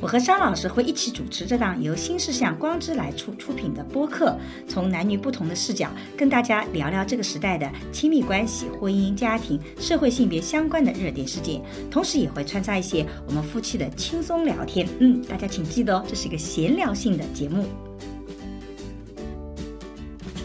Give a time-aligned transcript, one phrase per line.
[0.00, 4.34] 我和张老师会一起主持这档由新事项光之来处出品的播客，
[4.66, 11.60] 从男女不同的视角跟大家聊聊这个时代的亲密关系、婚姻、家庭、社会性别相关的热点事件，
[11.90, 14.88] 同时也会穿插一些我们夫妻的轻松聊天。
[15.00, 17.66] 嗯，大家请记得哦，这是一个闲聊性的节目。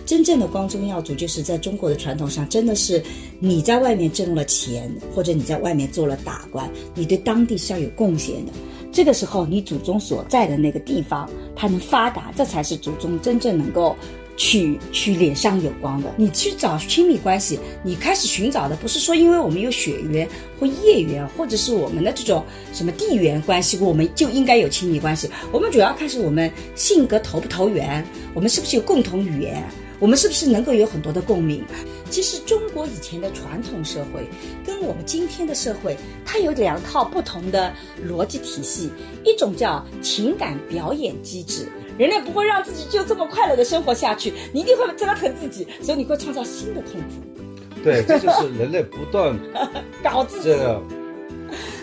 [0.05, 3.01] 真正的光宗耀祖，就是在中国的传统上，真的是
[3.39, 8.51] 你在外面挣了钱，或者你在外面做了大官，你对当地是要有贡献的。
[8.91, 13.93] 这个时候，你祖宗所在的那个地方，它能发达，这才是祖宗真正能够
[14.37, 16.13] 去去脸上有光的。
[16.17, 20.25] 你去找亲密关系，你开始寻找的不是说因为我们有血缘
[20.59, 22.41] 或业缘，或者是我们的这种
[22.71, 25.29] 什么地缘关系，我们就应该有亲密关系。
[25.51, 29.61] 我们主要看是我们性格投不投缘，我们是不是有共同语言。
[30.05, 31.65] 我们是不是能够有很多的共鸣？
[32.11, 34.27] 其实中国以前的传统社会
[34.63, 37.73] 跟我们今天的社会，它有两套不同的
[38.07, 38.91] 逻辑体系。
[39.23, 41.67] 一种叫情感表演机制，
[41.97, 47.81] 人类不会让自己就这么快乐的生活下去，你一定会折腾自己，所以你会创造新的痛苦。
[47.83, 49.35] 对，这就是人类不断
[50.03, 50.79] 搞自己这个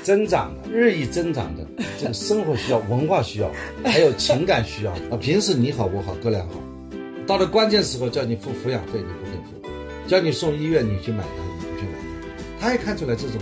[0.04, 1.66] 增长的、日益增长的
[2.00, 3.50] 这个生活需要、文化需要，
[3.84, 5.18] 还有情感需要啊。
[5.20, 6.50] 平时你好我好哥俩好，
[7.26, 13.40] 到了关键时候叫你付抚养费你不肯付，叫你送医院你去买单你不去买单，他也看出来这种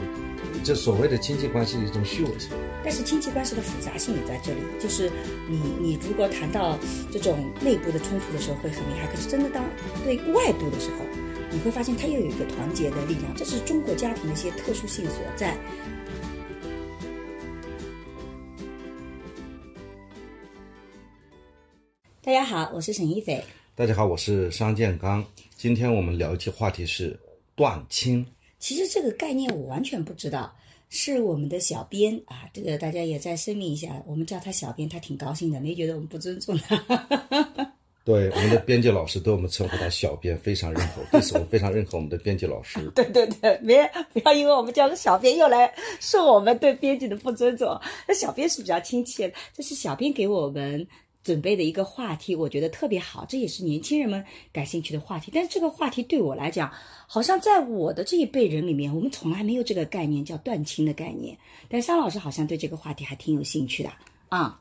[0.62, 2.50] 这所谓的亲戚关系的一种虚伪性。
[2.84, 5.10] 但是亲戚关系的复杂性也在这里，就是
[5.48, 6.78] 你你如果谈到
[7.10, 9.64] 这种内部的冲突的时候会很厉害，可是真的当
[10.04, 11.04] 对外部的时候，
[11.50, 15.56] 你会发现它又有一个团结的力量，这是中国家庭的一些特殊性所在。
[22.22, 23.42] 大家好，我是沈一斐。
[23.80, 25.24] 大家好，我是商建刚，
[25.56, 27.18] 今天我们聊一期话题是
[27.54, 28.26] 断亲。
[28.58, 30.54] 其实这个概念我完全不知道，
[30.90, 36.76] 是我们的小编啊，这个大家也再声明一下，我们叫他小编，他挺高兴的，没觉得我们不尊重他。
[38.04, 42.86] 对，我们的编辑老师对我们称呼他小编，非常认可，对此我非常认可我们的编辑老师。
[42.94, 47.80] 对对对，别不要因为我们叫个小编又来说我们对编辑的不尊重。
[48.06, 50.86] 那小编是比较亲切的，这是小编给我们
[51.22, 55.30] 准备的一个话题，我觉得特别好，这也是年轻人们感兴趣的话题。
[55.34, 56.72] 但是这个话题对我来讲，
[57.06, 61.36] 好像在我的这一辈人里面，我们从来没有这个概念叫断亲的概念。
[61.68, 63.92] 但桑老师好像对这个话题还挺有兴趣的
[64.28, 64.60] 啊。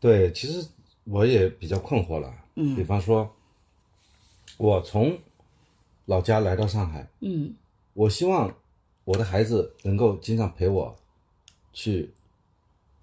[0.00, 0.66] 对，其实
[1.04, 2.34] 我也比较困惑了。
[2.56, 3.32] 嗯，比方说，
[4.58, 5.16] 我从
[6.04, 7.54] 老家来到上海，嗯
[7.94, 8.52] 我希望
[9.04, 10.94] 我的孩子能够经常陪我
[11.72, 12.10] 去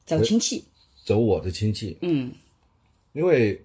[0.05, 0.63] 走亲戚，
[1.05, 2.31] 走我的亲戚，嗯
[3.13, 3.59] 因为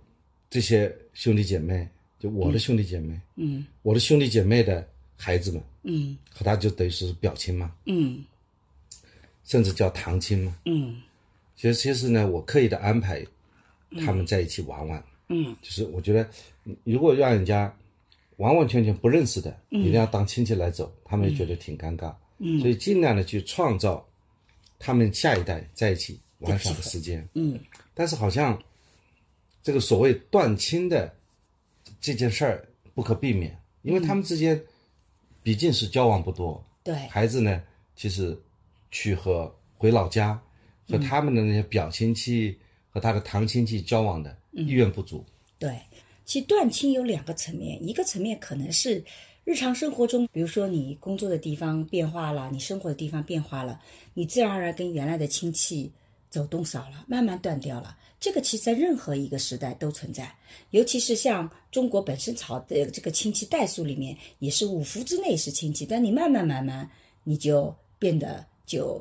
[0.48, 1.86] 这些兄弟姐妹，
[2.18, 3.66] 就我的兄弟姐妹，嗯。
[3.82, 6.16] 我的兄弟姐妹的孩子们，嗯。
[6.30, 8.24] 和他就等于是表亲嘛，嗯。
[9.44, 10.56] 甚至叫堂亲嘛。
[10.64, 11.00] 嗯。
[11.56, 13.24] 其实，其实呢，我刻意的安排
[14.04, 15.54] 他们在一起玩玩，嗯。
[15.60, 16.28] 就是我觉得，
[16.84, 17.72] 如果让人家
[18.36, 22.14] 完完全全不认识的，一定要当亲戚来走，他们也觉得挺尴尬。
[22.38, 22.58] 嗯。
[22.60, 24.04] 所以尽量的去创造
[24.78, 27.26] 他们下一代在一起玩耍的时间。
[27.34, 27.60] 嗯。
[27.92, 28.60] 但是好像
[29.64, 31.12] 这个所谓断亲的
[32.00, 34.62] 这件事儿不可避免，因为他们之间
[35.42, 37.62] 毕竟是交往不多，对，孩子呢，
[37.96, 38.38] 其实
[38.90, 40.38] 去和回老家
[40.86, 42.56] 和他们的那些表亲戚
[42.90, 45.24] 和他的堂亲戚交往的意愿不足。
[45.58, 45.80] 对，
[46.26, 49.02] 其实断亲有两个层面，一个层面可能是
[49.44, 53.80] 日常生活中，比如说你工作的地方变化了，你生活的地方变化了，
[54.12, 55.90] 你自然而然跟原来的亲戚
[56.34, 57.96] 走动少了，慢慢断掉了。
[58.18, 60.34] 这个其实在任何一个时代都存在，
[60.70, 66.90] 尤其是像中国本身朝的这个亲戚代数里面，也是五福之内是亲戚，但你慢慢慢慢
[67.22, 69.00] 你就变得就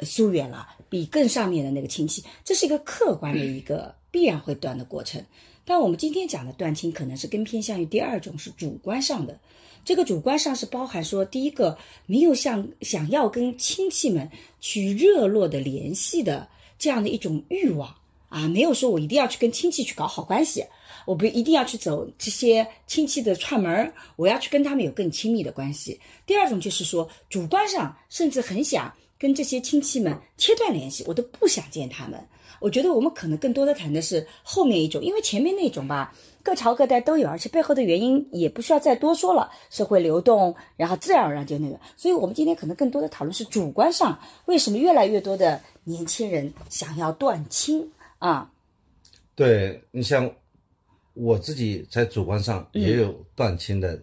[0.00, 5.22] 疏远了，比更上面的那个亲戚，这是一个客观的一个必然会断的过程。
[5.66, 9.38] 但我们今天讲的断亲，可能是更偏向于第二种，是主观上的。
[9.84, 14.30] 这个主观上是包含说，第一个没有像想要跟亲戚们
[14.60, 16.48] 去热络的联系的
[16.80, 17.94] 这样的一种欲望
[18.30, 20.64] 啊，没有说我一定要去跟亲戚去搞好关系，
[21.04, 26.00] 我不一定要去走这些亲戚的串门儿，我要去跟他们有更亲密的关系。
[26.24, 32.18] 第二种就是说，主观上甚至很想跟这些亲戚们切断联系，我都不想见他们。
[32.60, 41.80] 我觉得我们可能更多的谈的是后面一种，因为前面那种吧，各朝各代都有，而且背后的原因也不需要再多说了，社会流动，然后自然而然就那个。
[41.96, 48.50] 所以我们今天可能更多的讨论是主观上，为什么越来越多的年轻人想要断亲啊？
[49.34, 50.30] 对你像
[51.14, 53.98] 我自己在主观上也有断亲的，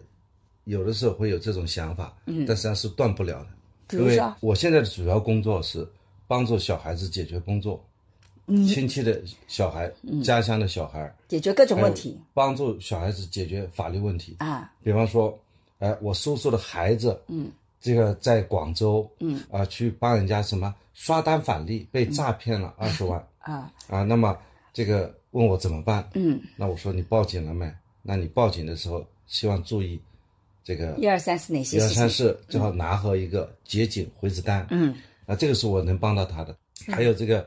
[0.64, 5.88] 有的时候会有这种想法，嗯，但实际上是断不了的，因为比如说，我现在的主要工作是
[6.26, 7.87] 帮助小孩子解决工作，
[8.66, 9.90] 亲戚的小孩、
[10.24, 12.18] 家乡的小孩，解决各种问题。
[12.32, 14.36] 帮助小孩子解决法律问题。
[14.38, 15.38] 啊，比方说，
[15.78, 17.50] 哎，我叔叔的孩子，嗯，
[17.80, 23.70] 这个在广州，嗯，啊，去帮人家什么刷单返利，被诈骗了二十万，啊。
[23.88, 24.36] 啊，那么
[24.72, 26.08] 这个问我怎么办？
[26.14, 27.70] 嗯，那我说你报警了没？
[28.02, 30.00] 那你报警的时候，希望注意
[30.64, 31.88] 这个一二三四哪些一二？
[31.88, 34.66] 三四，最好拿和一个结警回执单。
[34.70, 34.94] 嗯，
[35.26, 36.56] 啊，这个是我能帮到他的。
[36.86, 37.46] 还有这个呃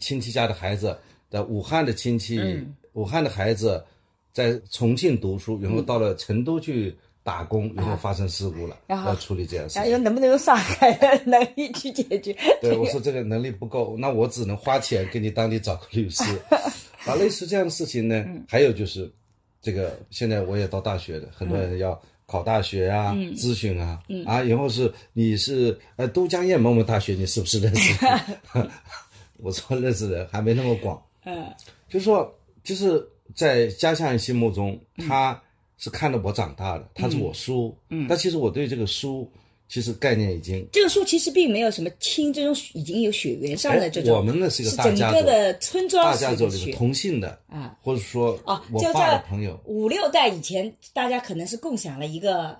[0.00, 0.96] 亲戚家的孩子
[1.30, 3.84] 在武汉的亲戚，嗯武汉的孩子
[4.32, 10.04] 在重庆读书，然后到了成都去打工，然后发生事故了，啊然后要处理这件事然后情。
[10.04, 12.36] 能不能用上海的能力去解决？
[12.60, 16.22] 对，我说这个能力不够，那我只能花钱给你当地找个律师。
[17.04, 19.12] 啊，类似这样的事情呢，嗯还有就是，
[19.60, 27.94] 这个现在我也到大学了，很多人要考大学啊，嗯咨询啊，啊，然后是你是呃都江堰某某大学，你是不是认识？
[29.38, 31.46] 我说认识人还没那么广，嗯。
[31.88, 32.34] 就是说，
[32.64, 34.76] 就是在家乡人心目中，
[35.06, 35.40] 他
[35.78, 39.30] 是看着我长大的，他是我叔，嗯，但其实我对这个叔，
[39.68, 52.58] 其实概念已经这个叔其实并没有什么亲这种已经有血缘上的这种，哎我们呢是一个大家族，个的村庄大家族里同姓的啊，或者说哦，就我爸的在朋友，五六代以前，大家可能是共享了一个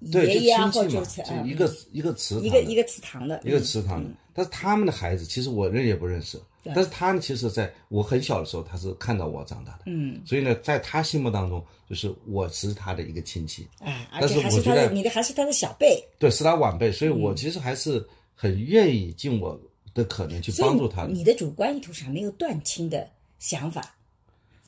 [0.00, 1.02] 爷爷啊，或就
[1.44, 4.10] 一个一个祠堂，一个一个祠堂的一个祠堂的。
[4.32, 19.60] 但是他们的孩子，其实我认也不认识，但是他呢，其实在我很小的时候，他是看到我长大的，嗯，所以呢，在他心目当中，就是我是他的一个亲戚，啊，而但是且还是我觉得他的你的还是他的小辈，对，是他晚辈，所以嗯我其实还是很愿意尽我
[19.92, 21.12] 的可能去帮助他的。
[21.12, 23.06] 你的主观意图上没有断亲的
[23.38, 23.94] 想法，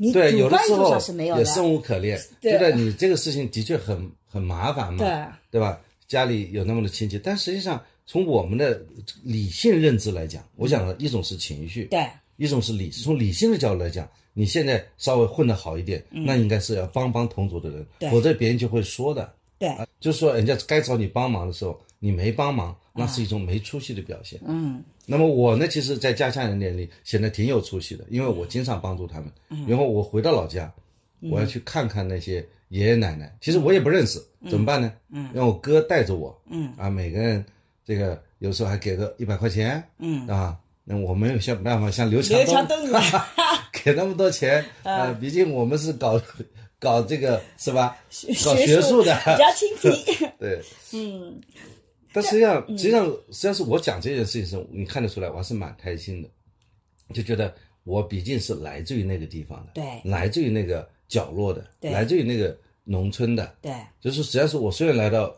[0.02, 5.78] 你对，主有的时候观意图上是没有也，生无可恋，对觉得你这个事情的确很很麻烦嘛，对对吧？
[6.08, 8.82] 家里有那么多亲戚，但实际上从我们的
[9.22, 12.04] 理性认知来讲，我讲的一种是情绪，对
[12.37, 19.32] 一种是理，从理性的角度来讲，你现在稍微混得好一点，那应该是要帮帮同族的人，否则别人就会说的。
[19.56, 19.70] 对，
[20.00, 24.40] 就是说，人家该找你帮忙的时候，你没帮忙，那是一种没出息的表现。
[24.44, 29.31] 嗯那么我呢，其实，在家乡人眼里显得挺有出息的，因为我经常帮助他们。
[29.50, 30.72] 嗯然后我回到老家，
[31.20, 34.20] 我要去看看那些爷爷奶奶，其实我也不认识，
[34.50, 34.93] 怎么办呢？
[35.10, 37.44] 嗯让我哥带着我，嗯啊，每个人
[37.87, 42.76] 这个有时候还给个一百块钱，嗯，啊，那我没有想办法像刘强刘强东
[43.72, 46.20] 给那么多钱， 嗯呃，毕竟我们是搞
[46.81, 47.96] 搞这个是吧？
[48.44, 50.60] 搞学学术的，比较亲戚， 对。
[50.93, 51.40] 嗯
[52.12, 56.29] 但实际上，实际上，实际上是我讲这件事情时候，你看得出来，我还是蛮开心的，
[57.14, 57.55] 就觉得
[57.85, 65.35] 我毕竟是来自于那个地方的，对来自于那个角落的，对来自于那个农村的，对就是实际上是我虽然来到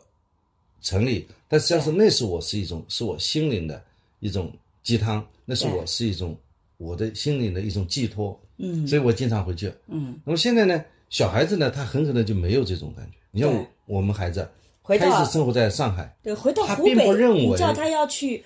[0.81, 3.83] 城里，但实际上是那是我是一种是我心灵的
[4.19, 4.51] 一种
[4.83, 6.37] 鸡汤，那是我是一种
[6.77, 9.71] 我的心灵的一种寄托，嗯所以我经常回去。
[9.87, 13.17] 嗯，那么现在呢，小孩子呢，他很可能就没有这种感觉。
[13.31, 14.47] 你像我们孩子，
[14.85, 16.93] 回到他一直生活在上海，对，回到湖北，
[17.33, 18.45] 你叫他要去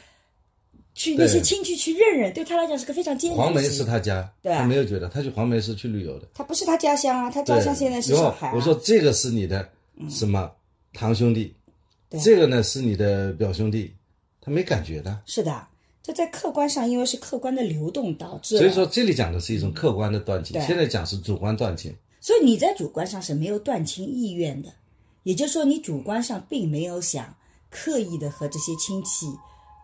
[0.93, 3.61] 去那些亲戚去认认，对他来讲是个非常艰难的黄梅。
[3.63, 6.29] 是他家，对啊他没有觉得，他去黄梅是去旅游的。
[6.33, 8.53] 他不是他家乡啊，他家，乡现在是上海、啊。
[8.55, 9.69] 我说这个是你的
[10.09, 10.49] 什么
[10.93, 11.53] 堂兄弟，
[12.09, 13.93] 对这个呢是你的表兄弟，
[14.39, 15.21] 他没感觉的。
[15.25, 15.67] 是的，
[16.01, 21.93] 这在客观上，因为是客观的流动导致，所以说这里讲的是一种客观的断亲，现在讲是主观断亲。
[22.21, 24.69] 所以你在主观上是没有断亲意愿的，
[25.23, 27.33] 也就是说，你主观上并没有想
[27.69, 29.27] 刻意的和这些亲戚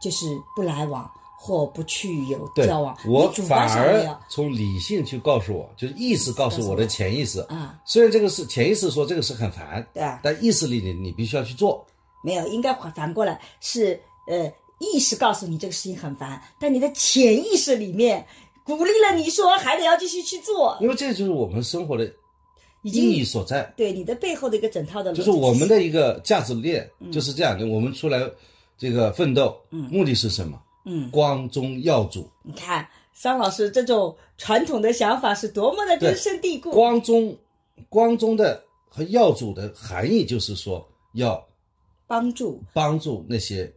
[0.02, 0.26] 就是
[0.56, 7.40] 不来往或不去有交往，，我反而从理性去告诉我，就是意识告诉我的潜意识。
[7.42, 11.86] 啊，虽然这个是潜意识说这个是很烦，对啊，但意识里你你必须要去做。
[12.24, 18.26] 没有，应该反反过来是呃，意识告诉你这个事情很烦，但你的潜意识里面
[18.64, 22.14] 鼓励了你说还得要继续去做，因为这就是我们生活的已
[22.90, 27.66] 意义所在，对你的背后的一个整套的就是我们的一个价值链嗯就是这样的。
[27.66, 28.22] 我们出来
[28.78, 30.62] 这个奋斗，目的是什么？
[30.86, 32.30] 嗯，光宗耀祖。
[32.44, 37.36] 你看桑老师这种传统的想法是多么的根深蒂固，光宗，
[37.90, 41.44] 光宗的和耀祖的含义就是说要
[42.06, 43.74] 帮助帮助那些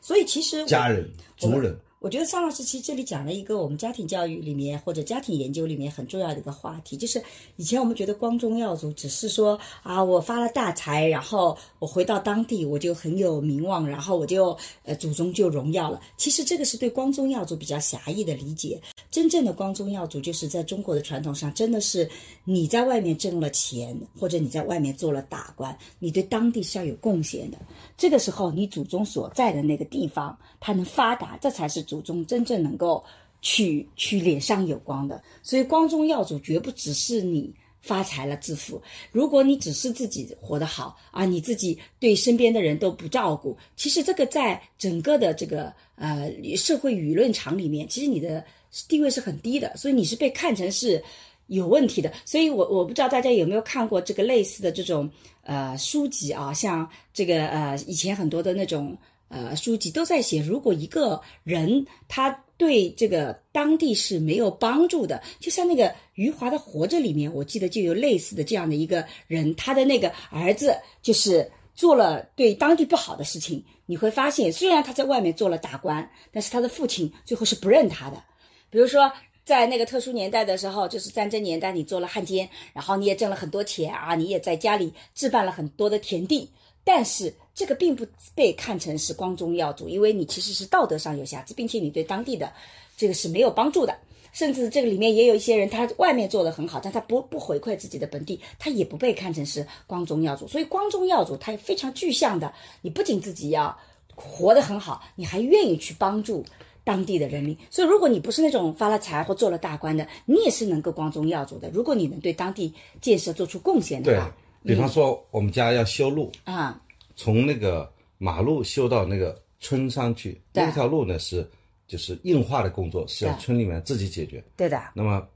[0.00, 1.78] 所以其实家人、族人。
[2.04, 7.18] 我觉得桑老师其实这里讲了一个我们家庭教育里面或者家庭研究里面很重要的一个话题，就是
[7.56, 15.98] 以前我们觉得光宗耀祖只是说啊，我发了大财，然后我回到当地我就很有名望，然后我就呃祖宗就荣耀了。
[16.18, 18.78] 其实这个是对光宗耀祖比较狭义的理解。
[19.10, 22.06] 真正的光宗耀祖就是在中国的传统上，真的是
[22.44, 27.56] 你在外面挣了钱，或者你在外面做了大官，你对当地是要有贡献的。
[27.96, 33.02] 这个时候你祖宗所在的那个地方它能发达，这才是宗真正能够
[33.40, 35.22] 去去脸上有光的。
[35.42, 38.80] 所以光宗耀祖绝不只是你发财了致富。
[39.12, 48.42] 如果你只是自己活得好啊，你自己对身边的人都不照顾，其实这个在整个的这个呃社会舆论场里面，其实你的
[48.88, 51.02] 地位是很低的，所以你是被看成是
[51.48, 52.10] 有问题的。
[52.24, 55.10] 所以我我不知道大家有没有看过这个类似的这种
[55.42, 58.96] 呃书籍啊，像这个呃以前很多的那种
[59.28, 73.64] 呃书籍都在写，如果一个人他对这个当地是没有帮助的，就像那个余华的《活着》里面，我记得就有类似的这样的一个人，他的那个儿子就是做了对当地不好的事情。
[73.86, 78.22] 你会发现，虽然他在外面做了大官，但是他的父亲最后是不认他的。
[78.70, 79.12] 比如说，
[79.44, 86.48] 在那个特殊年代的时候，就是战争年代，你做了汉奸，然后你也挣了很多钱啊，你也在家里置办了很多的田地，
[86.84, 92.52] 但是这个并不被看成是光宗耀祖，因为你其实是道德上有瑕疵，并且你对当地的
[92.96, 93.96] 这个是没有帮助的。
[94.32, 100.46] 甚至这个里面也有一些人，他外面做的很好，但他不不回馈自己的本地，他也不被看成是光宗耀祖。
[100.46, 103.76] 所以光宗耀祖，他也非常具象的，你不仅自己要
[104.14, 106.44] 活得很好，你还愿意去帮助。
[106.86, 111.70] 当地的人民，所以如果你不是那种发了财或做了大官的，你也是能够光宗耀祖的。
[111.70, 114.30] 如果你能对当地建设做出贡献的话，，
[114.64, 116.80] 比方说我们家要修路，啊，
[117.14, 120.64] 从那个马路修到那个村上去，对。
[120.64, 121.48] 那条路呢是
[121.86, 124.42] 就是硬化的工作是要村里面自己解决。
[124.56, 125.26] 对的，那么，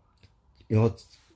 [0.66, 0.90] 然后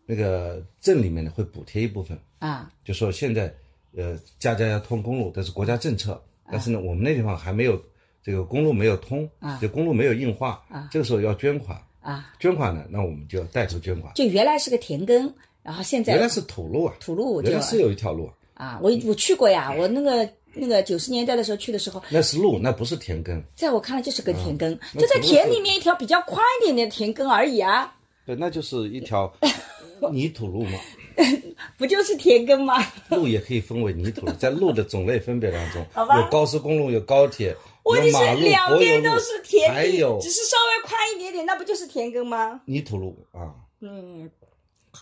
[0.06, 3.54] 那个镇里面呢会补贴一部分，啊，就说现在
[3.94, 6.20] 呃家家要通公路，这是国家政策，
[6.50, 7.80] 但是呢我们那地方还没有
[8.22, 14.14] 这个公路没有通，啊这公路没有硬化，这个时候要捐款，啊，捐款呢，那我们就要带头捐款。
[14.14, 15.30] 就原来是个田埂，
[15.62, 23.42] 然后现在原来是土路啊，土路就原来是有一条路，啊，我我去过呀，我那个那个九十年代的时候去的时候，那是路，那不是田埂。
[23.54, 27.94] 在我看来就是个田埂，那就在田里面一条比较宽一点点的田埂而已啊，
[28.26, 29.32] 对，那就是一条
[30.12, 30.78] 泥土路嘛。
[31.76, 32.82] 不就是田埂吗？
[33.10, 37.54] 路也可以分为泥土路，在路的种类分别当中 好吧，有高速公路，有高铁，
[37.84, 42.62] 问题是有马路、两边都是田地，还有只是稍微宽一点点，那不就是田埂吗？
[42.64, 43.52] 泥土路啊。
[43.80, 44.30] 嗯，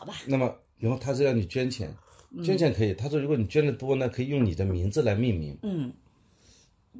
[0.00, 1.94] 好吧，那么，然后他是要你捐钱，
[2.42, 2.94] 捐钱可以。
[2.94, 5.92] 他说，如果你捐的多呢，可以用你的名字来命名，嗯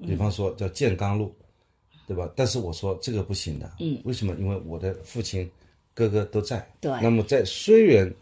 [0.07, 1.35] 比方说叫建刚路，
[2.07, 2.31] 对吧？
[2.37, 4.35] 但是我说这个不行的，嗯，为什么？
[4.39, 5.51] 因为我的父亲、
[5.95, 8.15] 哥哥都在，对那么在虽然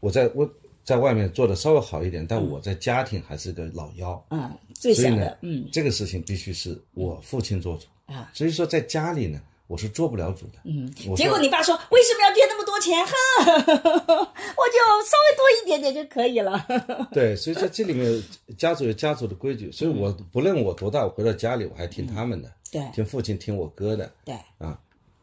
[0.00, 7.86] 我在我在外面做的稍微好一点，但我在家庭还是个老幺，嗯，最小的，，嗯这个事情必须是我父亲做主。
[8.12, 8.32] 啊。
[8.34, 10.54] 所以说在家里呢，我是做不了主的。
[10.64, 12.96] 嗯结果你爸说为什么要垫那么多钱？
[13.06, 13.12] 哼，
[14.16, 16.66] 我就稍微多一点点就可以了。
[17.12, 18.20] 对，所以在这里面
[18.56, 24.76] 家族有家族的规矩，所以我嗯不论我多大，我回到家里我还听他们的，对听父亲听我哥的对，啊。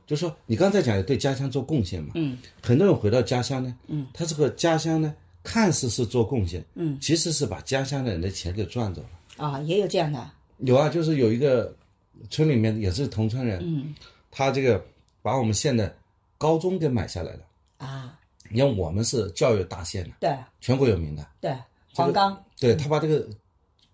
[0.08, 5.12] 就说你刚才讲的对家乡做贡献嘛，嗯，很多人回到家乡呢，嗯，他这个家乡呢
[5.44, 9.44] 看似是做贡献，嗯，其实是把家乡的人的钱给赚走了。
[9.44, 11.76] 啊，也有这样的，有啊，就是有一个
[12.30, 13.96] 村里面也是同村人，嗯
[14.36, 14.84] 他这个
[15.22, 15.96] 把我们县的
[16.38, 17.40] 高中给买下来了。
[17.78, 21.26] 啊，你看我们是教育大县的，对全国有名的。
[21.40, 21.56] 对，
[21.94, 23.26] 黄冈对他把这个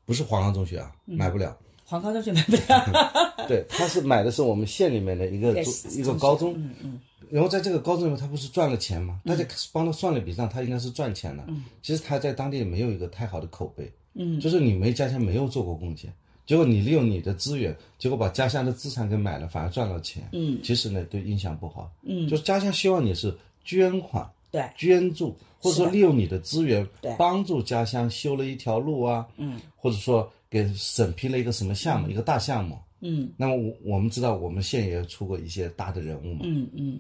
[0.04, 1.56] 不是黄冈中学啊，嗯买不了。
[1.86, 9.22] 黄冈中学买不了，对，他是买的是我们县里面的一个一个高中，嗯嗯然后在这个高中里面，他不是赚了钱吗？
[9.26, 11.46] 大家帮他算了笔账，他应该是赚钱了。
[11.84, 16.12] 其实他在当地没有一个太好的口碑，嗯就是你没家乡没有做过贡献，
[16.52, 20.28] 结果你利用你的资源，结果把家乡的资产给买了，反而赚了钱。
[20.34, 20.60] 嗯。
[20.62, 21.90] 其实呢，对印象不好。
[22.02, 27.16] 嗯，就是家乡希望你是捐款、对，捐助，或者说利用你的资源对。
[27.18, 29.62] 帮助家乡修了一条路啊，嗯。
[29.78, 32.78] 或者说给审批了一个什么项目，一个大项目。
[33.00, 33.32] 嗯。
[33.38, 37.00] 那么我我们知道，我们县也出过一些大的人物嘛，嗯嗯，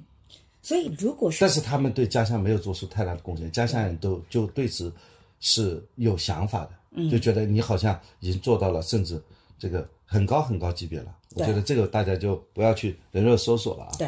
[0.62, 4.94] 所以如果是但是他们对家乡没有做出太大的贡献，家乡人都就对此
[5.42, 7.10] 是有想法的，嗯。
[7.10, 9.22] 就觉得你好像已经做到了，甚至
[9.62, 11.16] 这个很高很高级别了。
[11.36, 13.92] 我觉得这个大家就不要去人肉搜索了啊。
[14.00, 14.08] 对，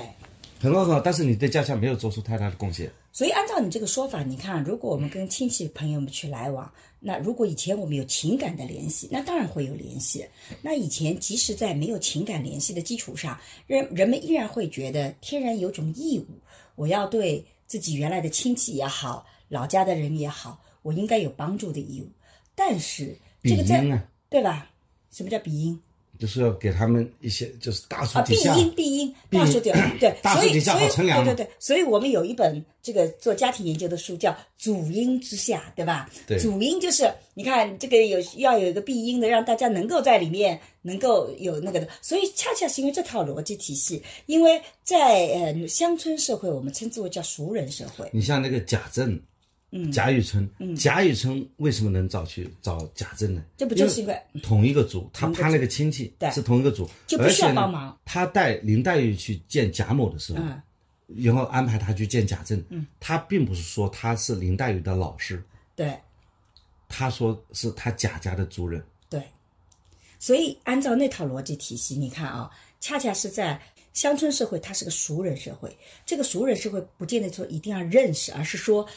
[0.59, 2.91] 很好很好，但是你对家乡没有做出太大的贡献。
[3.11, 6.69] 所以按照你这个说法，你看，如果我们跟亲戚朋友们去来往，
[6.99, 10.25] 那如果以前我们有情感的联系，那当然会有联系。
[10.63, 16.25] 那以前即使在没有情感联系的基础上，人人们依然会觉得天然有种义务，
[16.73, 22.09] 我要对自己原来的亲戚也好，老家的人也好，我应该有帮助的义务。
[22.55, 23.79] 但是这个在
[24.27, 24.71] 对吧？
[25.13, 25.79] 什么叫庇荫？
[26.19, 36.07] 就是要给他们一些，就是大树啊，底下，庇荫，庇荫，庇荫大树底 下，对，大树底下好乘凉对对对，所以我们有一本这个做家庭研究的书叫《主因之下》，对吧？
[36.27, 36.37] 对。
[36.37, 49.19] 祖荫就是你看这个有要有一个庇荫的，让大家能够在里面能够有那个的，所以恰恰是因为这套逻辑体系，因为在呃乡村社会，我们称之为叫熟人社会，你像那个贾政，
[49.73, 49.91] 嗯。
[49.91, 53.43] 贾雨村，贾雨村为什么能找去找贾政呢？
[53.57, 57.97] 这不就是因为同一个组，他攀了个亲戚对，是同一个组，就不需要帮忙。
[58.05, 60.61] 他带林黛玉去见贾某的时候，嗯。
[61.17, 65.43] 然后安排他去见贾政，嗯，他并不是说他是林黛玉的老师，
[65.75, 65.93] 对。
[66.87, 68.83] 他说是他贾家的族人。
[69.09, 69.21] 对，
[70.19, 72.49] 所以按照那套逻辑体系，你看啊，
[72.79, 73.59] 恰恰是在
[73.93, 75.75] 乡村社会，它是个熟人社会。
[76.05, 78.87] 这个熟人社会不见得说一定要认识，而是说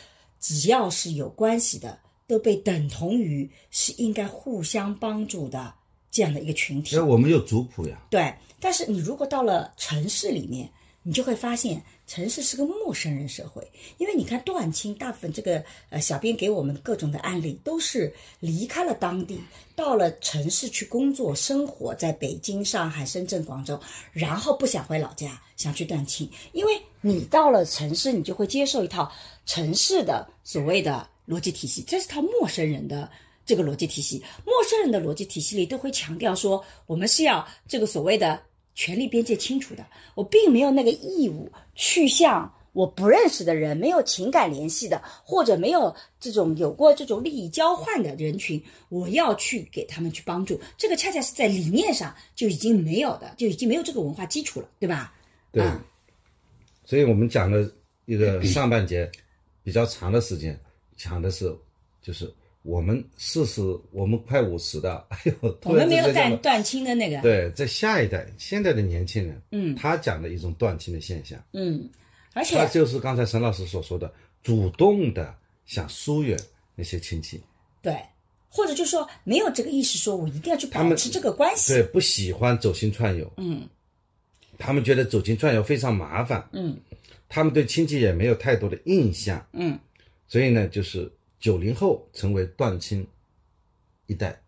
[0.41, 5.75] 只要是有关系的，都被等同于是应该互相帮助的
[6.11, 7.09] 这样的一个群体因为。
[7.09, 10.71] 我们有族谱呀，对，但是你如果到了城市里面，
[11.03, 13.65] 你就会发现城市是个陌生人社会，
[13.99, 19.41] 因为你看断亲，大部分这个呃小编给我们各种的案例都是离开了当地，
[19.77, 23.79] 到了城市去工作生活，在北京、上海、深圳、广州，
[24.13, 29.13] 然后不想回老家，想去断亲，因为你到了城市，你就会接受一套
[29.47, 33.11] 城市的所谓的逻辑体系，这是套陌生人的。
[33.49, 38.43] 这个逻辑体系，陌生人的逻辑体系里都会强调说，我们是要这个所谓的
[38.75, 39.87] 权利边界清楚的，
[40.17, 50.61] 我并没有那个义务去向我不认识的人、没有情感联系的，或者没有这种有过这种利益交换的人群，我要去给他们去帮助。
[50.77, 55.15] 这个恰恰是在理念上就已经没有的，就已经没有这个文化基础了，对吧？
[55.53, 55.81] 对嗯
[56.85, 57.73] 所以我们讲的
[58.07, 59.09] 一个上半节
[59.67, 60.57] 比较长的时间，
[60.97, 61.53] 讲的是
[62.01, 62.33] 就是
[62.63, 69.75] 我们四十，我们快五十的，哎呦，我们没有断断亲的那个，对，在下一代现在的年轻人，嗯。
[69.75, 71.91] 他讲的一种断亲的现象，嗯，
[72.33, 74.09] 而且他就是刚才沈老师所说的，
[74.45, 76.39] 主动的想疏远
[76.77, 77.43] 那些亲戚，
[77.83, 78.01] 对，
[78.49, 83.69] 或者就说没有这个意识，说我一定要去保持这个关系，对，不喜欢走亲串友，嗯。
[84.59, 86.79] 他们觉得走亲串友非常麻烦，嗯
[87.29, 89.79] 他们对亲戚也没有太多的印象，嗯，
[90.29, 93.07] 所以呢，就是九零后成为断亲
[94.07, 94.41] 一代。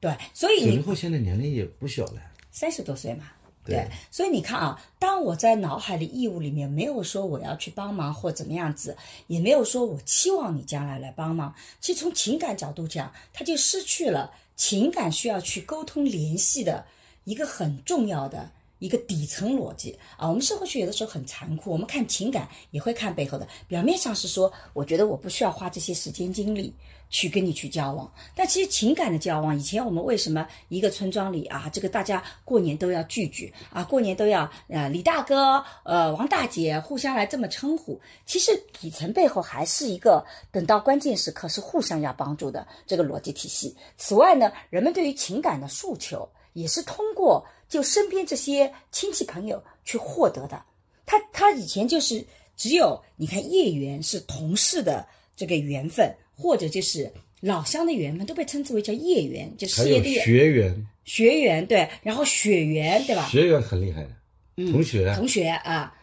[0.00, 3.24] 对，所以你九零后现在年龄也不小了，三十多岁嘛。
[3.64, 8.96] 对对，所以你看啊，当我在脑海里义务里面没有说我要去帮忙或怎么样子，
[9.28, 11.54] 也没有说我期望你将来来帮忙。
[11.80, 16.84] 其实从情感角度讲，他就失去了情感需要去沟通联系的
[17.22, 18.50] 一个很重要的
[18.82, 20.28] 一个底层逻辑啊。
[20.28, 23.46] 我们社会学有的时候很残酷，我们看情感也会看背后的。
[23.68, 26.74] 表面上是说，我觉得我不需要花这些时间精力
[27.08, 43.76] 去跟你去交往，但其实情感的交往，以前我们为什么一个村庄里啊，这个大家过年都要聚聚啊，过年都要呃李大哥、呃王大姐互相来这么称呼，其实底层背后还是一个等到关键时刻是互相要帮助的这个逻辑体系。
[43.96, 50.62] 此外呢，人们对于情感的诉求也是通过就身边这些亲戚朋友去获得的。
[51.06, 52.22] 他他以前就是
[52.54, 63.26] 只有你看业缘是同事的这个缘分，或者就是老乡的缘分，都被称之为叫业缘，就还有事业的缘学员，学缘对，然后血缘对吧？
[63.30, 65.94] 学员很厉害的，同学啊，同学啊，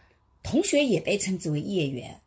[0.42, 2.19] 同学也被称之为业缘，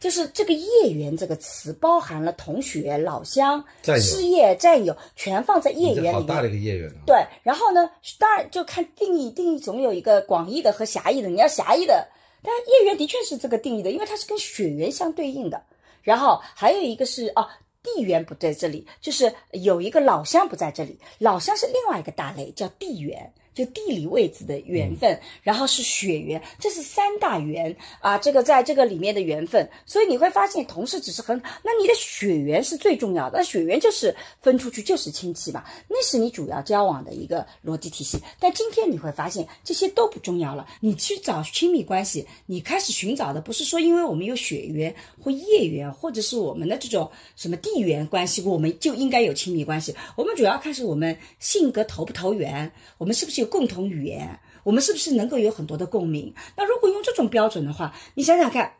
[0.00, 3.62] 就是这个业缘这个词包含了同学、老乡、
[4.00, 6.14] 事业、战友，全放在业缘里面。
[6.14, 7.04] 好大的一个业缘啊！
[7.06, 11.28] 对，然后呢，当然就看定义，定义总有一个广义的和狭义的。
[11.28, 12.08] 你要狭义的，
[12.42, 15.62] 但业缘的确是这个定义的，因为它是跟血缘相对应的。
[16.02, 17.46] 然后还有一个是哦，
[17.82, 23.30] 地缘不在这里，就是有一个老乡不在这里，老乡是另外一个大类，叫地缘。
[23.64, 28.16] 就地理位置的缘分，然后是血缘，这是三大缘啊。
[28.16, 33.38] 这个在这个里面的缘分，所以你会发现，同事只是很，那你的血缘是最重要的。
[33.38, 38.18] 那血缘就是分出去就是亲戚嘛，那是你主要交往的一个逻辑体系。
[38.38, 40.66] 但今天你会发现，这些都不重要了。
[40.80, 49.94] 你去找亲密关系，你开始寻找的不是说因为我们有血缘或业缘，或者是我们的这种什么地缘关系，我们就应该有亲密关系。
[50.16, 56.32] 我们主要看是我们性格投不投缘，我们是不是有共同语言，我们是不是能够有很多的共鸣。
[56.56, 58.74] 那如果用用这种标准的话，你想想看，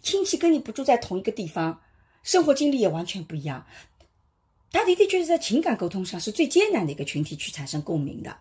[0.00, 1.82] 亲戚跟你不住在同一个地方，
[2.22, 3.66] 生活经历也完全不一样，
[4.72, 8.34] 他的的确是在情感沟通上是最艰难的一个群体去产生共鸣的。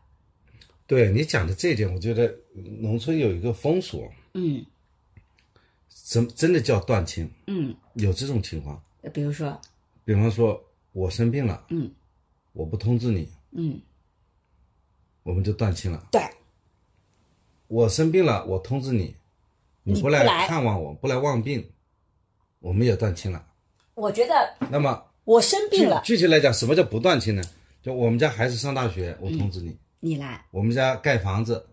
[0.87, 2.33] 对你讲的这一点，我觉得
[2.79, 4.65] 农村有一个风俗，嗯
[6.05, 8.81] 真真的叫断亲，嗯，有这种情况。
[9.13, 9.59] 比如说，
[10.05, 11.91] 比方说，我生病了，嗯
[12.53, 13.81] 我不通知你，嗯，
[15.25, 16.07] 我们就断亲了。
[16.11, 16.21] 对，
[17.67, 19.15] 我生病了，我通知你，
[19.81, 21.67] 你不来看望我，不来望病，
[22.59, 23.43] 我们也断亲了。
[23.95, 27.41] 我觉得那么我生病了，具体来讲，什么叫不断亲呢？
[27.81, 31.67] 就我们家孩子上大学，我通知你；你来，我们家盖房子，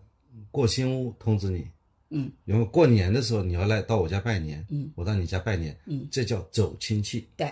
[0.49, 1.69] 过新屋通知你。
[2.09, 7.29] 嗯，然后过年的时候你要来到我家拜年，嗯，我到你家拜年，嗯，这叫走亲戚。
[7.37, 7.51] 对。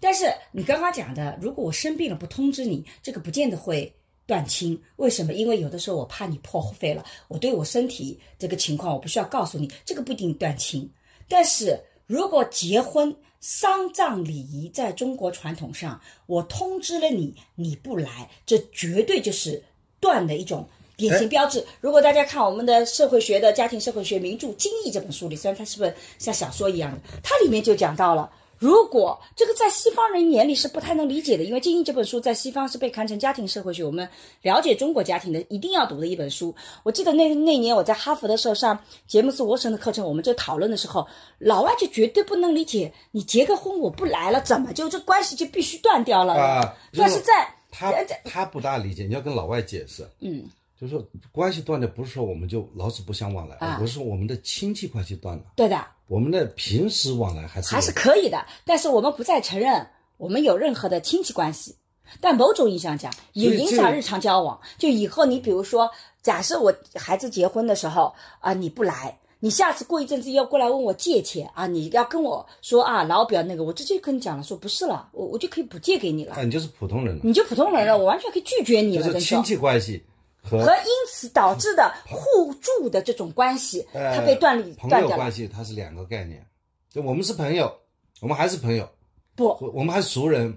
[0.00, 3.92] 但是你刚刚讲的，如果我生病了不通知你，这个不见得会
[4.28, 4.80] 断亲。
[4.96, 5.32] 为什么？
[5.32, 10.88] 因为有的时候我怕你破费了，我对我身体这个情况我不需要告诉你，这个不一定断亲。
[11.26, 19.64] 但是如果结婚丧葬礼仪在中国传统上，我通知了你，你不来，这绝对就是
[19.98, 21.64] 断的一种典型标志。
[21.80, 28.30] 如果大家看我们的社会学的家庭社会学名著《精益》这本书里，虽然它是不是像小说一样的，它里面就讲到了。
[28.58, 34.08] 如果这个在西方人眼里是不太能理解的，因为《精英》这本书在西方是被看成家庭社会学，我们
[34.42, 36.54] 了解中国家庭的一定要读的一本书。
[36.82, 41.06] 我记得那那年我在哈佛的时候上杰姆斯沃森的课程，我们就讨论的时候，
[41.38, 46.34] 老外就绝对不能理解，你结个婚我不来了，怎么就这关系就必须断掉了？
[46.34, 47.92] 啊但是在他
[48.24, 50.44] 他不大理解，你要跟老外解释，嗯，
[50.80, 59.86] 就是说关系断了，不是说我们就老死不相往来，啊而是说我们的亲戚关系断了，对的，我们的平时往来还是还是可以的，但是我们不再承认
[60.16, 61.74] 我们有任何的亲戚关系。
[62.22, 64.58] 但某种意义上讲，也影响日常交往。
[64.78, 65.90] 就以后你比如说，
[66.22, 79.42] 假设我孩子结婚的时候啊、你不来，你下次过一阵子要过来问我借钱啊，你要跟我说啊，老表那个，我直接跟你讲了，说不是了，我我就可以不借给你了，啊，你就是普通人了，你就普通人了，我完全可以拒绝你了，就是亲。
[79.42, 80.02] 戚关系
[80.48, 85.10] 和和因此导致的互助的这种关系，呃它被断离朋断掉了。
[85.10, 85.30] 友关。
[85.30, 86.44] 系，它是两个概念。
[86.90, 87.72] 就我们是朋友，
[88.20, 88.88] 我们还是朋友，
[89.36, 90.56] 不，我我们还是熟人，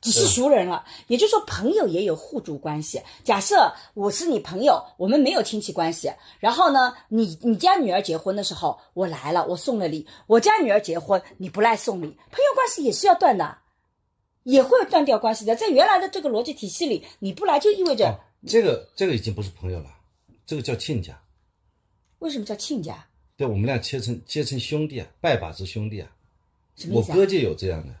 [0.00, 3.02] 只是熟人了，也就是说，朋友也有互助关系。
[3.22, 13.58] 假设我是你朋友，我们没有亲戚关系，然后呢，你你家女儿结婚的时候我来了，我送了礼；我家女儿结婚你不来送礼，朋友关系也是要断的，
[14.44, 15.54] 也会断掉关系的。
[15.54, 18.14] 在原来的这个逻辑体系里，你不来就意味着、哦，
[18.46, 19.90] 这个这个已经不是朋友了，
[20.46, 21.20] 这个叫亲家。
[22.18, 23.06] 为什么叫亲家？
[23.36, 26.10] 对我们俩结成结成兄弟啊，拜把子兄弟啊。
[26.10, 27.14] 啊？
[27.14, 27.94] 哥就有这样的，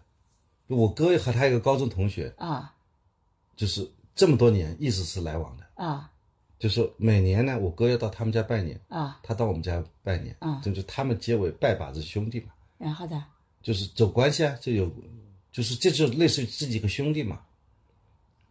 [0.68, 2.74] 我哥和他一个高中同学，啊
[3.56, 6.12] 就是这么多年一直是来往的，啊
[6.58, 9.20] 就是每年呢，我哥要到他们家拜年，啊！
[9.22, 13.26] 他到我们家拜年，啊这就他们结为拜把子兄弟嘛，然后呢？
[13.62, 14.92] 就是走关系啊，就有，
[15.52, 17.42] 就是这就类似于自己一个兄弟嘛，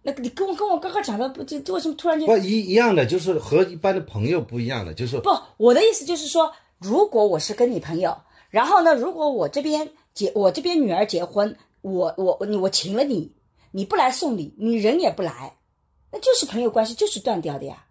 [0.07, 8.17] 那你跟我跟我刚刚讲的不，这这为什么突然间不一一样的，就是和一般的朋友不一样的，就是不，我的意思就是说，如果我是跟你朋友，
[8.49, 13.33] 然后呢，如果我这边结我这边女儿结婚，我我你我请了你，
[13.71, 15.57] 你不来送礼，你人也不来，
[16.09, 17.83] 那就是朋友关系就是断掉的呀，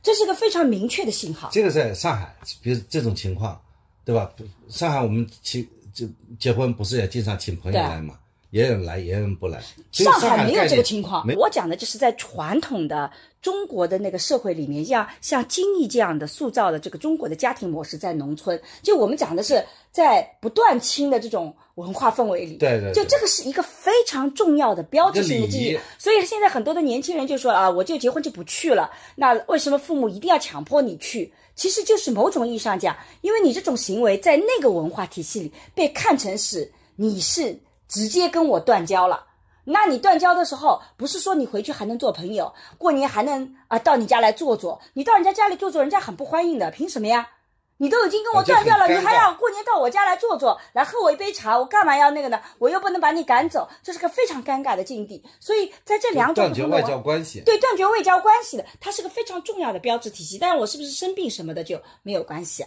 [0.00, 1.50] 这是个非常明确的信号。
[1.52, 3.60] 这个在上海，比如这种情况，
[4.04, 4.32] 对吧？
[4.68, 6.06] 上海我们请就
[6.38, 8.16] 结婚不是也经常请朋友来嘛，
[8.52, 9.58] 也有人来，也有人不来。
[9.92, 13.10] 上海没有这个情况，我讲的就是在传统的
[13.40, 25.78] 中国的那个社会里面，像像金逸这样的塑造的这个中国的家庭模式，在农村，就我们讲的是在不断亲的这种文化氛围里，对对对就这个是一个非常重要的标志性的记忆。
[25.98, 31.32] 所以现在很多的年轻人就说啊，我就结婚就不去了，那为什么父母一定要强迫你去？
[31.54, 37.58] 其实就是某种意义上讲，因为你这种行为在那个文化体系里被看成是你是
[37.92, 39.26] 直接跟我断交了。
[39.64, 44.80] 那你断交的时候，不是说你回去还能做朋友，过年还能啊、到你家来坐坐？
[44.94, 47.28] 你到人家家里坐坐，人家很不欢迎的，凭什么呀？
[47.76, 52.40] 你都已经跟我断掉了，你还要过年到我家来坐坐，来喝我一杯茶，我干嘛要那个呢？
[52.58, 55.24] 我又不能把你赶走，这是个非常尴尬的境地。
[55.40, 57.40] 所以在这两种断绝外交关系。
[57.44, 60.38] 对断绝外交关系的，它是个非常重要的标志体系。
[60.38, 62.64] 但是我是不是生病什么的就没有关系，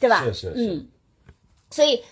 [0.00, 0.22] 对吧？
[0.24, 0.88] 是是是嗯，
[1.70, 2.04] 所以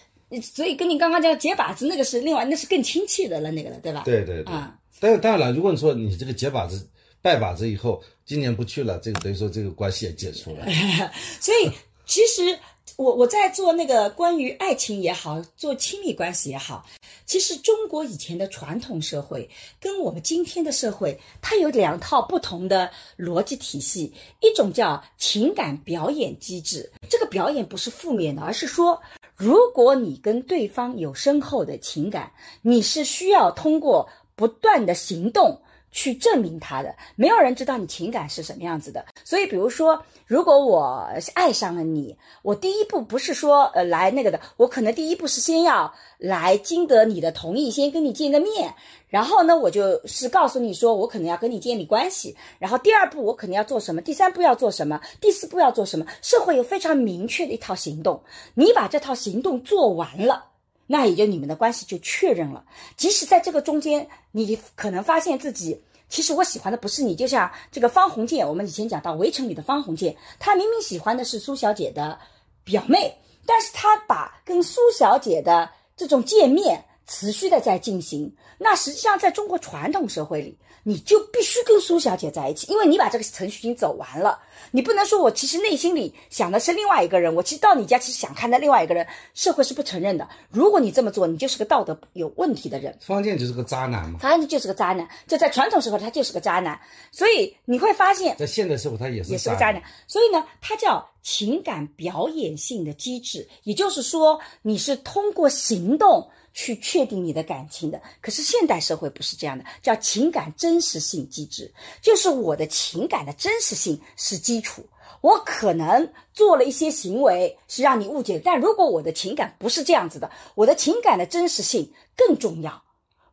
[0.43, 4.03] 所以跟你刚刚讲解把子那个是另外，那是更亲切的了，那个了，对吧？
[4.05, 4.55] 对对对。
[4.55, 6.89] 啊但是当然了，如果你说你这个解把子、
[7.21, 10.65] 拜把子以后，今年不去了，这个等于说这个关系也解除了。
[11.39, 11.71] 所以
[12.07, 12.59] 其实
[12.97, 16.83] 我我在做那个关于爱情也好，做亲密关系也好，
[17.27, 24.11] 其实中国以前的传统社会跟我们今天的社会，它有两套不同的逻辑体系。
[24.41, 28.99] 一种叫情感表演机制，这个表演不是负面的，而是说，
[29.37, 35.61] 如果你跟对方有深厚的情感，你是需要通过不断的行动。
[35.91, 39.05] 去证明他的，没有人知道你情感是什么样子的。
[39.25, 48.75] 所以，比如说，如果我爱上了你，我第一步不是说呃来那个的，我可能第一步是先要来经得你的同意，先跟你见个面，
[49.09, 56.07] 然后呢，我就是告诉你说我可能要跟你建立关系，然后第二步我可能要做什么，第三步要做什么，第四步要做什么。
[56.21, 58.23] 社会有非常明确的一套行动，
[58.55, 60.45] 你把这套行动做完了。
[60.87, 62.65] 那也就你们的关系就确认了。
[62.97, 72.19] 即使在这个中间，你可能发现自己其实我喜欢的不是你，就像这个方鸿渐，我们以前讲到《围城》里的方鸿渐，他明明喜欢的是苏小姐的
[72.63, 78.35] 表妹，但是他把跟苏小姐的这种见面持续的在进行。
[78.59, 80.57] 那实际上在中国传统社会里。
[80.89, 84.39] 你就必须跟苏小姐在一起，因为你把这个程序已经走完了。
[84.71, 90.29] 你不能说我其实内心里想的是另外一个人，我其实到你家其实想看的另外一个人，社会是不承认的。
[90.49, 92.97] 如果你这么做，你就是个道德有问题的人。
[93.01, 94.21] 方健就是个渣男嘛？
[94.21, 99.83] 方健就是个渣男，就在传统社会他就是个渣男，所以你会发现，在现代社会他也是也是个渣男。
[100.07, 106.31] 所以呢，他叫情感表演性的机制，也就是说你是通过行动。
[106.57, 114.83] 去确定你的感情的，可是现代社会不是这样的，叫情感真实性机制，就是我的情感的真实性是基础。
[115.21, 122.83] 我可能做了一些行为是让你误解，但如果我的情感不是这样子的，我的情感的真实性更重要。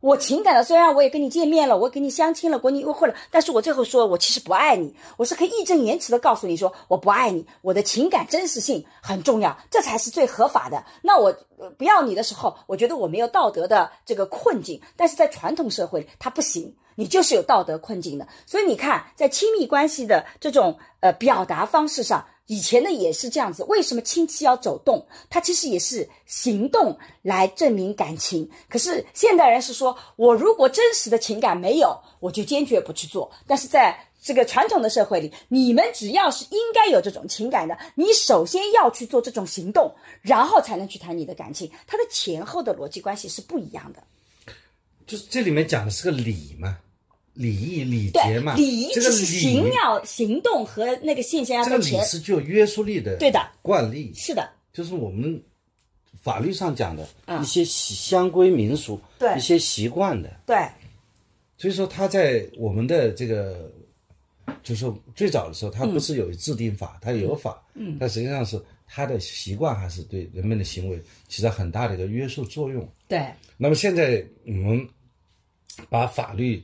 [0.04, 10.84] 我情感的，虽然我也跟你见面了，我跟你相亲了，跟你约会了，但是我最后说我其实不爱你，我是可以义正言辞的告诉你说我不爱你，我的情感真实性很重要，这才是最合法的。
[11.00, 11.34] 那我
[11.78, 18.28] 不要你的时候，我觉得我没有道德的这个困境，但是在传统社会它不行，你就是有道德困境的。
[18.44, 22.26] 所以你看，在亲密关系的这种呃表达方式上。
[22.46, 25.06] 以前的也是这样子，为什么亲戚要走动？
[25.30, 28.50] 他其实也是行动来证明感情。
[28.68, 33.30] 可是现代人是说，我如果真实的情感没有，我就坚决不去做。
[33.46, 41.70] 但是在这个传统的社会里，你们只要是应该有这种情感的，你首先要去做这种行动，然后才能去谈你的感情。
[41.86, 44.02] 它的前后的逻辑关系是不一样的。
[45.06, 46.78] 就是这里面讲的是个理嘛。
[47.34, 53.44] 礼义礼节嘛，礼仪是行要行动和那个现象要这个礼是具有约束力的，对的。
[53.60, 54.12] 惯例。
[54.14, 55.42] 是的，就是我们
[56.22, 57.08] 法律上讲的
[57.42, 59.36] 一些相规民俗，对。
[59.36, 60.56] 一些习惯的，对。
[61.58, 63.68] 所以说他在我们的这个，
[64.62, 72.88] 就是最早的时候，他不是有制定法，他有法，嗯，但实际上是他的习惯还是对人们的行为起到很大的一个约束作用。
[73.08, 73.26] 对。
[73.56, 74.88] 那么现在我们
[75.90, 76.62] 把法律。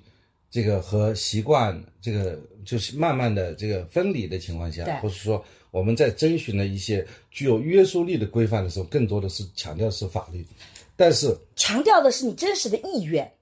[0.50, 10.44] 这个和习惯，这个就是慢慢的这个分离的情况下，或者说我们在遵循了一些具有约束力的规范的时候，更多的是强调是法律，
[10.96, 13.32] 但是强调的是你真实的意愿。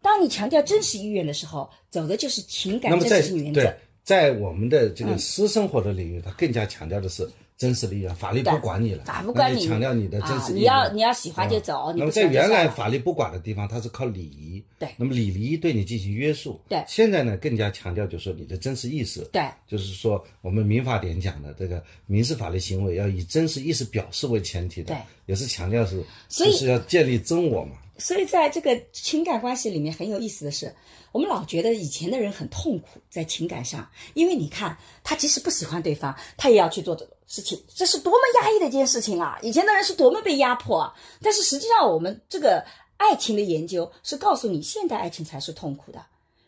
[0.00, 3.62] 当你强调真实意愿的时候，走的就是情感真实原则。
[3.62, 7.28] 对，在我们的这个私生活的领域，它更加强调的是。
[7.56, 10.62] 真实利益，法律不管你了，法不管你，强调你的真实利益。
[10.62, 11.92] 你要你要喜欢就走。
[11.96, 14.62] 那么在原来法律不管的地方，它是靠礼仪。
[14.78, 14.88] 对。
[14.96, 16.60] 那么礼仪对你进行约束。
[16.68, 16.82] 对。
[16.88, 19.20] 现在呢，更加强调就是说你的真实意识。
[19.32, 19.42] 对。
[19.68, 24.94] 就是说我们民法典讲的这个民事法律行为要以真实意识表示为前提的。
[24.94, 24.96] 对。
[25.26, 27.76] 也是强调是，就是要建立真我嘛。
[28.02, 30.74] 所以在这个情感关系里面很有意思的是，
[31.12, 37.16] 我们老觉得以前的人很痛苦在情感上，因为你看他即使不喜欢对方，他也要去做这个。
[37.24, 39.38] 事情，这是多么压抑的一件事情啊！
[39.40, 40.94] 以前的人是多么被压迫啊！
[41.22, 42.62] 但是实际上，我们这个
[42.98, 46.04] 爱情的研究是告诉你，现代爱情才是痛苦的，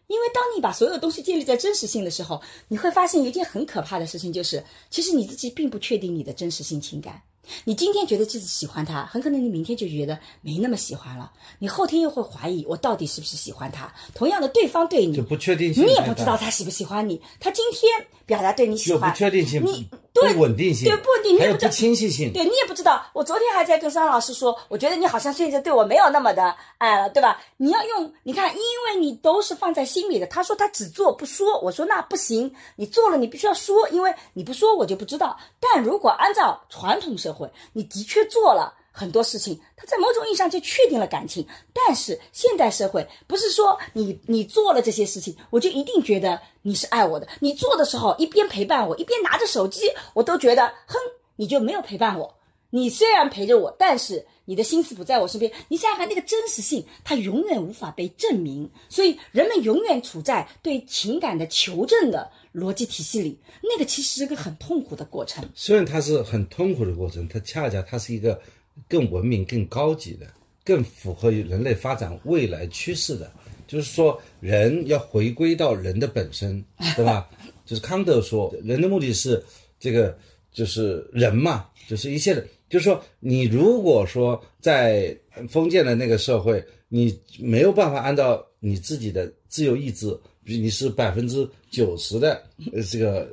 [0.09, 7.23] 因为当你把所有东西建立在真实性的时候，你会发现一件很可怕的事情，就是其实你自己并不确定你的真实性情感。
[7.65, 11.31] 你今天觉得自己喜欢他，很可能你明天就觉得没那么喜欢了。
[11.59, 13.93] 你后天又会怀疑我到底是不是喜欢他。
[14.15, 17.21] 同样的，对方对你就不确定性，你也不知道他喜不喜欢你。
[17.41, 17.91] 他今天
[18.27, 23.05] 表达对你喜欢，不确定性，你对稳定性，对不稳定，还有不清晰性，对你也不知道。
[23.13, 27.43] 我昨天还在跟桑老师说，我觉得你好像现在对我没有那么的爱了，对吧？
[27.57, 30.27] 你要用你看，因为你都是放在心里的。
[30.29, 35.37] 他说他只做不说，我说那不行，你做了你必须要说，因为你不说我就不知道。
[35.59, 41.45] 但如果按照传统社会，你的确做了很多事情，他在某种意义上就确定了感情。
[41.73, 47.27] 但是现代社会不是说你你做了这些事情，我就一定觉得你是爱我的。
[47.41, 50.97] 你做的时候一边陪伴我，一边拿着手机，我都觉得哼，
[51.35, 52.33] 你就没有陪伴我。
[52.71, 55.51] 你虽然陪着我，但是你的心思不在我身边。
[55.69, 58.69] 你想想看，那个真实性，它永远无法被证明。
[58.89, 65.45] 所以人们永远处在对情感的求证的逻辑体系里，那个其实是个很痛苦的过程。
[65.55, 68.41] 虽然它是很痛苦的过程，它恰恰它是一个
[68.89, 70.27] 更文明、更高级的、
[70.65, 73.31] 更符合于人类发展未来趋势的。
[73.67, 76.63] 就是说，人要回归到人的本身，
[76.97, 77.29] 对吧？
[77.65, 79.43] 就是康德说，人的目的是
[79.81, 80.17] 这个，
[80.53, 82.47] 就是人嘛，就是一切的。
[82.69, 85.17] 就是说，你如果说在
[85.49, 90.09] 封建的那个社会，你没有办法按照你自己的自由意志，
[90.45, 92.43] 比如你是百分之九十的
[92.91, 93.29] 这个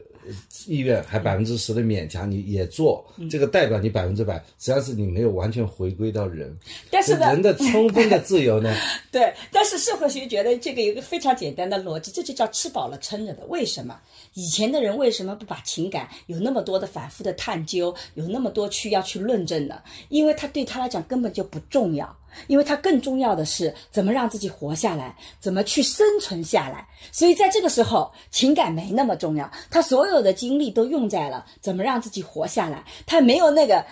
[0.66, 6.56] 意愿，还百分之十的勉强，你也做，这个代表你百分之百，实际上是你没有完全回归到人。
[6.90, 8.74] 但是，人的充分的自由呢？
[9.12, 13.46] 对，但是社会学觉得这个有一个非常简单的逻辑，这就叫吃饱了撑着的。
[13.48, 14.00] 为什么？
[14.34, 19.82] 以前的人为什么不把情感有那么多的反复的探究，有那么多去要去论证呢？
[20.10, 22.16] 因为他对他来讲根本就不重要，
[22.48, 26.88] 因为他更重要的是怎么让自己活下来，怎么去生存下来。
[27.12, 33.86] 所以在这个时候，情感没那么重要，他所有的精力都用在了怎么让自己活下来，他没有那个。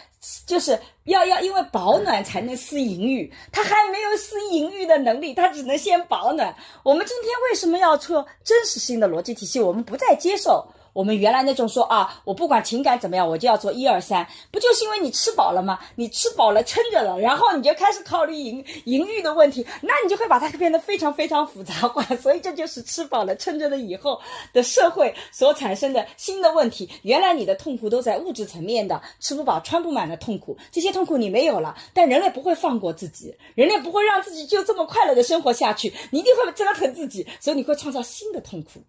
[0.46, 6.54] 就是要要，因为保暖才能思淫欲，他还没有思淫欲的能力，他只能先保暖。
[6.84, 9.62] 我们今天为什么要做真实性的逻辑体系？
[9.62, 10.68] 我们不再接受。
[10.94, 15.80] 我们原来那种说啊，我不管情感怎么样，我就要做一二三，不就是因为你吃饱了吗？
[15.96, 22.04] 你吃饱了撑着了，然后你就开始考虑淫淫欲的问题，那你就会把它变得非常非常复杂化。
[22.18, 24.20] 所以这就是吃饱了撑着的以后
[24.52, 26.90] 的社会所产生的新的问题。
[27.04, 38.82] 原来你的痛苦都在物质层面的，吃不饱穿不满的痛苦，这些痛苦你没有了，但人类不会放过自己，人类不会让自己就这么快乐的生活下去，你一定会折腾自己，所以你会创造新的痛苦。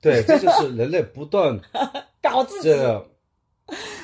[0.00, 1.58] 对，这就是人类不断
[2.22, 3.06] 搞自己这个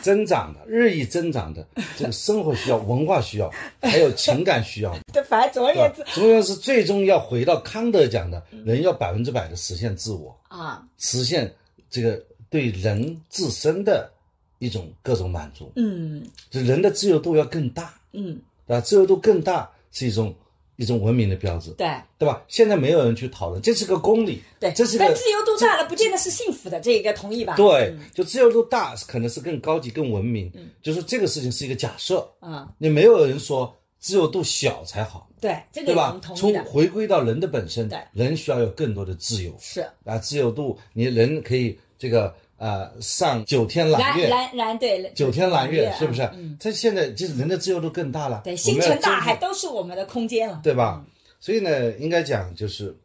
[0.03, 4.97] 增长的、日益增长的这个生活需要、文化需要，还有情感需要。
[5.13, 11.53] 对，反正总而言之，总而言之，最终要回到康德讲的，人要百分之百的实现自我啊，实现
[11.91, 14.11] 这个对人自身的
[14.59, 15.73] 一种各种满足。
[15.77, 18.81] 嗯就人的自由度要更大，嗯，对吧？
[18.81, 20.35] 自由度更大是一种
[20.77, 22.43] 一种文明的标志，对对吧？
[22.49, 27.55] 现在没有人去讨论，这是个公理，对，这是个但自由度大了，不见得是幸福的，这个同意吧？
[27.57, 30.51] 对，就自由度大，可能是更高级、更文明。
[30.55, 46.57] 嗯就是这个事情是一个假设，啊，你没有人说自由度小才好，对，这个对吧从，回归到人的本身对，人需要有更多的自由是啊，自由度，你人可以这个呃上九天揽月，蓝蓝对九天揽月啊是不是嗯，？
[46.59, 51.05] 这现在就是人的自由度更大了，对，星辰大海都是我们的空间了，对吧？
[51.41, 52.97] 所以呢，应该讲就是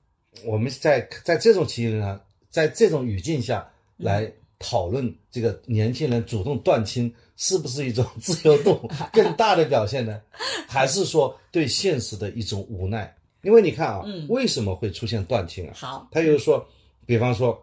[0.46, 10.22] 我们在在这种情形上，在这种语境下来讨论这个年轻人主动断亲是不是一种自由度 更大的表现呢？
[10.68, 13.14] 还是说对现实的一种无奈？
[13.42, 15.74] 因为你看啊，嗯为什么会出现断亲啊？
[15.76, 16.66] 好，他就是说，
[17.06, 17.62] 比方说，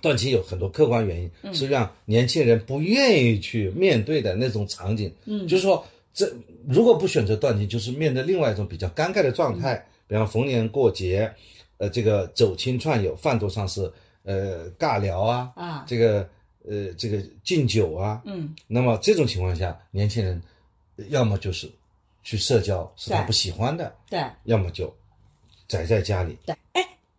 [0.00, 5.12] 断亲有很多客观原因，是让年轻人不愿意去面对的那种场景。
[5.24, 5.46] 嗯。
[5.48, 6.30] 就是说，这
[6.68, 11.32] 如果不选择断亲，就是面对另外一种比较尴尬的状态，比方逢年过节，
[11.78, 13.90] 呃，这个走亲串友，饭桌上是
[14.24, 16.28] 呃尬聊啊，啊，这个
[16.68, 20.40] 呃这个敬酒啊，嗯，那么这种情况下，年轻人
[20.96, 21.70] 呃要么就是
[22.22, 24.20] 去社交是他不喜欢的，对。
[24.44, 24.94] 要么就
[25.66, 26.36] 宅在家里。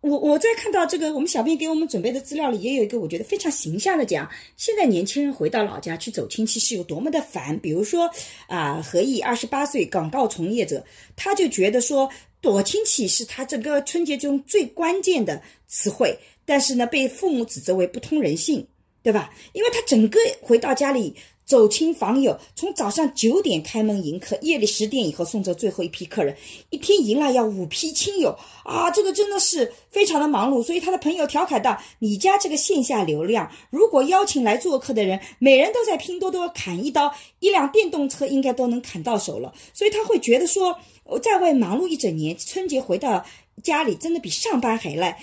[0.00, 7.58] 我我在看到这个，我们小编给我们准备的资料里也有一个我觉得非常形象的讲，现在年轻人回到老家去走亲戚是有多么的烦。
[7.60, 8.10] 比如说
[8.46, 10.82] 啊，何毅二十八岁广告从业者，
[11.16, 12.08] 他就觉得说
[12.40, 18.66] 躲亲戚是他整个春节中最关键的词汇，但是呢被父母指责为不通人性，
[19.02, 19.30] 对吧？
[19.52, 21.14] 因为他整个回到家里。
[21.50, 26.36] 走亲访友，从早上九点开门迎客，夜里十点以后送走最后一批客人，
[26.70, 28.88] 一天迎来要五批亲友啊！
[28.92, 30.62] 这个真的是非常的忙碌。
[30.62, 43.24] 所以他的朋友调侃道：“你家这个线下流量，如果邀请来做客的人，每人都在拼多多砍一刀，一辆电动车应该都能砍到手了。”所以他会觉得说，我在外忙碌一整年，春节回到
[43.60, 45.14] 家里真的比上班还累。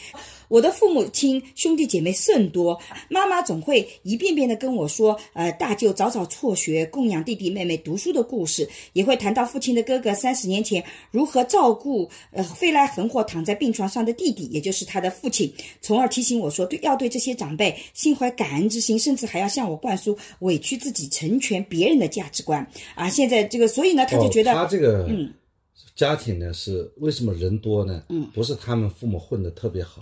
[0.49, 23.09] 我的父母亲兄弟姐妹甚多，妈妈总会一遍遍的跟我说，呃，大舅早早辍学，供养弟弟妹妹读书的故事，也会谈到父亲的哥哥三十年前如何照顾呃飞来横祸躺在病床上的弟弟，也就是他的父亲，从而提醒我说，对要对这些长辈心怀感恩之心，甚至还要向我灌输委屈自己、成全别人的价值观啊。
[23.09, 25.33] 现在这个，所以呢，他就觉得，哦、他这个嗯
[25.97, 28.03] 家庭呢是为什么人多呢？
[28.07, 30.01] 嗯，不是他们父母混得特别好，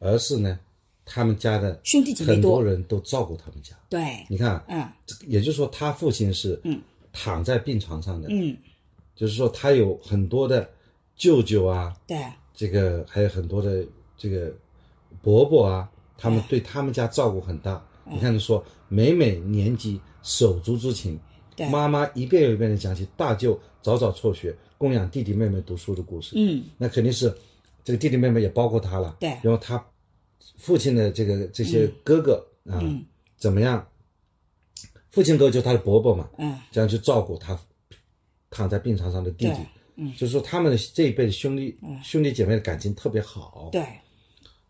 [0.00, 0.58] 而是呢，
[1.06, 3.74] 他们家的兄弟姐妹很多多，人都照顾他们家。
[3.88, 4.86] 对，你看，嗯。
[5.06, 6.78] 这个也就是说，他父亲是嗯。
[7.12, 8.56] 躺在病床上的，嗯，
[9.16, 10.68] 就是说他有很多的
[11.16, 12.16] 舅舅啊，对。
[12.54, 13.84] 这个还有很多的
[14.16, 14.52] 这个
[15.22, 17.84] 伯伯啊，他们对他们家照顾很大。
[18.04, 21.18] 你看，他说每每年及手足之情，
[21.54, 21.68] 对。
[21.68, 26.32] 妈妈一遍又一遍的讲起大舅早早辍学，供养弟弟妹妹读书的故事。
[26.36, 26.64] 嗯。
[26.78, 27.30] 那肯定是
[27.84, 29.18] 这个弟弟妹妹也包括他了。
[29.20, 29.28] 对。
[29.42, 29.84] 然后他
[30.56, 33.04] 父亲的这个这些哥哥、啊，嗯
[33.36, 33.86] 怎么样？
[35.10, 36.58] 父亲哥就是他的伯伯嘛，嗯。
[36.70, 37.60] 这样去照顾他
[38.48, 39.58] 躺在病床上的弟弟。
[39.96, 40.10] 嗯。
[40.16, 43.68] 就是说他们的这一辈的兄弟、兄弟姐妹的感情特别好。
[43.70, 43.84] 对。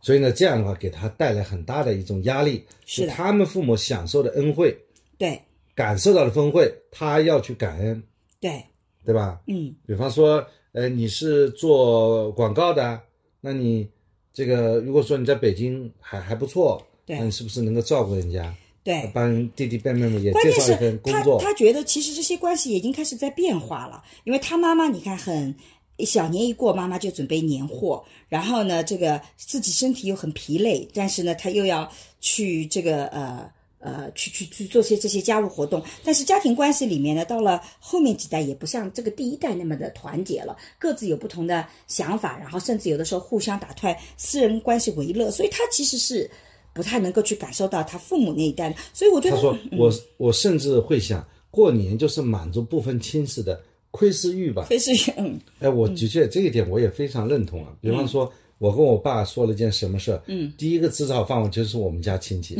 [0.00, 4.76] 所以呢，这样的话给他带来很大的一种压力，是他们父母享受的恩惠，
[5.16, 5.40] 对。
[5.72, 8.02] 感受到的恩惠，他要去感恩，
[8.38, 8.62] 对，
[9.04, 9.40] 对吧？
[9.46, 13.00] 嗯比方说，呃，你是做广告的，
[13.40, 13.88] 那你
[14.32, 19.10] 这个如果说你在北京还还不错，对那你是不是能够照顾人家，对。
[19.12, 21.40] 帮弟弟妹妹们也介绍一份工他作？
[21.40, 25.54] 他觉得其实这些关系已经开始在变化了，因为他妈妈你看很
[25.98, 31.90] 小年一过，妈妈就准备年货，然后呢，这个自己身体又很疲累，但是呢，他又要
[32.20, 33.50] 去这个呃。
[33.80, 46.30] 呃，去去去做些这些家务活动，但是家庭关系里面呢，到了后面几代也不像这个第一代那么的团结了，各自有不同的想法，然后甚至有的时候互相打断，私人关系为乐，所以他其实是
[46.74, 53.58] 不太能够去感受到他父母那一代的，所以我觉得他说，我我甚至会想，过年就是满足部分亲戚的
[53.90, 54.66] 窥视欲吧。
[54.68, 55.40] 窥视欲嗯。
[55.60, 57.72] 哎，我的确这一点我也非常认同啊。
[57.80, 62.58] 比方说，我跟我爸说了件什么事儿，嗯，第一个知道范围就是我们家亲戚。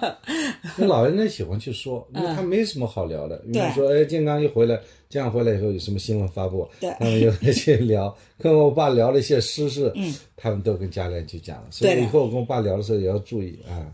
[0.76, 3.38] 那老人呢喜欢去说，因为他没什么好聊的。
[3.50, 4.78] 比方说，哎，健康一回来，
[5.08, 11.68] 健康回来以后有什么新闻发布，对他们又去聊， 跟我爸聊了一些私事，嗯，他们都跟家里人去讲了。
[11.70, 13.88] 所对以以后我跟我爸聊的时候也要注意啊，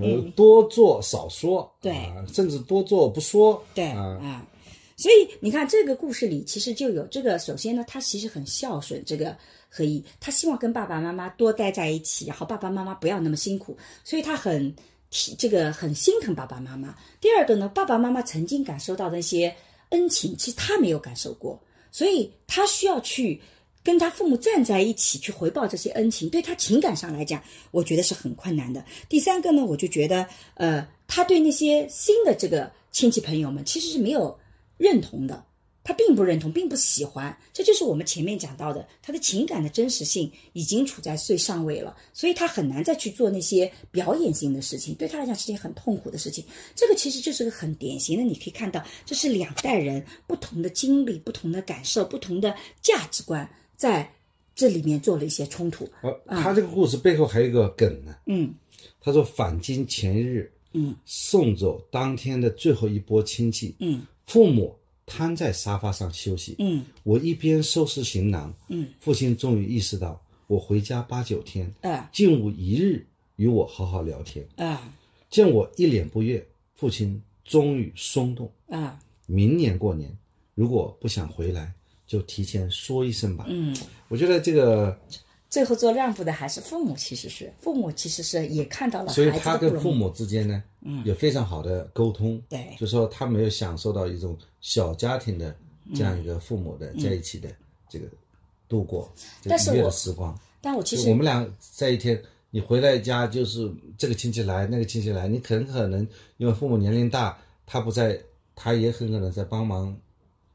[0.00, 4.46] 呃， 多做少说，对啊，甚至多做不说，对啊，啊。
[4.96, 7.38] 所以你看，这个故事里其实就有这个。
[7.38, 9.36] 首先呢，他其实很孝顺，这个
[9.68, 14.74] 何一，他希望跟爸爸妈妈多待在一起，然后爸爸妈妈不要那么辛苦，所以他很
[15.10, 16.96] 体这个很心疼爸爸妈妈。
[17.20, 19.54] 第二个呢，爸爸妈妈曾经感受到的一些
[19.90, 21.60] 恩情，其实他没有感受过，
[21.90, 23.40] 所以他需要去
[23.84, 28.84] 跟他父母站在一起去回报这些恩情，对他情感上来讲，我觉得是很困难的。
[29.08, 34.36] 第三个呢，我就觉得，呃，他对那些新的这个亲戚朋友们其实是没有
[34.76, 35.44] 认同的，
[35.86, 37.34] 他并不认同，并不喜欢。
[37.52, 46.44] 这就是我们前面讲到的，他的情感的真实性已经处在最上位了，所以他很难再去做那些表演性的事情，对他来讲是件很痛苦的事情。
[46.74, 54.12] 这个其实就是个很典型的，你可以看到，这是两代人不同的经历、不同的感受、不同的价值观在
[54.56, 55.88] 这里面做了一些冲突。
[56.02, 58.16] 呃，他这个故事背后还有一个梗呢。
[58.26, 58.52] 嗯
[59.00, 64.76] 他说返京前一日，嗯送走当天的最后一波亲戚，嗯父母
[65.06, 66.56] 瘫在沙发上休息。
[66.58, 74.46] 嗯我一边收拾行囊，嗯，父亲终于意识到，我回家八九天，啊竟无一日与我好好聊天。
[74.56, 74.92] 啊
[75.30, 78.50] 见我一脸不悦，父亲终于松动。
[78.68, 78.98] 啊！
[79.26, 80.16] 明年过年，
[80.54, 81.72] 如果不想回来，
[82.06, 83.44] 就提前说一声吧。
[83.48, 83.76] 嗯。
[84.08, 84.96] 我觉得这个，
[85.50, 89.56] 最后做让步的还是父母，其实是父母，其实是也看到了所以他。
[89.56, 92.40] 跟父母之间呢，嗯，有非常好的沟通。
[92.48, 95.54] 对就说他没有享受到一种小家庭的
[95.94, 97.48] 这样一个父母的在一起的
[97.88, 98.06] 这个
[98.68, 99.12] 度过
[99.42, 100.38] 这个愉悦的时光。
[100.60, 102.20] 但我其实就我们俩在一天，
[102.50, 106.06] 你回来家就是这个亲戚来，那个亲戚来，你很可能
[106.38, 108.18] 因为父母年龄大，他不在，
[108.54, 109.96] 他也很可能在帮忙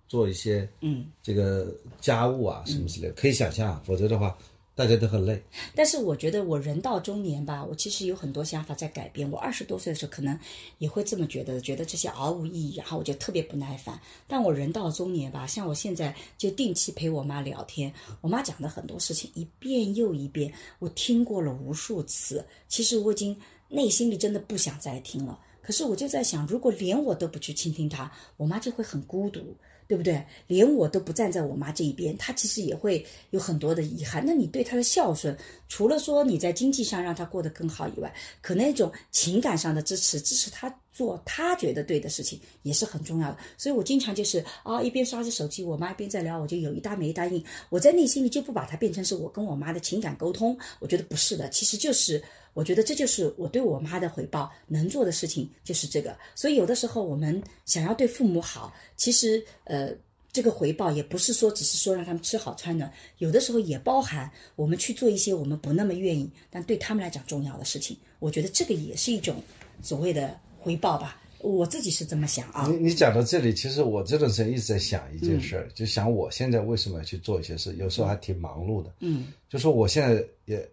[0.07, 4.37] 做一些嗯，这个家务啊什么之类的，可以想象，否则的话
[4.81, 5.39] 大家都很累。
[5.75, 9.29] 但是我觉得我人到中年吧，我其实有很多想法在改变。
[9.29, 10.37] 我二十多岁的时候可能
[10.79, 13.99] 也会这么觉得，觉得这些毫无意义，然后我就特别不耐烦。
[14.27, 22.43] 但我人到中年吧，像我现在就定期陪我妈聊天，我妈讲的很多事情一遍又一遍，我听过了无数次。
[22.67, 23.37] 其实我已经
[23.69, 25.39] 内心里真的不想再听了。
[25.61, 29.55] 可是我就在想，如果连我都不去倾听她，我妈就会很孤独。
[29.91, 30.23] 对不对？
[30.47, 34.23] 连我都不站在我妈这一边，她其实也会有很多的遗憾。
[34.25, 35.37] 那你对她的孝顺，
[35.67, 43.37] 除了说你在经济上让她过得更好以外，可能一种情感上的支持，支持她做她觉得对的事情，也是很重要的。
[43.57, 47.43] 所以我经常就是啊，一边刷着手机，我妈一边在聊，我就有一搭没一搭应。
[47.69, 52.23] 我在内心里就不把它变成是我跟我妈的情感沟通，我觉得不是的，其实就是。
[52.53, 56.17] 我觉得这就是我对我妈的回报，能做的事情就是这个。
[56.35, 59.91] 所以有的时候我们想要对父母好，其实呃，
[60.31, 67.95] 这个回报也不是说只是说让他们吃好穿暖，有的时候也包含我们去做一些我们不那么愿意，但对他们来讲重要的事情。
[68.19, 69.41] 我觉得这个也是一种
[69.81, 71.17] 所谓的回报吧。
[71.39, 72.67] 我自己是这么想啊。
[72.67, 78.93] 你你讲到这里，其实我这段时间一直在想一件事儿，就想我现在为什么要去做一些事，有时候还挺忙碌的。
[78.99, 80.69] 嗯就说我现在也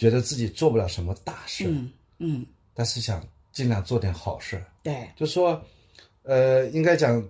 [0.00, 3.22] 觉得自己做不了什么大事，嗯嗯，但是想
[3.52, 4.64] 尽量做点好事。
[4.82, 5.62] 对，就说，
[6.22, 7.22] 呃，应该讲，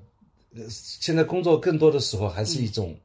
[0.54, 2.96] 呃现在工作更多的时候还是一种，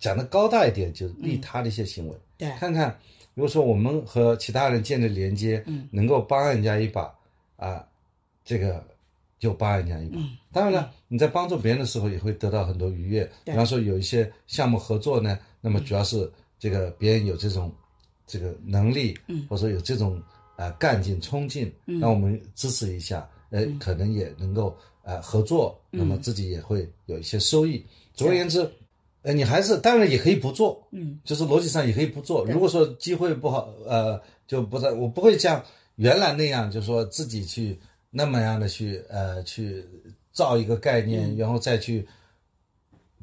[0.00, 2.16] 讲的高大一点，就是利他的一些行为。
[2.36, 2.98] 对看看，
[3.34, 7.14] 如果说我们和其他人建立连接，嗯，能够帮人家一把，
[7.54, 7.86] 啊，
[8.44, 8.84] 这个
[9.38, 10.18] 就帮人家一把。
[10.18, 13.30] 嗯当然了，你在帮助别人的时候也会得到很多愉悦。
[13.44, 16.28] 比方说有一些项目合作呢，那么主要是
[16.58, 17.72] 这个别人有这种
[18.26, 19.46] 这个能力，嗯。
[19.48, 20.20] 或者说有这种
[20.56, 22.00] 呃干劲冲劲，嗯。
[22.00, 27.84] 让我们支持一下，呃，可能也能够呃合作，那么自己也会有一些收益。
[28.14, 28.68] 总而言之，
[29.22, 31.18] 呃，你还是当然也可以不做，嗯。
[31.24, 32.44] 就是逻辑上也可以不做。
[32.46, 35.62] 如果说机会不好，呃，就不在，我不会像
[35.96, 37.78] 原来那样，就是说自己去
[38.10, 39.84] 那么样的去呃去
[40.32, 42.06] 造一个概念，然后再去，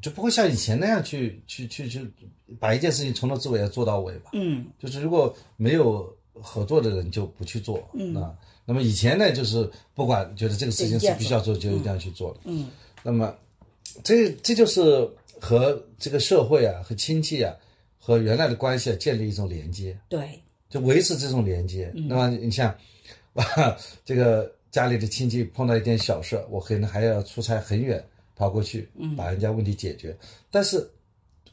[0.03, 2.05] 就不会像以前那样去去去去
[2.59, 4.31] 把一件事情从头至尾要做到尾吧。
[4.33, 8.35] 嗯就是如果没有合作的人就不去做，嗯啊，
[8.65, 12.41] 那么以前呢，就是不管觉得这个事情是必须要做，就一定要去做的。
[12.43, 12.67] 嗯
[13.01, 13.33] 那么，
[14.03, 17.55] 这这就是和这个社会啊、和亲戚啊、
[17.97, 21.91] 和原来的关系啊建立一种连接，对，就维持这种连接。
[21.93, 22.75] 那么你像，
[24.03, 28.03] 这个家里的亲戚碰到一点小事，我可能还要出差很远
[28.35, 30.15] 跑过去，把人家问题解决。
[30.49, 30.89] 但是，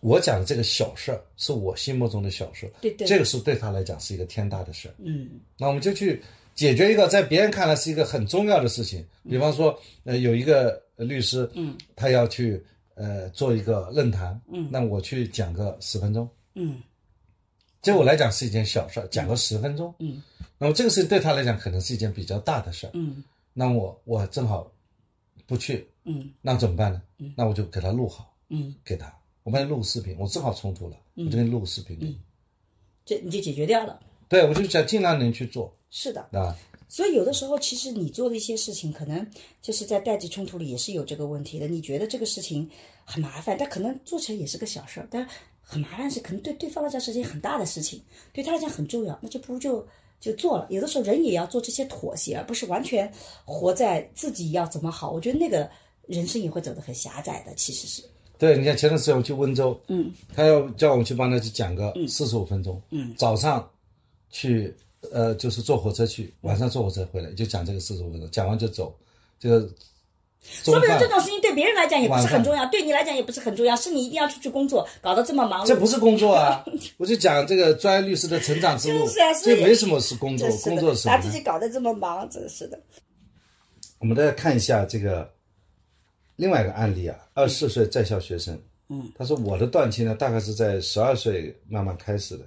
[0.01, 3.07] 我讲的这个小事儿是我心目中的小事，对对。
[3.07, 4.95] 这个是对他来讲是一个天大的事儿。
[4.99, 5.29] 嗯。
[5.59, 6.23] 那我们就去
[6.55, 12.63] 解决一个在别人看来是一个很重要的事情，比方说，呃，有一个呃律师，嗯，他要去
[12.95, 14.69] 呃做一个论坛，嗯。
[14.71, 16.81] 那我去讲个十分钟，嗯。
[17.83, 20.23] 对我来讲是一件小事儿，讲个十分钟，嗯。
[20.59, 23.23] 那么这个事情对他来讲可能是一件比较大的事儿，嗯。
[23.53, 24.71] 那我我正好
[25.51, 26.33] 不去，嗯。
[26.41, 27.03] 那怎么办呢？
[27.19, 27.35] 嗯。
[27.37, 32.21] 那我就给他录好，嗯，给他，我帮你录个视频，我正好冲突了，我就给你录个视频给你，
[33.05, 34.01] 这你就解决掉了。
[34.29, 35.77] 对我就想尽量能去做。
[35.91, 36.57] 是的，啊，
[36.89, 39.29] 所以有的时候，其实你做的一些事情，可能
[39.61, 41.67] 就是在代际冲突里也是有这个问题的。
[41.67, 42.71] 你觉得这个事情
[43.05, 45.29] 很麻烦，但可能做起来也是个小事儿，但
[45.61, 48.01] 很麻烦是可能对对方来讲是件很大的事情，
[48.33, 49.85] 对他来讲很重要，那就不如就
[50.21, 50.67] 就做了。
[50.69, 53.11] 有的时候人也要做这些妥协，而不是完全
[53.45, 55.11] 活在自己要怎么好。
[55.11, 55.69] 我觉得那个
[56.07, 58.03] 人生也会走得很狭窄的，其实是。
[58.39, 63.69] 对，你看前段时间我去温州，嗯，他要叫我们去帮他去讲个四十五分钟，嗯，早上
[64.31, 64.75] 去
[65.13, 68.95] 呃就是坐火车去，晚上坐火车回来，就讲这个四十五分钟，讲完就走，
[69.39, 69.75] 这个中
[70.43, 75.69] 说不定这种事情对别人来讲也不是很重要，对你来讲也不是很重要，是你一定要出去工作，搞得这么忙碌。
[75.69, 76.65] 这不是工作啊，
[76.99, 81.07] 我就讲这个专业律师的成长之路， 就是啊所以这没什么是工作，是工作是？
[81.09, 82.81] 把自己搞得这么忙，真是的。
[83.99, 85.31] 我们再看一下这个
[86.37, 92.45] 另外一个案例啊，二十四岁在校学生，嗯，他说我的断亲呢，大概是在十二岁慢慢开始的。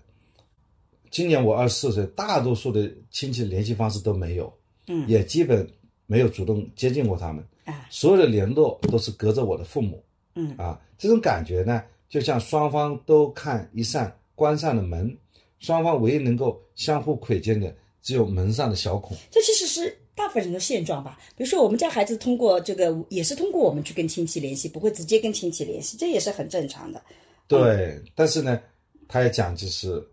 [1.12, 4.52] 今年我二十四岁，大多数的亲戚联系方式都没有，
[4.88, 5.66] 嗯也基本
[6.08, 10.04] 没有主动接近过他们，啊，所有的联络都是隔着我的父母，
[10.36, 15.16] 嗯啊，这种感觉呢，就像双方都看一扇关上的门，
[15.60, 19.16] 双方唯一能够相互窥见的只有门上的小孔。
[19.32, 21.18] 这其实是大部分人的现状吧。
[21.38, 27.02] 比如说，我们家孩子通过这个，也是通过我们去跟亲戚联系，不会直接跟亲戚联系，这也是很正常的。
[27.48, 28.62] 对，但是呢，
[29.08, 30.06] 他也讲就是，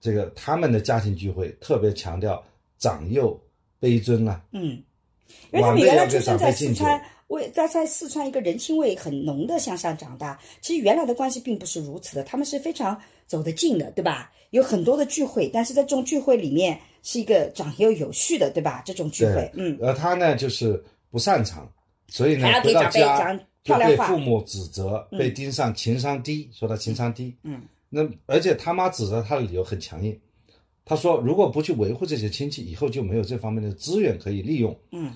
[0.00, 2.42] 这个他们的家庭聚会特别强调
[2.78, 3.38] 长幼
[3.80, 4.82] 卑尊啊，嗯，
[5.52, 6.36] 因为他们原来出生。
[6.38, 14.30] 在四川，为在在四川一个人情味很浓的乡下长大，其实原来的关系并不是如此的，他们是非常走得近的，对吧？
[14.50, 18.82] 有很多的聚会，但是在这种聚会里面是一个长幼有序的，对吧？
[18.84, 21.68] 这种聚会，，嗯，而他呢就是不擅长，
[22.08, 27.34] 所以呢回到家讲就漂亮话被父母指责，被盯上情商低，说他情商低。
[27.42, 30.16] 嗯，那而且他妈指责他的理由很强硬，
[30.84, 34.76] 他说如果不去维护这些亲戚，以后就没有这方面的资源可以利用。
[34.90, 35.12] 嗯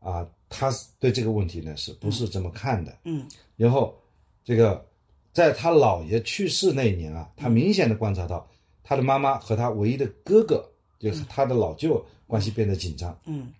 [0.00, 2.96] 啊，他对这个问题呢是不是这么看的？
[3.04, 3.94] 嗯然后，
[4.42, 4.86] 这个
[5.32, 8.48] 在他姥爷去世那一年啊，他明显的观察到
[8.82, 10.66] 他的妈妈和他唯一的哥哥，
[10.98, 13.14] 就是他的老舅关系变得紧张。
[13.26, 13.52] 嗯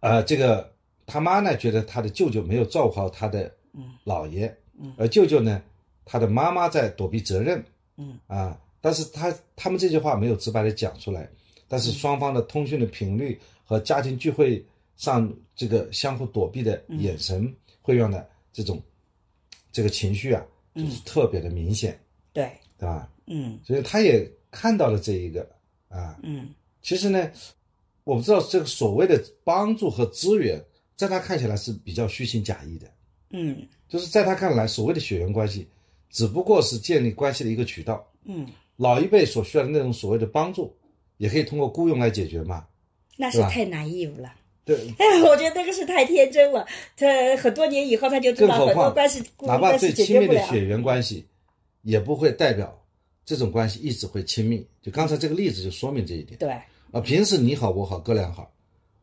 [0.00, 0.72] 呃，这个
[1.06, 3.50] 他妈呢觉得他的舅舅没有照顾好他的
[4.04, 4.52] 姥爷，
[4.96, 5.62] 而舅舅呢，
[6.04, 7.64] 他的妈妈在躲避责任。
[7.96, 11.26] 嗯啊，但是他他们这句话没有直白的讲出来，
[11.66, 14.62] 但是双方的通讯的频率和家庭聚会
[14.98, 18.82] 上这个相互躲避的眼神，会让的这种
[19.72, 21.98] 这个情绪啊，就是特别的明显，
[22.34, 23.10] 对，对吧？
[23.26, 25.48] 嗯所以他也看到了这一个
[25.88, 26.20] 啊。
[26.22, 26.50] 嗯
[26.82, 27.30] 其实呢，
[28.04, 30.62] 我不知道这个所谓的帮助和资源，
[30.94, 32.86] 在他看起来是比较虚情假意的，
[33.30, 35.66] 嗯就是在他看来，所谓的血缘关系，
[36.10, 38.06] 只不过是建立关系的一个渠道。
[38.26, 38.46] 嗯，
[38.76, 40.74] 老一辈所需要的那种所谓的帮助，
[41.16, 42.66] 也可以通过雇佣来解决嘛。
[43.16, 44.32] 那是太 naive 了。
[44.64, 46.66] 对，哎， 我觉得那个是太天真了。
[46.96, 50.18] 他很多年以后，他就知道很多关系，哪怕最亲。
[50.18, 51.26] 密的血缘关系，
[51.82, 52.82] 也不会代表
[53.24, 54.66] 这种关系一直会亲密。
[54.82, 56.50] 就刚才这个例子就说明这一点对，
[56.90, 57.00] 啊。
[57.00, 58.50] 平时你好我好哥俩好，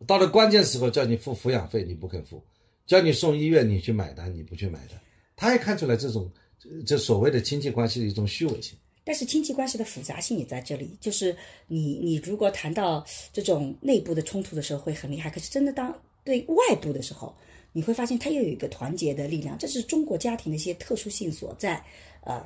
[0.08, 2.44] 到了关键时候叫你付抚养费你不肯付，
[2.88, 5.00] 叫你送医院你去买单你不去买单，
[5.36, 8.76] 他也看出来这种这这所谓的亲戚关系的一种虚伪性。
[9.04, 11.36] 但是亲戚关系的复杂性也在这里，就是
[11.68, 15.94] 你你如果谈到这种内部的冲突的时候会很厉害，可是真的当
[16.24, 17.36] 对外部的时候，
[17.72, 21.84] 你会发现它又有一个团结的力量，这是中国家庭的一些特殊性所在。
[22.24, 22.46] 呃，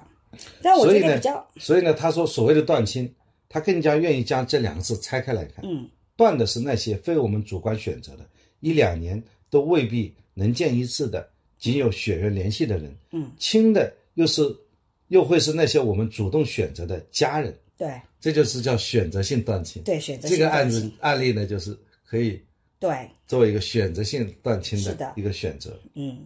[0.61, 3.13] 但我觉得比较，所以呢，他说所谓的断亲，
[3.49, 5.65] 他更加愿意将这两个字拆开来看。
[5.67, 8.25] 嗯断的是那些非我们主观选择的，
[8.61, 11.29] 一两年都未必能见一次的，
[11.59, 14.41] 仅有血缘联系的人；嗯，亲的又是，
[15.07, 17.57] 又会是那些我们主动选择的家人。
[17.77, 19.83] 对这就是叫选择性断亲。
[19.83, 22.41] 对选择这个案子案例呢，就是可以
[22.79, 25.77] 对，作为一个选择性断亲的一个选择。
[25.93, 26.25] 嗯，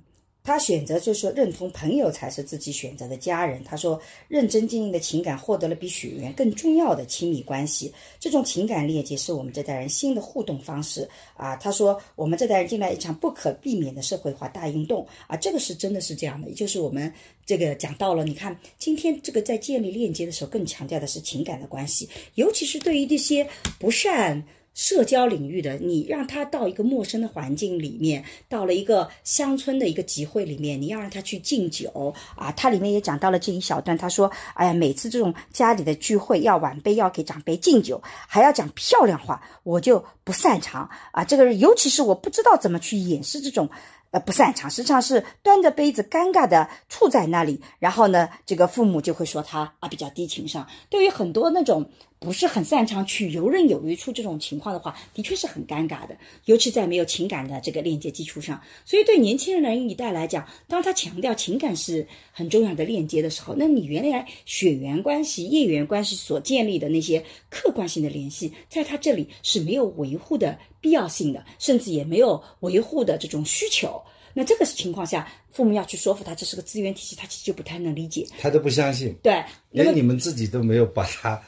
[0.50, 3.64] 他选择就是说认同朋友才是自己选择的家人。
[3.64, 7.94] 他说，认真经营的情感获得了比血缘更重要的亲密关系。
[8.20, 11.56] 这种情感链接是我们这代人新的互动方式啊。
[11.58, 16.50] 他说，我们这代人进来一场不可避免的社会化大运动啊，这个是真的是这样的。
[16.50, 17.14] 也就是我们
[17.46, 23.48] 这个讲到了，你看今天这个在建立链接的时候，更强调的是情感的关系，尤其是对于这些
[23.78, 24.44] 不善。
[24.74, 32.52] 社交领域的，你让他到一个陌生的环境里面，到了一个乡村的一个集会里面，你要让他去敬酒啊。
[32.54, 41.24] 他里面也讲到了这一小段，他说：“哎呀，每次这种家里的聚会要晚辈要给长辈敬酒，还要讲漂亮话，我就不擅长啊。
[41.24, 43.70] 这个尤其是我不知道怎么去掩饰这种。”
[44.12, 47.62] 呃，不擅长，实际上是端着杯子，尴尬的处在那里。
[47.78, 50.66] 然后呢，这个父母就会说他啊比较低情商。
[50.90, 58.62] 对于很多那种不是很擅长去游刃有余处这种情况的话，的确是很尴尬的，尤其在没有情感的这个链接基础上。
[58.84, 74.02] 所以对年轻人一代来讲，当他强调情感是很重要的链接的时候，那你原来血缘关系、业缘关系所建立的那些客观性的联系，在他这里是没有维护的必要性的，甚至也没有维护的这种需求。
[74.34, 78.28] 那这个情况下，父母要去说服他这是个资源体系，他其实就不太能理解。
[78.40, 79.42] 他都不相信，对，
[79.72, 81.42] 连你们自己都没有把他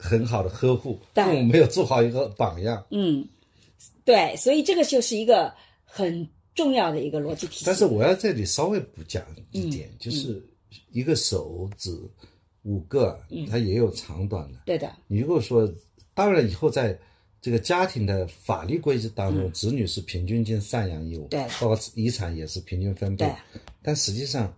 [0.00, 2.82] 很好的呵护，对父母没有做好一个榜样。
[2.90, 3.28] 嗯，
[4.04, 5.52] 对，所以这个就是一个
[5.84, 7.64] 很重要的一个逻辑体系。
[7.66, 10.42] 但是我要这里稍微补讲一嗯点，就是
[10.90, 11.94] 一个手指
[12.62, 13.20] 五个，
[13.50, 14.58] 它也有长短的。
[14.64, 15.70] 对的，你如果说，
[16.14, 16.98] 当然以后在
[17.42, 23.34] 这个家庭的法律规则当中，子女是平均尽赡养义务，对包括遗产也是平均分配对。
[23.82, 24.52] 但实际上，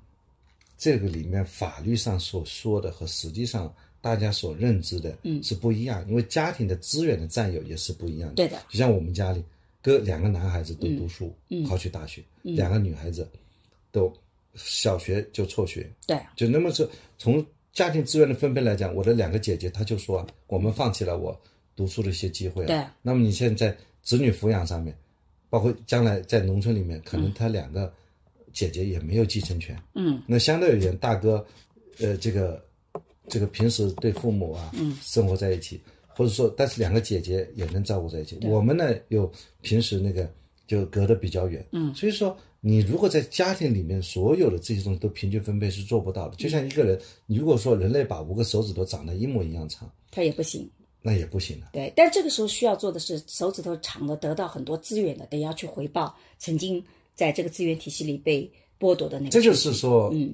[0.79, 3.73] 这个里面法律上所说的和实际上
[4.03, 8.35] 大家所认知的嗯是不一样，因为家庭的资源的占有也是不一样的。
[8.35, 9.43] 对的，就像我们家里，
[9.81, 11.33] 哥两个男孩子都读书，
[11.67, 13.27] 考取大学，两个女孩子
[13.91, 14.13] 都
[14.55, 16.87] 小学就辍学，对，就那么是
[17.17, 17.43] 从
[17.73, 21.41] 家庭资源的分配来讲，我的两个姐姐她就说、啊，我们放弃了我
[21.75, 22.67] 读书的一些机会、啊。
[22.67, 22.85] 对。
[23.01, 24.95] 那么你现在子女抚养上面，
[25.49, 27.91] 包括将来在农村里面，可能他两个
[28.53, 29.81] 姐姐也没有继承权。
[29.95, 30.21] 嗯。
[30.27, 31.47] 那相对而言，大哥，
[31.99, 32.63] 呃，这个
[33.29, 38.39] 这个平时对父母啊，嗯，生活在一起，或者说，但是两个姐姐也能照顾在一起。
[38.43, 40.31] 我们呢，又平时那个
[40.67, 41.65] 就隔得比较远。
[41.73, 41.95] 嗯。
[41.95, 42.37] 所以说。
[42.65, 46.97] 你如果在家庭里面所有的这些东西都平均分配是做不到的，就像一个人，
[47.27, 50.71] 你如果说人类把五个手指头长得一模一样长，他也不行。
[51.03, 51.71] 那也不行了。
[51.73, 56.81] 对，但这个时候需要做的是手指头长的得到很多资源的，得要去回报曾经
[57.17, 58.49] 在这个资源体系里被
[58.79, 59.31] 剥夺的那个。
[59.31, 60.33] 这就是说，嗯，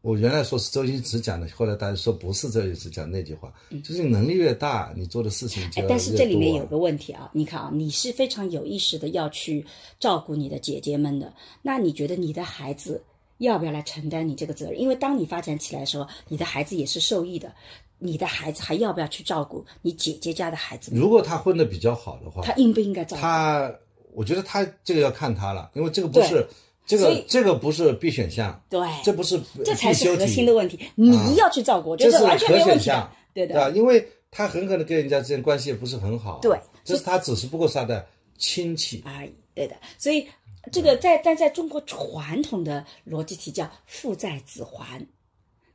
[0.00, 5.88] 我原来说是周星驰讲的，后来大家说不是周星驰讲那句话，嗯就是你能力越大，你做的事情就要越。
[5.88, 9.66] 但是这里面有个问题啊，你看啊，你是非常有意识的要去
[9.98, 11.32] 照顾你的姐姐们的，
[11.62, 13.02] 那你觉得你的孩子
[13.38, 14.80] 要不要来承担你这个责任？
[14.80, 17.52] 因为当你发展起来的时候，你的孩子也是受益的，
[17.98, 20.92] 你的孩子还要不要去照顾你姐姐家的孩子？
[20.94, 23.20] 如果他混得比较好的话，他应不应该照顾？
[23.20, 23.72] 他，
[24.12, 26.46] 我觉得他这个要看他了，因为这个不是
[26.88, 32.90] 这个这个不是 B 选项，对，这不是这才是核心的问题，你要去照顾，我觉这是完全没有问题
[33.34, 33.46] 对？
[33.46, 38.04] 的，因为他很可能跟人家之间关系也不是很好，对这是他只是不过是他的
[38.38, 39.76] 亲戚，而已，对的。
[39.98, 40.26] 所以
[40.72, 45.06] 这个在但在中国传统的逻辑题叫父债子还，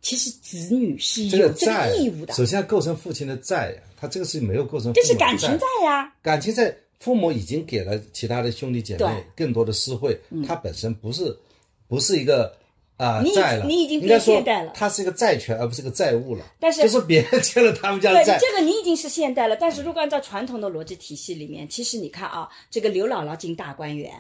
[0.02, 4.92] 其实子女是这有这个义务的，首先要构成父亲的债呀，他这个是没有构成。
[4.94, 6.12] 这是感情债呀。
[6.22, 11.38] 感情债，父母已经给了其他的兄弟姐妹更多的私惠，他本身不是
[11.86, 12.56] 不是一个
[12.96, 16.46] 啊、你债了，你已经变现代了它是一个债权，而不是个债务了。
[16.62, 24.14] 但是就是别人欠了他们家的债，这个你已经是现代了，但是如果按照传统的逻辑体系里面，其实你看啊，这个刘姥姥进大观园，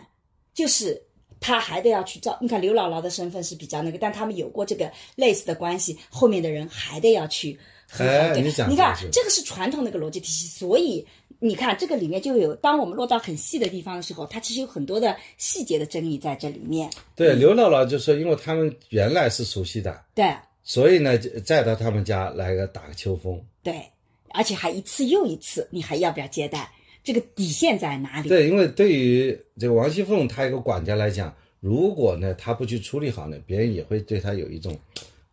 [0.53, 1.01] 就是
[1.39, 2.37] 她还得要去照。
[2.41, 7.57] 你看刘姥姥的身份是比较那个，但他们有过这个类似的关系，后面的人还得要去
[7.93, 11.05] 很好对哎你讲你看这个是传统的一个逻辑体系，所以
[11.39, 16.89] 你看这个里面就有，当我们落到很细的地方的时候，它其实有很多的细节的争议在这里面。
[17.15, 20.33] 对刘姥姥就说，因为他们原来是熟悉的，对
[20.63, 23.39] 所以呢，就再到他们家来个打个秋风。
[23.61, 23.83] 对，
[24.29, 26.71] 而且还一次又一次，你还要不要接待？
[27.03, 28.29] 这个底线在哪里？
[28.29, 34.73] 对，因为对于这个王熙凤她一个管家来讲，如果呢她不去处理好呢，别人也会对她有一种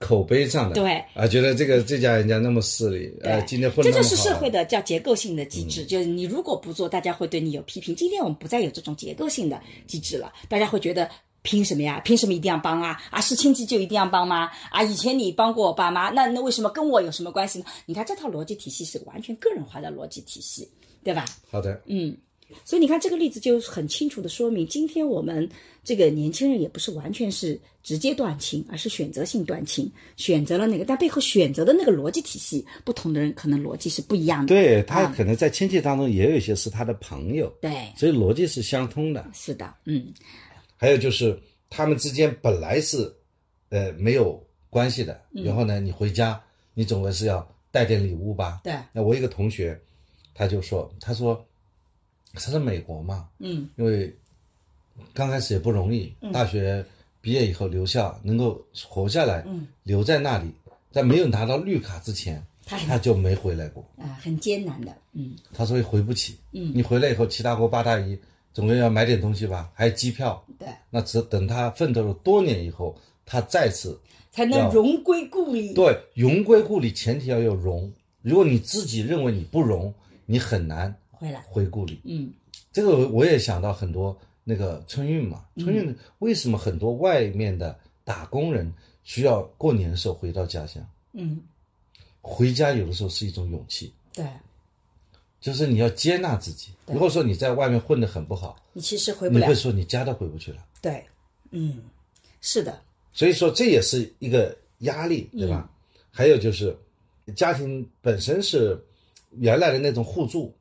[0.00, 7.94] 口碑上的对啊，觉得这个这家人家那么势利，呃，对今天混这得那么好，就是社会的叫结构性的机制，就是你如果不做，大家会对你有批评。
[7.94, 11.08] 今天我们不再有这种结构性的机制了，大家会觉得。
[11.42, 11.98] 凭什么呀？
[12.00, 13.00] 凭什么一定要帮啊？
[13.10, 14.50] 啊，是亲戚就一定要帮吗？
[14.70, 17.64] 啊，以前你帮过我爸妈，那那为什么跟我有什么关系呢？
[17.86, 20.70] 你看这套逻辑体系是完全个人化的逻辑体系，
[21.02, 21.24] 对吧？
[21.50, 22.14] 好的，嗯，
[22.64, 25.48] 所以你看这个例子就很清楚的说明，今天我们
[25.84, 34.54] 这个年轻人也不是完全是直接断亲，而是选择性断亲，选择了那个，但背后选择的那个逻辑体系，不同的人可能逻辑是不一样的。
[34.54, 39.26] 对他啊可能在亲戚当中也有一些是他的朋友，对，所以逻辑是相通的。
[39.32, 40.12] 是的，嗯，
[40.76, 41.38] 还有就是
[41.68, 43.12] 他们之间本来是
[43.70, 46.40] 呃没有关系的，嗯然后呢，你回家
[46.74, 48.60] 你总归是要带点礼物吧？
[48.62, 49.80] 对，那我一个同学，
[50.34, 51.44] 他就说，他说
[52.34, 54.14] 他在美国嘛，嗯，因为
[55.12, 56.84] 刚开始也不容易，大学
[57.20, 60.50] 毕业以后留校能够活下来，嗯，留在那里，
[60.90, 63.84] 在没有拿到绿卡之前，他他就没回来过。
[63.98, 68.18] 啊、很艰难的，嗯，他说回不起，嗯，你回来以后，七大姑八大姨
[68.52, 73.98] 总归要买点东西吧，还有机票，对，那只等他奋斗了多年以后，他再次
[74.30, 75.72] 才能荣归故里。
[75.72, 77.92] 对荣归故里，前提要有荣。
[78.22, 79.92] 如果你自己认为你不荣，
[80.26, 82.00] 你很难回来，回故里。
[82.04, 82.32] 嗯，
[82.72, 88.72] 这个我我也想到很多那个春运嘛，春运为什么很多外面的打工人
[89.04, 90.82] 需要过年的时候回到家乡？
[91.12, 91.42] 嗯，
[92.22, 94.24] 回家有的时候是一种勇气，对。
[95.42, 96.68] 就是你要接纳自己。
[96.86, 99.40] 如果说你在外面混得很不好，你其实回不了。
[99.40, 100.58] 你会，说你家都回不去了。
[100.82, 101.02] 对，
[101.50, 101.82] 嗯，
[102.42, 102.78] 是的，
[103.12, 105.70] 所以说这也是一个压力，对吧？
[106.10, 106.76] 还有就是，
[107.34, 108.78] 家庭本身是
[109.38, 110.54] 原来的那种互助，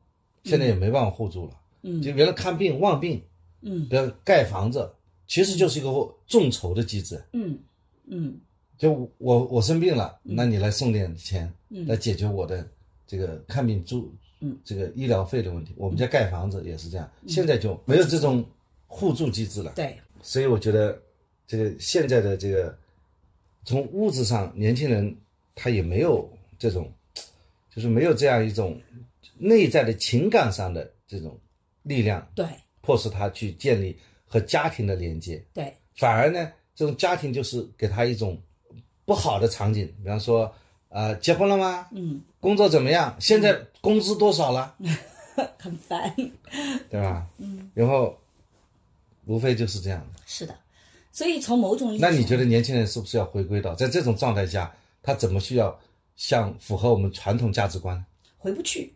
[0.43, 1.53] 现在也没办法互助了。
[1.81, 3.21] 嗯就原来看病望病，
[3.61, 4.91] 嗯比如盖房子，
[5.27, 5.89] 其实就是一个
[6.27, 7.23] 众筹的机制。
[7.33, 7.57] 嗯
[8.07, 8.39] 嗯
[8.77, 12.67] 就我我生病了，那你来送点钱，嗯来解决我的
[13.05, 15.73] 这个看病住，嗯，这个医疗费的问题。
[15.77, 18.45] 我们家盖房子也是这样，现在就没有这种
[18.87, 19.73] 互助机制了。
[19.75, 20.97] 对，所以我觉得
[21.47, 22.77] 这个现在的这个
[23.65, 25.15] 从物质上，年轻人
[25.55, 26.89] 他也没有这种，
[27.73, 28.79] 就是没有这样一种
[29.37, 31.39] 内在的情感上的这种
[31.83, 32.45] 力量，对
[32.81, 35.43] 迫使他去建立和家庭的连接。
[35.53, 38.41] 对，反而呢，这种家庭就是给他一种
[39.05, 40.53] 不好的场景，比方说，
[40.89, 41.87] 呃，结婚了吗？
[41.91, 43.15] 嗯，工作怎么样？
[43.19, 44.75] 现在工资多少了？
[45.57, 46.13] 很烦，
[46.89, 47.25] 对吧？
[47.37, 48.17] 嗯，然后
[49.25, 50.21] 无非就是这样的。
[50.25, 50.53] 是的，
[51.13, 55.79] 所以从某种意义，那你觉得年轻人是不是要回归到在这种状态下，他怎么需要
[56.17, 58.05] 像符合我们传统价值观？
[58.37, 58.93] 回不去，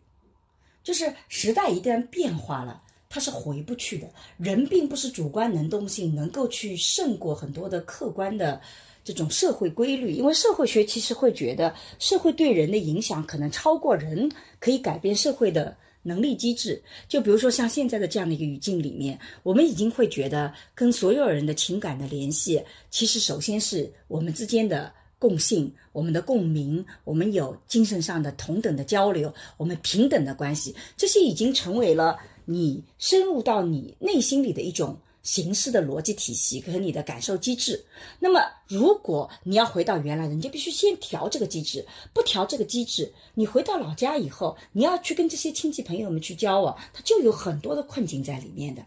[0.84, 4.06] 就是时代一旦变化了，它是回不去的。
[4.38, 8.60] 人并不是主观能动性能够去胜过很多的客观的
[9.02, 14.30] 这种社会规律，因为社会学其实会觉得社会对人的影响可能超过人
[14.60, 15.76] 可以改变社会的。
[16.06, 37.82] 能力机制，就比如说像现在的这样的一个语境里面，我们已经会觉得跟所有人的情感的联系，其实首先是我们之间的共性、我们的共鸣，我们有精神上的同等的交流，我们平等的关系，这些已经成为了你深入到你内心里的一种形式的逻辑体系和你的感受机制。
[38.20, 41.86] 那么，如果你要回到原来的，你就必须先调这个机制。
[42.12, 48.84] 不调这个机制，你回到老家以后，你要去跟这些亲戚朋友们去交往，它就有很多的困境在里面的。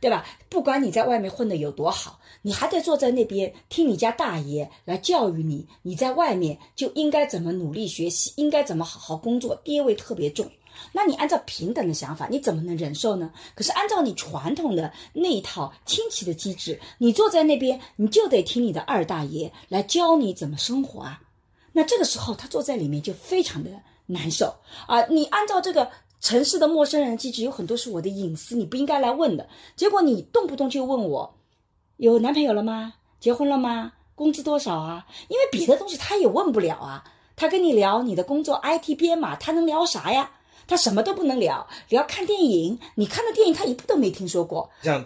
[0.00, 0.24] 对吧？
[0.48, 5.66] 不管你在外面混得有多好，你还得坐在那边听你家大爷来教育你。
[5.82, 10.50] 你在外面就应该怎么努力学习，应该怎么好好工作，爹味特别重。
[10.90, 13.30] 那你按照平等的想法，你怎么能忍受呢？
[13.54, 21.20] 可是按照你传统的那一套亲戚的机制，你坐在那边，你就得听你的二大爷来教你怎么生活啊。
[21.72, 23.70] 那这个时候他坐在里面就非常的
[24.06, 24.52] 难受
[24.88, 25.04] 啊。
[25.06, 25.88] 你按照这个
[26.24, 29.46] 城市的陌生人机制，有很多是我的隐私，你不应该来问的。
[29.76, 31.38] 结果你动不动就问我，
[31.98, 32.94] 有男朋友了吗？
[33.20, 33.92] 结婚了吗？
[34.14, 35.06] 工资多少啊？
[35.28, 37.04] 因为别的东西他也问不了啊。
[37.36, 40.30] 他跟你聊你的工作 IT 编码，他能聊啥呀？
[40.66, 42.78] 他什么都不能聊，聊看电影。
[42.94, 44.70] 你看的电影他一部都没听说过。
[44.82, 45.04] 像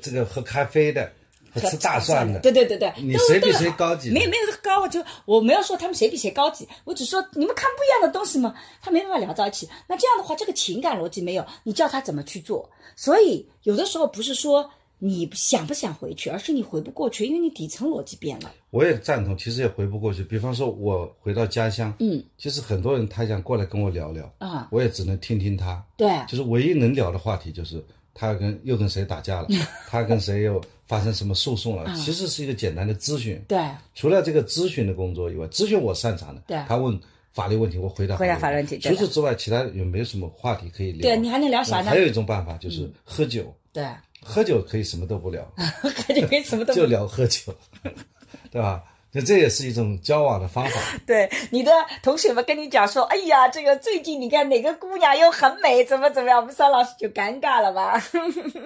[0.00, 1.12] 这个喝咖啡的，
[1.60, 4.10] 吃大蒜的，对对对对，你谁比谁高级？
[4.10, 9.68] 没有没有高，就我没有说他们谁比谁高级，我只说你们看不一样的东西嘛，他没办法聊到一起。
[9.86, 12.70] 那这样的话，这个情感逻辑没有，你叫他怎么去做？
[12.96, 14.70] 所以有的时候不是说。
[15.04, 18.52] 你想不想回去，而是你回不过去，因为你底层逻辑变了。
[18.70, 20.22] 我也赞同，其实也回不过去。
[20.22, 25.84] 比方说，我回到家乡，嗯，其实很多人他想过来跟我聊聊啊，我也只能听听他。
[25.96, 27.84] 对，就是唯一能聊的话题就是
[28.14, 29.48] 他跟又跟谁打架了，
[29.88, 31.94] 他跟谁又发生什么诉讼了。
[31.94, 33.42] 其实是一个简单的咨询。
[33.48, 33.58] 对，
[33.94, 36.42] 除了这个咨询的工作以外，咨询我擅长的。
[36.46, 36.98] 对，他问
[37.32, 38.78] 法律问题，我回答回答法律问题。
[38.78, 41.02] 除此之外，其他有没有什么话题可以聊？
[41.02, 41.90] 对你还能聊啥呢？
[41.90, 43.54] 还有一种办法就是喝酒。
[43.72, 43.84] 对。
[44.24, 45.44] 喝酒可以什么都不聊，
[45.82, 47.52] 喝酒可以什么都 就聊喝酒，
[48.52, 48.80] 对吧？
[49.12, 50.80] 那这也是一种交往的方法。
[51.06, 51.70] 对，你的
[52.02, 58.02] 同学们跟你讲说：“哎呀，这个最近你看哪个姑娘又很美，怎么怎么样？”我们三老师就尴尬了吧？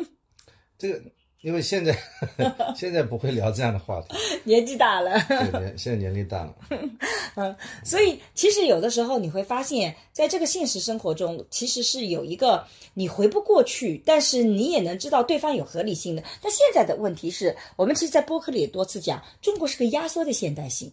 [0.79, 1.01] 这个。
[1.47, 1.97] 因为现在
[2.75, 5.13] 现在不会聊这样的话题， 年纪大了，
[5.53, 6.53] 年现在年龄大了，
[7.37, 16.23] 嗯，所以其实有的时候你会发现，在这个现实生活中，其实是有一个你回不过去，但是你也能知道对方有合理性的。
[16.43, 20.93] 但现在的问题是我们其实，在播客里也多次讲，中国是个压缩的现代性。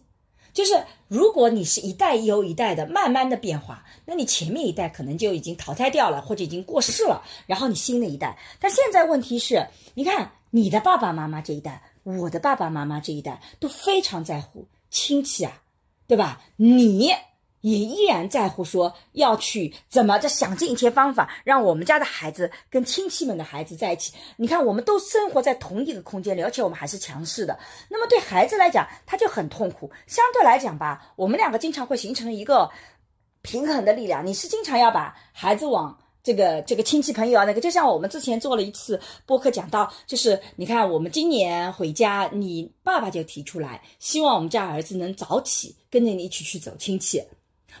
[0.52, 8.38] 就是如果你是一代又一代的慢慢的变化，那你前面一代可能就已经淘汰掉了，或者已经过世了，然后你新的一代。
[8.60, 15.62] 但现在问题是，你看你的爸爸妈妈这一代，我的爸爸妈妈这一代都非常在乎亲戚啊，
[16.06, 16.40] 对吧？
[16.54, 17.10] 你。
[17.60, 24.12] 也依然在乎说要去怎么着想尽一切方法让我们家的孩子跟亲戚们的孩子在一起。
[24.36, 27.58] 你看，我们都生活在同一个空间里，而且我们还是强势的。
[27.88, 29.90] 那么对孩子来讲，他就很痛苦。
[30.06, 32.70] 相对来讲吧，我们两个经常会形成一个
[33.40, 34.26] 平衡的力量。
[34.26, 47.22] 你是经常要把孩子往这个这个亲戚朋友啊那个，就像我们之前做了一次播客讲到，就是你看我们今年回家，你爸爸就提出来，希望我们家儿子能早起跟着你一起去走亲戚。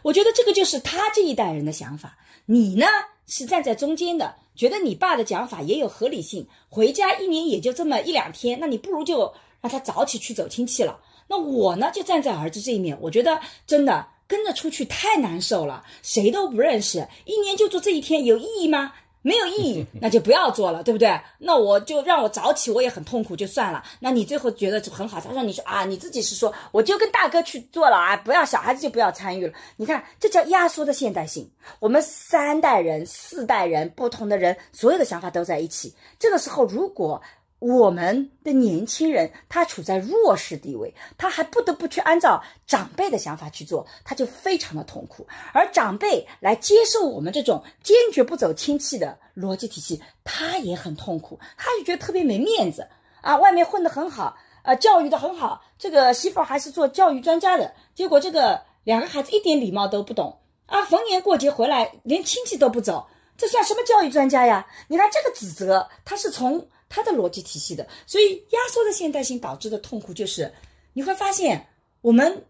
[0.02, 2.84] 我觉得这个就是他这一代人的想法，你呢
[3.26, 6.46] 是站在中间的，觉得你爸的讲法也有合理性。
[6.68, 9.32] 回家一年也就这么一两天，那你不如就
[9.62, 11.00] 让他早起去走亲戚了。
[11.26, 18.92] 那我呢就站在儿子这一面，我觉得真的跟着出去太难受了，谁都不认识，一年就做这一天，有意义吗？
[19.26, 21.18] 没有意义， 那就不要做了，对不对？
[21.38, 23.82] 那我就让我早起，我也很痛苦，就算了。
[23.98, 29.52] 那你最后觉得很好，他说你说啊，你自己是说，我就跟大哥去做了啊，不要小孩子就不要参与了。
[29.76, 31.50] 你看，这叫压缩的现代性。
[31.80, 35.94] 我们三代人、四代人不同的人，所有的想法都在一起。
[36.18, 37.22] 这个时候，如果
[37.66, 45.26] 我们的年轻人他处在弱势地位，他还不得不去按照长辈的想法去做，他就非常的痛苦。
[45.54, 52.86] 而长辈来接受我们这种坚决不走亲戚的逻辑体系，他也很痛苦，他就觉得特别没面子
[53.22, 53.38] 啊！
[53.38, 60.82] 外面混得很好，呃，教育的很好，这个媳妇还是做教育专家的，结果这个两个孩子一点礼貌都不懂啊！
[60.82, 63.06] 逢年过节回来连亲戚都不走，
[63.38, 64.66] 这算什么教育专家呀？
[64.88, 66.68] 你看这个指责，他是从。
[66.88, 70.52] 他的逻辑体系的，所以压缩的现代性导致的痛苦就是，
[70.92, 71.66] 你会发现
[72.00, 72.44] 我们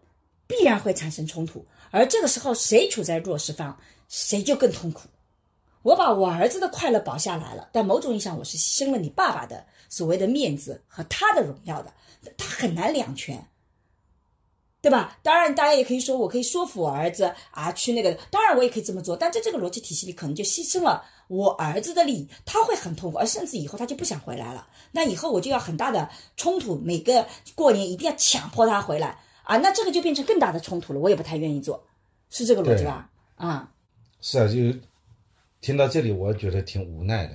[0.46, 3.78] 必然会产生冲突，而这个时候谁处在弱势方，
[4.08, 5.08] 谁就更痛苦。
[5.82, 11.92] 我把我儿子的快乐保下来了，但某种意义上我是牺牲了你爸爸的所谓的面子和他的荣耀的，
[12.36, 13.46] 他很难两全。
[14.84, 15.16] 对吧？
[15.22, 18.12] 当然，大家也可以说，我可以说服我儿子啊，去那个。
[18.30, 24.68] 当然，我也可以这么做，但在这个逻辑体系里，可能就牺牲了我儿子的利益，他会很痛苦，而甚至以后他就不想回来了。
[24.92, 26.06] 那以后我就要很大的
[26.36, 31.00] 冲突，每个过年一定要强迫他回来啊，那这个就变成更大的冲突了。
[31.00, 31.82] 我也不太愿意做，
[32.28, 33.08] 是这个逻辑吧？
[33.36, 33.72] 啊，
[34.20, 34.54] 是啊，就
[35.62, 37.32] 听到这里，我觉得挺无奈的。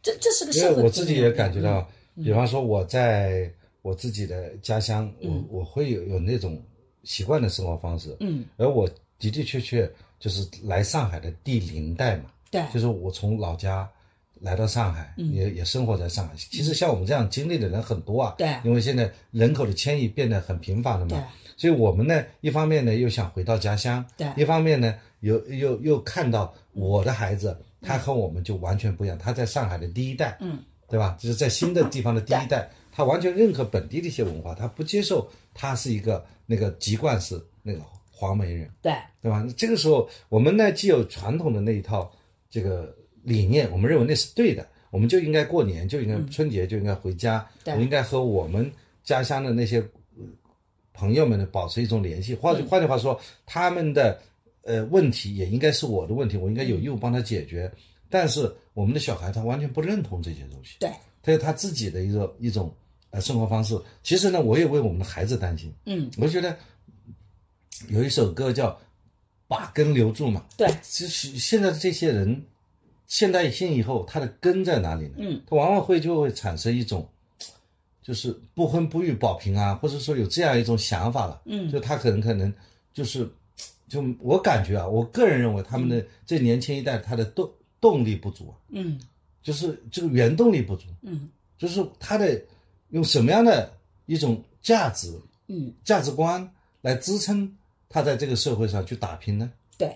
[0.00, 1.84] 这这是个因为我自己也感觉到，
[2.14, 6.62] 比方说我在我自己的家乡，我我会有有那种。
[7.04, 8.88] 习惯的生活方式，嗯，而我
[9.18, 13.88] 的的确确就是来上海的第零代嘛，对，就是我从老家
[14.40, 16.34] 来到上海，也也生活在上海。
[16.36, 18.56] 其实像我们这样经历的人很多啊，对。
[18.64, 21.16] 因为现在人口的迁移变得很频繁了对。
[21.16, 24.26] 嘛，所以我们呢，一方面呢又想回到家乡，对。
[24.36, 31.16] 一方面呢又又又看到我的孩子，他和我们就完全不一样，他在上海的第一代，嗯，对吧？
[31.20, 37.80] 就是在新的地方的第一代，他完全认可本地的一些文化，他不接受他是一个那个籍贯是那个
[38.10, 38.92] 黄梅人，对。
[39.22, 39.46] 对吧？
[39.56, 42.10] 这个时候，我们呢既有传统的那一套
[42.50, 47.72] 这个理念，我们认为那是对的，我们就应该过年，就应该春节就应该回家，对。
[47.72, 48.68] 我们应该和我们
[49.04, 49.78] 家乡的那些
[50.18, 50.24] 呃
[50.92, 52.34] 朋友们呢保持一种联系。
[52.34, 54.20] 换换句话说，他们的
[54.62, 57.72] 呃问题也应该是我的问题，我应该有义务帮他解决。
[58.10, 60.90] 但是我们的小孩他完全不认同这些东西，对，
[61.22, 62.74] 他有他自己的一个一种
[63.12, 63.80] 呃生活方式。
[64.02, 65.72] 其实呢，我也为我们的孩子担心。
[65.86, 66.56] 嗯，我觉得
[67.88, 68.70] 有一首歌叫
[69.46, 70.44] 《把根留住》嘛。
[70.56, 72.44] 对，其实现在的这些人，
[73.06, 75.14] 现代性以后，他的根在哪里呢？
[75.18, 77.08] 嗯，他往往会就会产生一种，
[78.02, 81.40] 就是不婚不育保平安，或者说有这样一种想法了。
[81.44, 82.52] 嗯就他可能可能
[82.94, 83.28] 就是，
[83.88, 87.50] 就我感觉啊，我个人认为他们的这年轻一代他的动
[87.80, 88.98] 动力不足啊，嗯
[89.42, 92.40] 就是这个原动力不足，嗯就是他的
[92.92, 93.70] 用什么样的
[94.06, 95.12] 一种价值
[95.48, 96.48] 嗯，价值观
[96.80, 97.52] 来支撑
[97.88, 99.50] 他在这个社会上去打拼呢？
[99.76, 99.94] 对，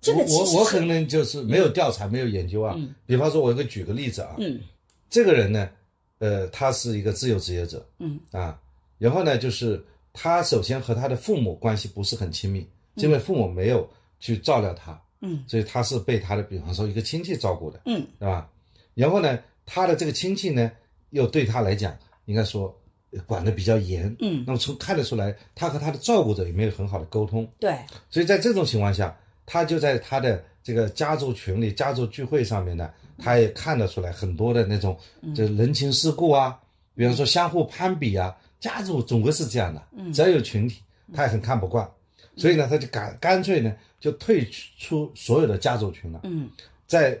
[0.00, 2.74] 这个我我可能就是没有调查，没有研究啊。
[2.76, 2.94] 嗯。
[3.06, 4.60] 比方说，我给举个例子啊，嗯。
[5.08, 5.70] 这个人呢，
[6.18, 7.86] 呃，他是一个自由职业者。
[7.98, 8.18] 嗯。
[8.32, 8.60] 啊，
[8.98, 13.88] 然后呢，就是他首先和他的父母关系不是很亲密，因为父母没有
[14.18, 15.44] 去照料他，嗯。
[15.46, 18.06] 所以他是被他的比方说一个亲戚照顾的，嗯。
[18.18, 18.50] 对吧？
[18.94, 20.70] 然后呢，他的这个亲戚呢，
[21.10, 21.96] 又对他来讲，
[22.26, 22.72] 应该说
[23.10, 27.76] 呃管得比较严，嗯，那么从看得出来，他和他的照顾者也没有很好的沟通，对，
[28.10, 29.16] 所以在这种情况下，
[29.46, 34.98] 他就在他的这个家族群里、家族聚会上面呢，他也看得出来很多的那种
[35.34, 36.58] 这人情世故啊，
[36.94, 40.12] 比方说相互攀比啊，家族总归是这样的，嗯。
[40.12, 40.82] 只要有群体，
[41.14, 41.88] 他也很看不惯，
[42.36, 44.44] 所以呢，他就干干脆呢就退
[44.78, 46.50] 出所有的家族群了，嗯。
[46.88, 47.18] 在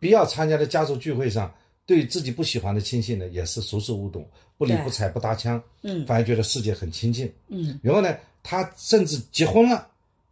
[0.00, 1.52] 必要参加的家族聚会上，
[1.86, 4.26] 对自己不喜欢的亲戚呢，也是熟视无睹，
[4.58, 7.32] 不理不睬不搭腔，嗯反而觉得世界很亲近。
[7.46, 9.88] 嗯，然后呢，他甚至结婚了。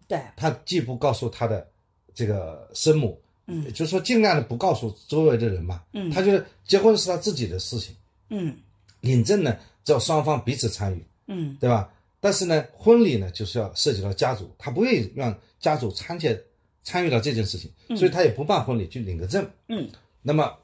[0.08, 1.66] 对，他既不告诉他的
[2.14, 7.94] 这个生母，嗯，就是说尽量的不告诉周围的人嘛，嗯他觉得结婚是他自己的事情，
[8.28, 8.56] 嗯
[9.00, 11.92] 领证呢只要双方彼此参与，嗯对吧？
[12.20, 16.30] 但是呢，婚礼呢就是要涉及到家族，他不愿意让家族参加
[16.82, 19.48] 参与到这件事情，所以他也不办婚礼，去领个证。
[19.68, 19.88] 嗯
[20.22, 20.56] 那么，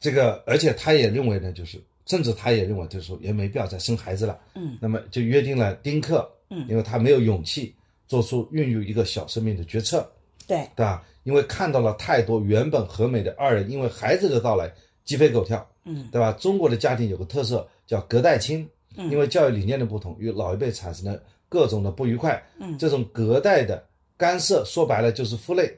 [0.00, 4.38] 这个而且他也认为呢，就是甚至他也认为，就是说也没必要再生孩子了。
[4.54, 6.28] 嗯，那么就约定了丁克。
[6.50, 7.74] 嗯因为他没有勇气
[8.06, 10.10] 做出孕育一个小生命的决策。
[10.46, 11.04] 对，对吧？
[11.24, 14.72] 因为看到了太多原本和美的二人因为孩子的到来
[15.04, 16.32] 鸡飞狗跳，嗯对吧？
[16.40, 22.42] 中国的家庭有个特色叫隔代亲，因为教育理念的不同，与老一辈产生了各种的不愉快。
[22.58, 23.84] 嗯这种隔代的
[24.16, 25.70] 干涉，说白了就是负累。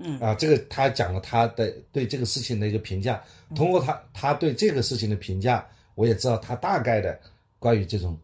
[0.00, 3.22] 嗯啊，这个他讲了他的对这个事情的一个评价，
[3.54, 5.64] 通过他他对这个事情的评价，
[5.94, 7.18] 我也知道他大概的
[7.58, 8.18] 关于这种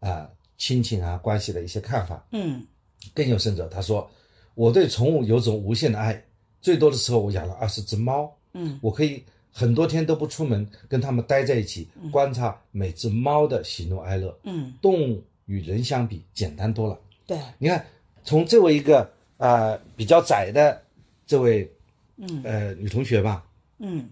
[0.00, 2.24] 啊亲情啊关系的一些看法。
[2.32, 2.66] 嗯。
[3.14, 4.10] 更有甚者，他说
[4.54, 6.20] ：“我对宠物有种无限的爱，
[6.60, 8.78] 最多的时候我养了二十只猫，嗯。
[8.82, 14.36] 我可以很多天都不出门，跟它们待在一起，观察每只猫的喜怒哀乐。
[14.42, 16.98] 嗯，动物与人相比简单多了。
[17.26, 17.86] 对，你看，
[18.24, 19.02] 从这位一个
[19.36, 20.82] 啊、呃比较窄的
[21.26, 21.70] 这位
[22.16, 22.42] 嗯。
[22.42, 23.46] 呃女同学吧
[23.78, 24.10] 嗯。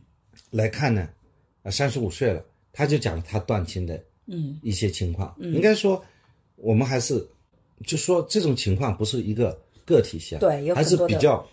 [0.51, 1.09] 来看呢，
[1.65, 2.45] 啊三十五岁了，
[2.75, 5.35] 她就讲了她断亲的嗯一些情况。
[5.39, 6.05] 应该说，
[6.57, 7.27] 我们还是
[7.87, 11.49] 就说这种情况不是一个个体项，对有还是比较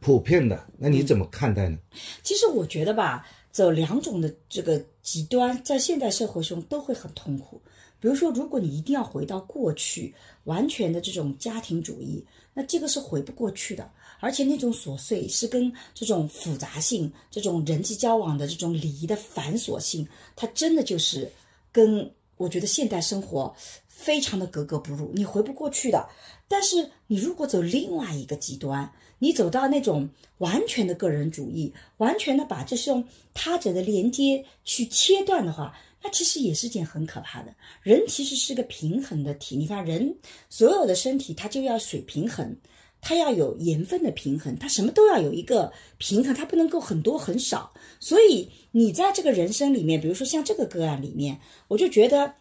[0.00, 0.66] 普遍的。
[0.78, 1.78] 那你怎么看待呢？
[2.24, 7.60] 其实我觉得吧，走两种的这个极端，在现代社会中都会很痛苦。
[8.00, 10.12] 比如说，如果你一定要回到过去，
[10.42, 12.24] 完全的这种家庭主义，
[12.54, 13.90] 那这个是回不过去的。
[14.20, 21.28] 而且那种琐碎是跟这种复杂性、这种人际交往的这种礼仪的繁琐性，它真的就是
[21.72, 23.52] 跟我觉得现代生活
[23.88, 26.08] 非常的格格不入，你回不过去的。
[26.46, 37.54] 但是你如果走另外一个极端，你走到那种完全的个人主义，完全的把这种他者的连接去切断的话，那其实也是件很可怕的。
[37.82, 40.16] 人其实是个平衡的体，你看人
[40.50, 42.56] 所有的身体它就要水平衡，
[43.00, 47.72] 它要有盐分的平衡，它什么都要有一个平衡，它不能够很多很少。
[48.00, 51.38] 所以你在这个人生里面，比如说像这个个案里面，
[51.68, 52.34] 我就觉得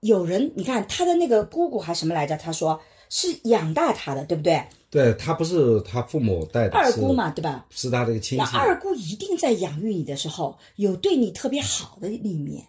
[0.00, 2.36] 有人，你看他的那个姑姑还什么来着？
[2.36, 4.62] 他说是养大他的，对不对？
[4.90, 7.66] 对他不是他父母带的，二姑嘛，对吧？
[7.70, 8.44] 是他这个亲戚。
[8.52, 12.64] 那二姑一定在养育你的时候有对你特别好的一面，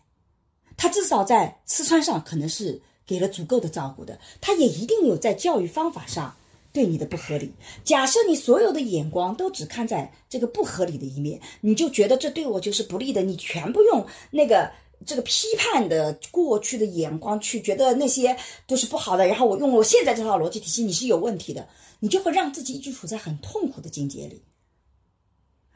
[0.79, 6.33] 他至少在吃穿上可能是给了足够的照顾的，他也一定有在教育方法上
[6.71, 7.51] 对你的不合理。
[7.83, 14.71] 假设你所有的眼光都只看在这个不合理的一面，你就觉得这对我就是不利的，你全部用那个。
[15.05, 18.35] 这个批判的过去的眼光去觉得那些
[18.67, 21.65] 都是不好的，然后我用我现在这套逻辑体系，你是有问题的，
[22.01, 24.43] 你就会让自己一直处在很痛苦的境界里，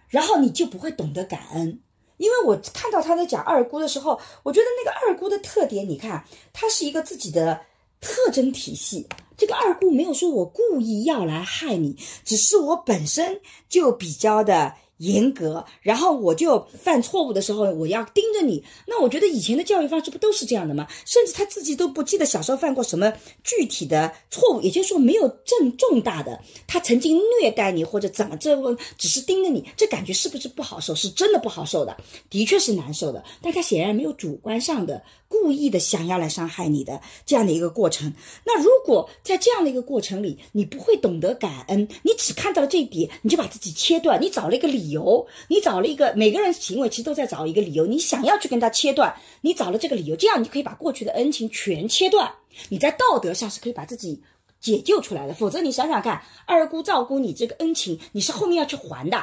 [0.09, 1.79] 然后你就不会懂得感恩。
[2.23, 7.59] 因为我看到他在讲二姑的时候，我觉得那个二姑的特点，你看，她是一个自己的
[7.99, 9.05] 特征体系。
[9.35, 14.75] 这个二姑没有说我故意要来害你，只是我本身就比较的。
[15.03, 18.63] 严格，然后我就犯错误的时候，我要盯着你。
[18.87, 20.87] 那我觉得以前的教育方式不都是这样的吗？
[21.05, 23.11] 甚至他自己都不记得小时候犯过什么
[23.43, 28.55] 具体的错误，也就是说没有正重大的，他曾经虐待你或者怎么这，
[28.97, 30.95] 只是盯着你，这感觉是不是不好受？
[30.95, 31.97] 是真的不好受的，
[32.29, 33.21] 的确是难受的。
[33.41, 38.13] 但他显然没有主观上的故意的想要来伤害你的这样的一个过程。
[38.45, 44.92] 那如果在这样的一个过程里，你不会懂得感恩，你只看到了这一点，你就把自己切断，你找了一个理。
[44.93, 52.31] 由，你找了一个每个人行为其实都在找一个理由，你想要去跟他切断，你找了这个理由，这样你可以把过去的恩情全切断，
[52.69, 54.23] 你在道德上是可以把自己
[54.61, 55.33] 解救出来的。
[55.33, 59.21] 否则你想想看，二姑照顾你这个恩情，你是后面要去还的。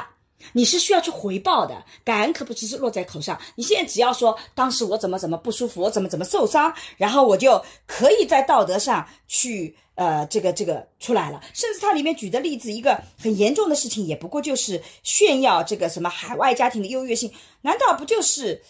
[0.53, 3.39] 你是需要去回报的，感恩可不只是落在口上。
[3.55, 11.41] 你现在只要说当时我怎么怎么不舒服，我怎么怎么受伤，然后我就可以在道德上去呃这个这个出来了。
[11.53, 17.31] 甚至它里面举的例子，一个很严重的事情，也不过就是炫耀这个什么海外家庭的优越性，
[17.61, 18.61] 难道不就是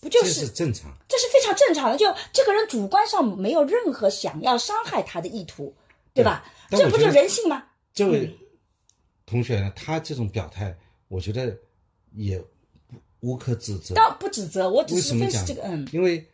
[0.00, 0.90] 不就是正常？
[1.08, 1.96] 这是非常正常的。
[1.96, 5.74] 就这个人主观上没有任何想要伤害他的意图，
[6.14, 6.44] 对吧？
[6.70, 7.64] 这不就人性吗？
[7.94, 8.36] 这位
[9.24, 10.76] 同学呢，他这种表态。
[11.08, 11.56] 我觉得
[12.14, 12.42] 也
[13.20, 15.62] 无可指责，倒不指责，我只是分析这个。
[15.62, 16.24] 嗯，因为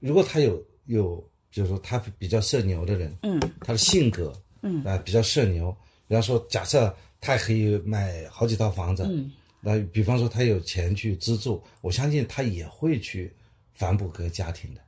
[0.00, 1.16] 如果他有有，
[1.50, 5.74] 比如说他比较社牛的人，嗯，他的性格，嗯啊比较社牛，
[6.06, 13.32] 比方说假设他可以买好几套房子，嗯，那比方说他有钱去资助，我相信他也会去
[13.74, 14.80] 反哺各个家庭的，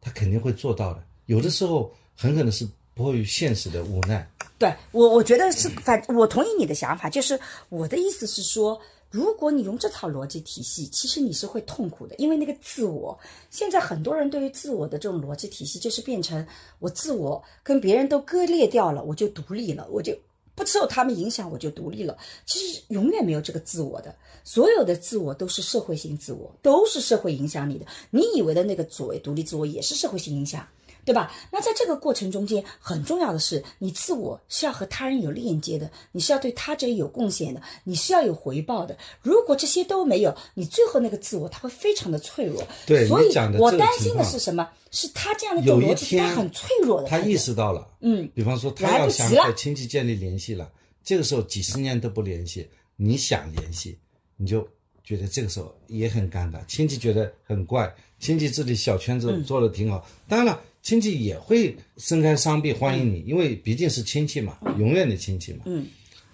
[0.00, 1.04] 他肯定会做到的。
[1.26, 2.68] 有的时候很可能是
[2.98, 4.28] 迫于现实的无奈。
[4.58, 7.38] 对我，我觉得是反，我同意你的想法，就是
[7.68, 8.78] 我的意思是说，
[9.08, 13.16] 如果你用这套逻辑体系，其实你是会痛苦的，因为那个自我，
[13.50, 16.44] 现在很多人对于自我的这种逻辑体系，就是变成
[16.80, 20.12] 我自我跟别人都割裂掉了，我就独立了，我就
[20.56, 22.18] 不受他们影响，我就独立了。
[22.44, 27.86] 其实永远没有这个自我的，所有的自我都是社会性自我，都是社会影响你的。
[28.10, 30.66] 你以为的那个所谓独立自我，也是社会性影响。
[31.08, 31.32] 对吧？
[31.50, 38.94] 那在这个过程中间，很重要的是，你自我是要和他人有链接的，你是要对他者有贡献的，你是要有回报的。
[39.22, 42.62] 如果这些都没有，你最后那个自我他会非常的脆弱。
[42.84, 44.68] 对，所以我担心的是什么？
[44.90, 47.08] 是他这样的一种逻辑，他很脆弱的。
[47.08, 50.70] 他意识到了，嗯，比方说他要想和亲戚建立联系了，
[51.02, 53.98] 这个时候几十年都不联系，你想联系，
[54.36, 54.68] 你就
[55.02, 60.60] 觉得这个时候也很尴尬，亲戚觉得很怪，亲戚自己小圈子做的挺好，当然了。
[60.80, 65.58] 亲戚也会伸开双臂欢迎你，因为毕竟是亲戚嘛，永远的亲戚嘛。
[65.66, 65.86] 嗯，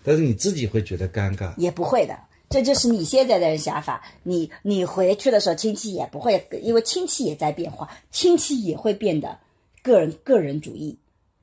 [0.05, 2.16] 但是你自己会觉得尴尬，也不会的，
[2.51, 4.05] 这就是你现在的想法。
[4.22, 9.37] 你你回去的时候，亲戚也不会，因为亲戚也在变化，亲戚也会变得
[9.82, 10.97] 个人个人主义，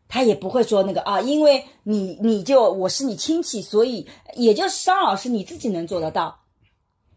[0.07, 6.39] 他也不会说那个啊，因为你你就我是你亲戚，所以也就是商老师你自己能做得到，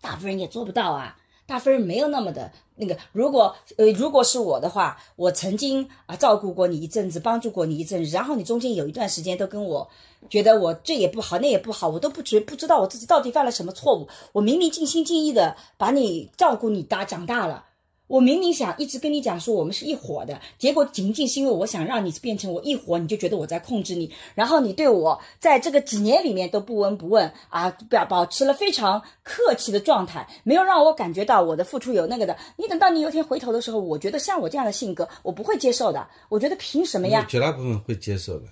[0.00, 1.16] 大部分人也做不到啊。
[1.46, 9.88] 大分没有那么的那个，如果呃，如果是我的话，我曾经啊照顾过你一阵子，帮助过你一阵子，然后你中间有一段时间都跟我
[10.30, 17.66] 觉得我这也不好，那也不好，我都不觉不知道我自己到底犯了什么错误，我明明尽心尽意的把你照顾你大长大了。
[18.06, 32.36] 我明明想一直跟你讲说我们是一伙的，结果仅仅是因为我想让你变成我一伙，你就觉得我在控制你，然后你对我在这个几年里面都不闻不问啊，表保持了非常客气的状态，没有让我感觉到我的付出有那个的。
[32.56, 36.06] 你等到你有一天回头的时候，我觉得像我这样的性格，我不会接受的。
[36.28, 37.26] 我觉得凭什么呀？
[37.28, 38.46] 绝大部分会接受的。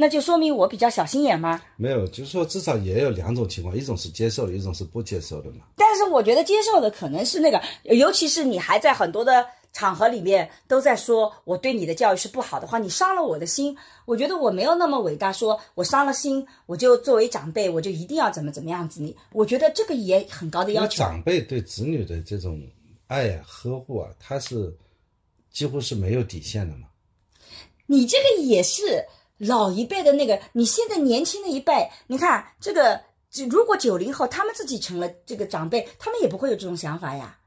[0.00, 1.60] 那就说明我比较小心眼吗？
[1.76, 5.64] 没有，就是说至少也有两种情况，一种是接受的，一种是不接受的嘛。
[5.76, 13.76] 但是我觉得接受的可能是那个，尤其是你还在很多的场合里面都在说我对你的教育是不好的话，你伤了我的心。
[14.04, 19.02] 我觉得我没有那么伟大，说我伤了心，我就作为长辈，我就一定要怎么怎么样子。
[19.02, 20.98] 你，我觉得这个也很高的要求。
[20.98, 22.62] 长辈对子女的这种
[23.08, 24.72] 爱呀、呵护啊，他是
[25.50, 26.86] 几乎是没有底线的嘛。
[27.86, 29.04] 你这个也是。
[29.38, 33.00] 老一辈的那个，你现在年轻的一辈，你看这个，
[33.48, 37.37] 如果九零后他们自己成了这个长辈，他们也不会有这种想法呀。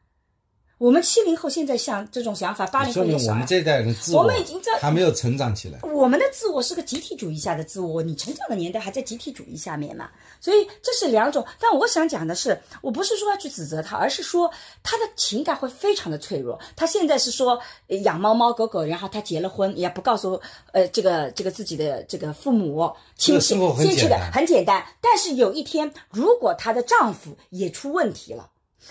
[0.82, 3.14] 我们七零后现在像这种想法，八零后也。
[3.14, 5.78] 我们这一代人自我们已经在还没有成长起来。
[5.84, 10.10] 我们的自我是个集体主义下的自我，你成长的年代还在集体主义下面嘛，
[10.40, 11.46] 所以这是两种。
[11.60, 14.50] 但我想讲的是，我不是说要去指责他，而是说
[14.82, 16.60] 他的情感会非常的脆弱。
[16.76, 20.42] 他现在是说呃养猫猫狗狗，然后他结了婚，也不告诉
[20.72, 24.84] 呃这个这个自己的这个父母亲戚亲戚的很简单。
[25.00, 28.50] 但是有一天，如果她的丈夫也出问题了。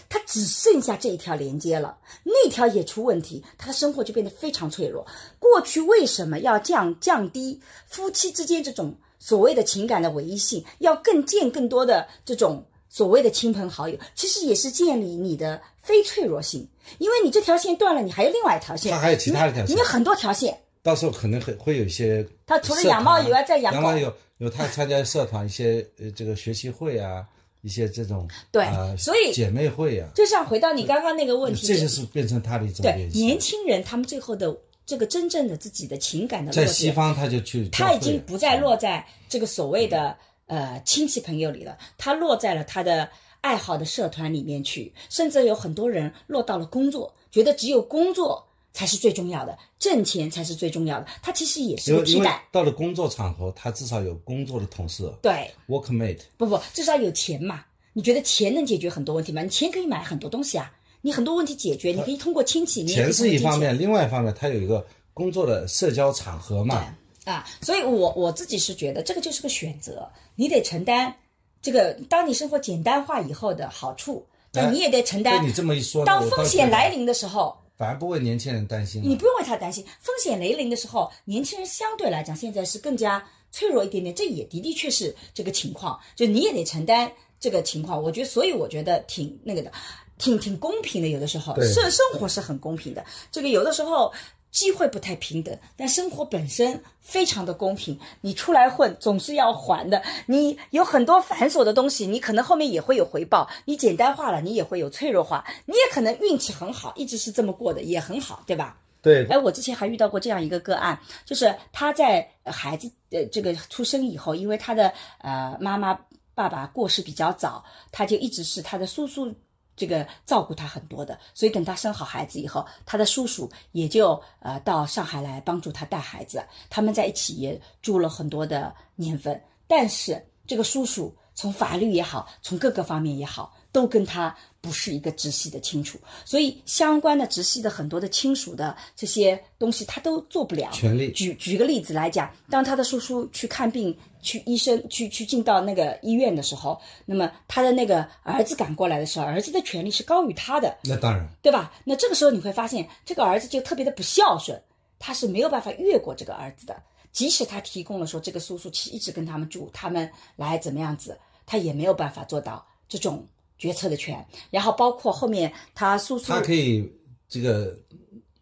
[0.08, 5.06] 她只剩下这一条连接了，那条也出问题，他的生活就变得非常脆弱。
[5.38, 13.98] 过去为什么要降降低夫妻之间这种所谓的情感的唯一性，要更见更多的这种所谓的亲朋好友？
[14.14, 16.68] 其实也是建立你的非脆弱性，
[16.98, 20.58] 因为你这条线断了，你还有另外一条线，他还有其他的条线你你有很多条线。
[20.82, 27.22] 到时候可能会会有一些，他除了养猫以外再养狗养猫有有他参加社团一些呃这个学习会啊，
[27.62, 33.08] 一些这种对呃所以姐妹会啊，就像回到你刚刚那个问题，这就是变成他的一种对。
[33.12, 34.56] 年轻人他们最后的
[34.86, 40.16] 这个真正的自己的情感的在西方他就去他已经不再落在这个所谓的
[40.46, 43.08] 呃亲戚朋友里了，他落在了他的
[43.40, 51.06] 爱好的社团里面去，甚至有很多人落到了工作，觉得只有工作才是最重要的，挣钱才是最重要的。
[51.22, 57.64] 他其实也是个替代，到了工作场合，他至少有工作的同事对，workmate，不不，至少有钱嘛。
[57.92, 59.42] 你觉得钱能解决很多问题吗？
[59.42, 66.94] 你钱可以买很多东西啊，你很多问题解决，你可以通过亲戚，钱是一方面，另外一方面他有一个工作的社交场合嘛，
[67.24, 71.12] 啊，所以我我自己是觉得这个就是个选择，你得承担
[71.60, 79.08] 这个，当你生活简单化以后的好处，但哎你也得承担被你这么一说，当风险来临的时候，反而不为年轻人担心了。
[79.08, 79.82] 你不用为他担心。
[80.00, 88.02] 风险来临的时候，年轻人相对来讲现在是更加脆弱一点点，这也的的确是这个情况，就你也得承担这个情况。
[88.02, 89.72] 我觉得，所以我觉得挺那个的，
[90.18, 91.08] 挺挺公平的。
[91.08, 93.02] 有的时候，对生生活是很公平的。
[93.32, 94.12] 这个有的时候。
[94.50, 97.98] 机会不太平等，但生活本身非常的公平。
[98.20, 103.48] 你出来混总是要还的，你有很多繁琐的东西，你可能后面也会有回报。
[103.64, 105.44] 你简单化了，你也会有脆弱化。
[105.66, 108.76] 你也可能运气很好，一直是这么过的，也很好，对吧？
[109.02, 115.98] 对，哎，我之前还遇到过这样一个个案，就是他在呃孩子呃这个出生以后，因为他的呃妈妈
[116.34, 119.34] 爸爸过世比较早，他就一直是他的叔叔
[119.80, 140.70] 这个照顾他很多的，所以等他生好孩子以后，他的叔叔也就呃到上海来帮助他带孩子，他们在一起也住了很多的年份，但是这个叔叔从法律也好，从各个方面也好，都跟他不是一个直系的亲属，所以相关的直系的很多的亲属的这些东西他都做不了。
[140.70, 151.72] 权利举举个例子来讲，当他的叔叔去看病，去医生去去进到那个医院的时候，那么他的那个儿子赶过来的时候，儿子的权利是高于他的，那当然，对吧？
[151.84, 154.62] 那这个时候你会发现，这个儿子就特别的不孝顺，
[154.98, 156.82] 他是没有办法越过这个儿子的。
[157.12, 163.26] 即使他提供了说这个叔叔其实一直跟他们住，他们来怎么样子，他也没有办法做到这种
[163.60, 164.26] 决策的权。
[164.50, 166.90] 然后包括后面他叔叔，他可以
[167.28, 167.78] 这个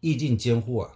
[0.00, 0.90] 议定监护啊，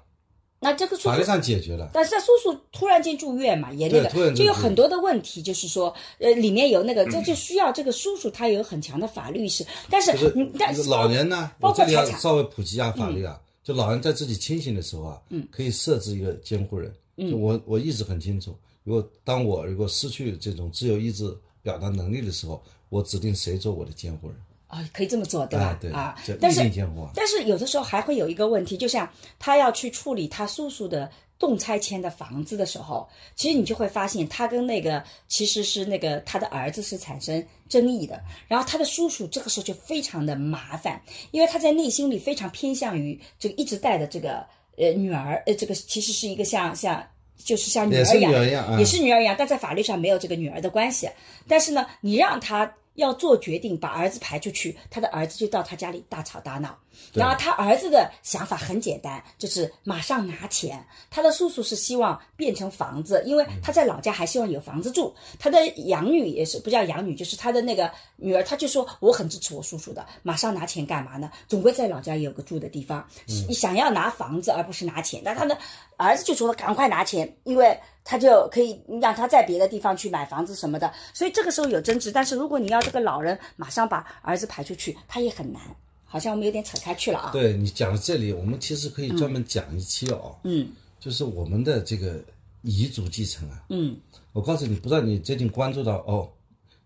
[0.60, 0.96] 那这个。
[0.96, 1.90] 法律上解决了。
[1.92, 13.38] 但是他叔叔突然间住院嘛，也那对突然个就有很多的问题，就是说，呃，里面有那个，这就需要这个叔叔他有很强的法律意识，但是你但是老人呢，包括财产稍微普及一下法律啊。
[13.64, 16.92] 就老人在自己清醒的时候啊，嗯，可以设置一个监护人。
[17.16, 21.32] 嗯，我我一直很清楚，如果当我如果失去这种自由意志
[21.62, 22.60] 表达能力的时候，
[22.92, 24.36] 我指定谁做我的监护人。
[24.66, 29.06] 啊，可以这么做，对吧啊，但是监护啊但是有的时候还会有一个问题，就像
[29.38, 40.98] 他要去处理他叔叔的动拆迁的房子的时候，其实你就会发现他跟那个其实是那个他的儿子是产生争议的，然后他的叔叔这个时候就非常的麻烦，
[41.32, 44.46] 因为他在内心里非常偏向于这个一直带的这个
[44.78, 47.06] 呃女儿，呃这个其实是一个像像。
[47.44, 48.20] 就是像女儿一
[48.52, 51.08] 样，也是女儿一样，但在法律上没有这个女儿的关系。
[51.48, 56.78] 但是呢，你让他要做决定，把儿子排出去，他的儿子就到他家里大吵大闹。
[57.14, 60.84] 然后他儿子的想法很简单，就是马上拿钱。
[61.10, 65.14] 他的叔叔是希望变成房子，因为他在老家还希望有房子住。
[65.38, 71.30] 他的养女也是不叫养女，就是他的那个女儿，他就说我很支持我叔叔的，马上拿钱干嘛呢？
[71.48, 73.06] 总归在老家有个住的地方，
[73.50, 75.22] 想要拿房子而不是拿钱。
[75.24, 75.56] 但他的
[75.96, 80.92] 儿子就说赶快拿钱，因为他就可以让他在别的地方去买房子什么的。
[81.14, 85.60] 所以这个时候有争执，但是如果你要这个老人马上把儿子排出去，他也很难。
[86.04, 87.30] 好像我们有点扯开去了啊。
[87.32, 90.68] 对你讲到这里，我们其实可以专门讲一期哦，嗯，
[91.00, 92.22] 就是我们的这个
[92.60, 93.96] 遗嘱继承啊，嗯，
[94.32, 96.28] 我告诉你，不知道你最近关注到哦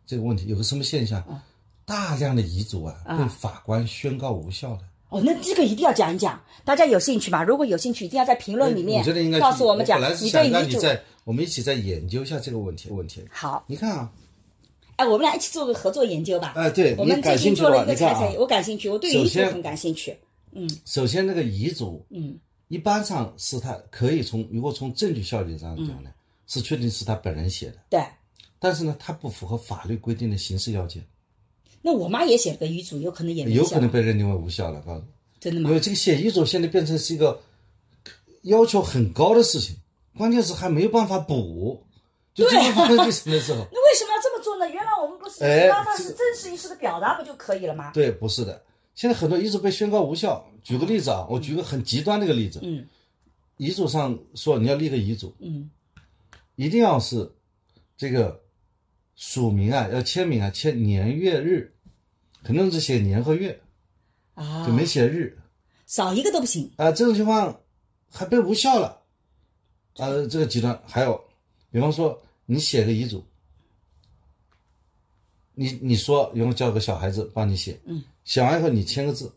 [0.07, 1.23] 这个问题，有个什么现象？
[1.85, 4.83] 大量的遗嘱啊被法官宣告无效的。
[5.09, 7.43] 哦，那这个一定要讲一讲，大家有兴趣吗？
[7.45, 9.05] 如果有兴趣，一定要在评论里面
[9.39, 10.59] 告诉我们讲本来是你想对遗嘱。
[10.59, 13.25] 让你在我们一起再研究一下这个问题问题。
[13.31, 14.11] 好，你看啊，
[14.97, 16.55] 哎，我们俩一起做个合作研究吧。
[16.57, 20.17] 哎对我们最近做了一个的话你看啊财产，我感兴趣，我对遗嘱很感兴趣。
[20.53, 22.39] 嗯首先那个遗嘱，嗯，
[22.69, 26.11] 一般上是他可以从如果从证据效力上讲呢，
[26.47, 28.01] 是确定是他本人写的，对，
[28.59, 31.05] 但是呢，他不符合法律规定的形式要件，
[31.87, 34.81] 那我妈也写了个遗嘱，有可能也没有可能被认定为无效了。
[34.81, 35.05] 告诉。
[35.39, 35.71] 真的吗？
[35.71, 37.41] 因为这个写遗嘱现在变成是一个
[38.43, 39.77] 要求很高的事情，
[40.19, 41.81] 关键是还没有办法补。
[42.35, 44.69] 就这个法律继承的时候， 那为什么要这么做呢？
[44.69, 47.93] 原来我们不是哎让它是真实意思的表达不就可以了吗？
[47.93, 48.61] 对，不是的。
[48.97, 50.45] 现在很多遗嘱被宣告无效。
[50.65, 52.85] 举个例子啊，我举个很极端的一个例子，嗯
[53.59, 55.71] 遗嘱上说你要立个遗嘱，嗯
[56.57, 57.31] 一定要是
[57.97, 58.43] 这个
[59.15, 61.73] 署名啊，要签名啊，签年月日，
[62.47, 63.61] 很多人只写年和月，
[64.35, 65.37] 啊就，没写日
[65.87, 66.71] 少一个都不行。
[66.77, 67.61] 啊、这种情况
[68.09, 69.03] 还被无效了。
[69.97, 71.21] 呃、这个极端还有，
[71.71, 73.25] 比方说你写个遗嘱，
[75.55, 79.33] 你你说然后叫个小孩子帮你写，嗯，写完以后你签个字，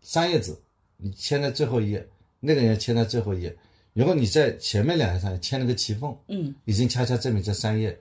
[0.00, 0.56] 三页纸，
[0.96, 2.08] 你签在最后一页，
[2.40, 3.54] 那个人签在最后一页，
[3.92, 8.00] 如果你在前面两页上签了个齐缝，嗯已经恰恰证明这三页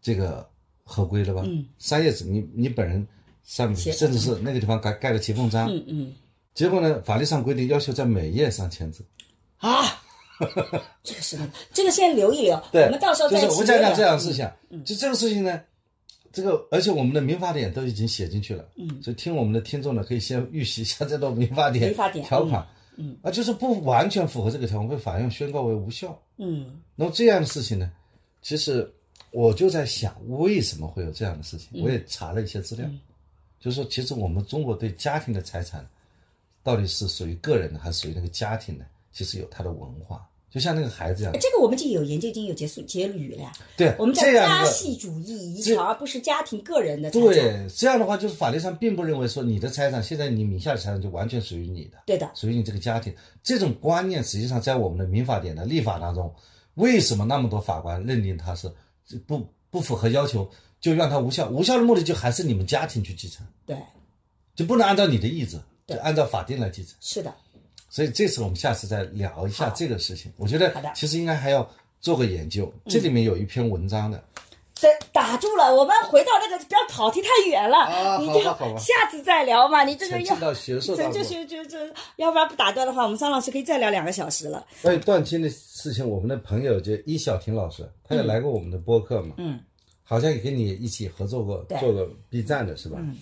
[0.00, 0.50] 这个
[0.82, 1.42] 合规了吧？
[1.46, 3.06] 嗯，三页纸你你本人
[3.44, 6.14] 上面写甚至是那个地方盖盖了骑缝章，嗯嗯。
[6.54, 9.04] 结果呢，法律上规定要求在每页上签字。
[9.56, 10.02] 啊，
[11.02, 11.38] 这个是，
[11.72, 15.60] 这个先留一留，对，我们到时候再就是一起聊聊我讲讲这样的事情啊，就这个事情呢，
[16.32, 22.66] 这个而且我们的民法典都已经写进去了，嗯，所以听我们的听众呢，可以先预习一下这道民法典民法典条款，
[22.96, 26.20] 嗯啊，就是不完全符合这个条款，被法院宣告为无效。
[26.38, 26.80] 嗯。
[26.96, 27.90] 那么这样的事情呢，
[28.42, 28.92] 其实
[29.30, 31.68] 我就在想，为什么会有这样的事情？
[31.72, 31.82] 嗯。
[31.82, 32.86] 我也查了一些资料，
[33.62, 35.88] 就是说，其实我们中国对家庭的财产，
[36.64, 38.84] 到底是属于个人的，还是属于那个家庭的？
[39.12, 41.32] 其实有它的文化，就像那个孩子一样。
[41.34, 43.52] 这个我们就有研究，已经有结束结语了呀。
[43.76, 47.28] 对，我们叫家系主义遗这传，而不是家庭个人的财产。
[47.28, 53.14] 对，这样的话就是法律上并不认为说你的财产现在你名下的财产就完全属于你的，对的，属于你这个家庭。
[53.44, 56.34] 这种观念实际上在我们的民法典的立法当中，
[56.74, 58.72] 为什么那么多法官认定它是
[59.26, 60.50] 不不符合要求，
[60.82, 61.48] 就让它无效？
[61.48, 63.74] 无效的目的就还是你们家庭去继承，对，
[64.54, 66.94] 就不能按照你的意志，就按照法定来继承。
[67.00, 67.32] 是的，
[67.88, 70.30] 所以这次我们下次再聊一下这个事情。
[70.36, 71.66] 我觉得其实应该还要
[72.00, 74.22] 做个研究，这里面有一篇文章的。
[74.80, 77.78] 对，打住了，我们回到那个，不要跑题太远了。
[77.78, 79.84] 啊你就好吧好吧下次再聊嘛。
[79.84, 81.22] 你这个要进到学术这这当中。
[81.22, 84.66] 学这这，要不然不打断的话，我们桑老师可以再聊两个小时了。
[84.82, 89.60] 关于断亲的事情，我们的朋友就伊小婷老师，他也来过我们的播客嘛，嗯，
[90.12, 92.98] 好像也跟你一起合作过，做过 B 站的是吧？
[93.00, 93.16] 嗯，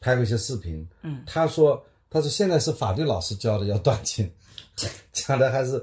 [0.00, 0.84] 拍过一些视频。
[1.02, 1.80] 嗯，他说，
[2.10, 4.28] 他说现在是法律老师教的要断亲，
[5.12, 5.80] 讲的还是、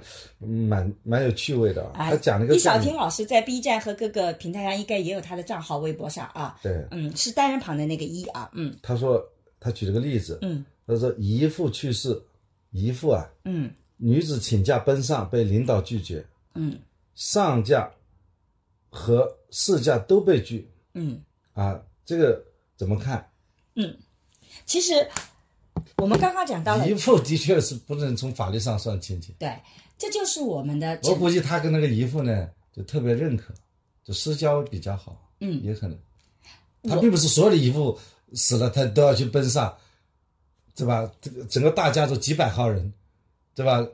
[0.38, 1.82] 蛮蛮有趣味的。
[1.86, 1.92] 啊。
[1.94, 8.76] 哎他讲了一个李小婷老师在 B 站和各个平台上应该也有他的账号，微博上啊，对，嗯，是单人旁的那个一啊，嗯。
[8.82, 9.26] 他说
[9.58, 10.62] 他举了个例子，嗯。
[10.86, 12.22] 他说姨父去世，
[12.72, 13.70] 姨父啊，嗯。
[13.96, 16.22] 女子请假奔丧被领导拒绝，
[16.54, 16.78] 嗯。
[17.14, 17.90] 上假
[18.94, 21.20] 和事假都被拒嗯，
[21.52, 22.40] 啊，这个
[22.76, 23.28] 怎么看？
[23.74, 23.92] 嗯
[24.64, 24.94] 其实
[25.96, 29.52] 我们刚刚讲到了姨，父的确是不能从法律上算亲戚，对，
[29.98, 33.52] 这就是我们的我估计他跟那个姨父呢就特别认可，
[34.04, 35.98] 就私交比较好，嗯也可能，
[36.88, 37.98] 他并不是所有的姨父
[38.32, 39.76] 死了他都要去奔丧，
[40.76, 41.10] 对吧？
[41.20, 42.92] 这个整个大家族几百号人，
[43.56, 43.84] 对吧？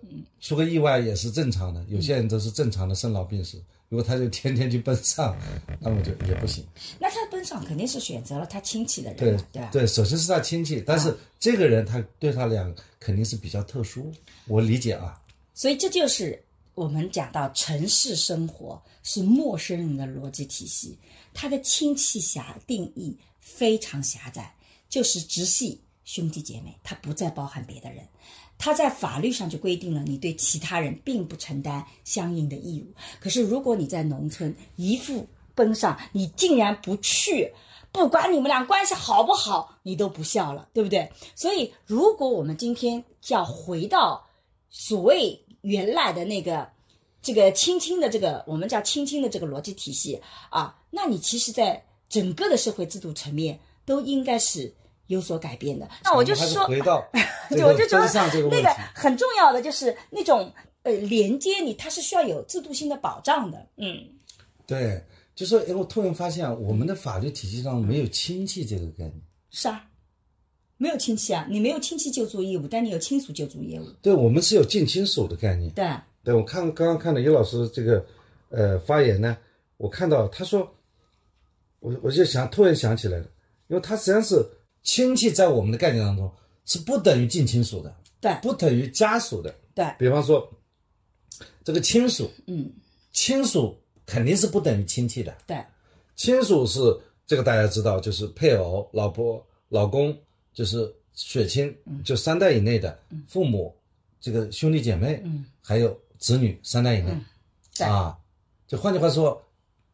[0.40, 3.62] 出个意外也是正常的，有些人都是正常的生老病死。
[3.90, 5.36] 如果他就天天去奔丧，
[5.80, 6.64] 那么就也不行。
[7.00, 9.68] 那他奔丧肯定是选择了他亲戚的人嘛，对吧？
[9.72, 14.10] 对，首先是他亲戚，但是这个人他对他俩肯定是比较特殊，
[14.46, 15.20] 我理解啊。
[15.54, 16.40] 所以这就是
[16.76, 20.96] 我们讲到城市生活是陌生人的逻辑体系，
[21.34, 24.54] 他的亲戚狭定义非常狭窄，
[24.88, 28.06] 就是直系兄弟姐妹，他不再包含别的人。
[28.60, 32.92] 他在法律上就规定了，你对其他人并不承担相应的义务。
[33.18, 37.50] 可是如果你在农村一父奔丧，你竟然不去，
[37.90, 41.10] 不管你们俩关系好不好，你都不孝了，对不对？
[41.34, 44.22] 所以，如果我们今天要回到
[44.68, 46.68] 所谓原来的那个
[47.22, 50.20] 这个亲亲的这个我们叫亲亲的这个逻辑体系
[50.50, 54.74] 啊，那你其实，在整个的社会制度层面都应该是
[55.10, 55.88] 有所改变的。
[56.04, 57.04] 那我就是说，回到
[57.50, 58.06] 对，我就觉得
[58.48, 60.52] 那个，很重要的就是那种
[60.84, 63.66] 呃连接你，它是需要有制度性的保障的。
[63.76, 64.06] 嗯，
[64.66, 65.04] 对，
[65.34, 69.20] 就说哎，我突然发现啊我们的法律体系上没有亲戚这个概念。
[69.50, 69.84] 是啊，
[70.76, 73.84] 没有亲戚啊，你没有亲戚救助义务，但你有亲属救助义务。
[74.00, 75.68] 对，我们是有近亲属的概念。
[75.72, 75.84] 对，
[76.22, 78.06] 对，我看刚刚看了尤老师这个
[78.50, 79.36] 呃发言呢，
[79.76, 80.72] 我看到他说，
[81.80, 83.26] 我我就想突然想起来了，
[83.66, 84.36] 因为他实际上是
[84.82, 86.30] 亲戚在我们的概念当中
[86.64, 88.34] 是不等于近亲属的，对。
[88.42, 89.54] 不等于家属的。
[89.74, 90.50] 对，比方说
[91.64, 92.70] 这个亲属，嗯，
[93.12, 95.64] 亲属肯定是不等于亲戚的，对，
[96.16, 96.80] 亲属是
[97.26, 100.16] 这个大家知道，就是配偶、老婆、老公，
[100.52, 101.74] 就是血亲，
[102.04, 102.98] 就三代以内的
[103.28, 103.74] 父母，
[104.20, 107.16] 这个兄弟姐妹，嗯，还有子女三代以内，
[107.76, 107.86] 对。
[107.86, 108.18] 啊，
[108.66, 109.40] 就换句话说，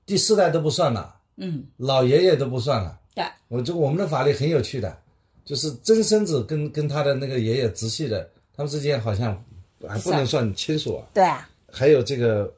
[0.07, 2.99] 第四代都不算了，嗯，老爷爷都不算了。
[3.17, 4.95] 对，我这我们的法律很有趣的，
[5.43, 9.43] 就是曾孙子跟跟他的那个爷爷直系的，他们之间好像
[9.89, 11.07] 还不能算亲属啊。
[11.15, 12.53] 对啊，还有这个，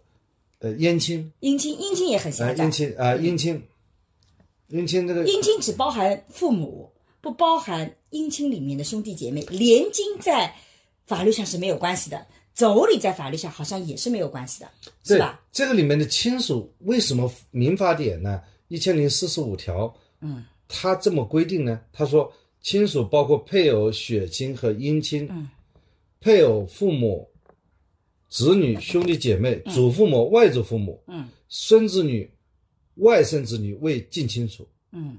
[0.59, 3.62] 呃，姻亲，姻亲姻亲也很啊，狭窄姻，亲啊，姻亲，
[4.68, 6.90] 姻亲这个姻亲只包含父母，
[7.20, 9.43] 不包含姻亲里面的兄弟姐妹。
[9.51, 10.52] 连经在
[11.06, 12.26] 法律上是没有关系的，
[12.56, 14.68] 妯娌在法律上好像也是没有关系的，
[15.05, 15.40] 是吧？
[15.52, 18.43] 这个里面的亲属，为什么民法典呢？
[18.66, 21.81] 一千零四十五条，嗯，他这么规定呢？
[21.93, 25.49] 他说，亲属包括配偶、血亲和姻亲，嗯，
[26.20, 27.28] 配偶、父母、
[28.28, 32.31] 子女、兄弟姐妹、祖父母、外祖父母、嗯孙子女、
[32.97, 35.16] 外甥子女为近亲属，嗯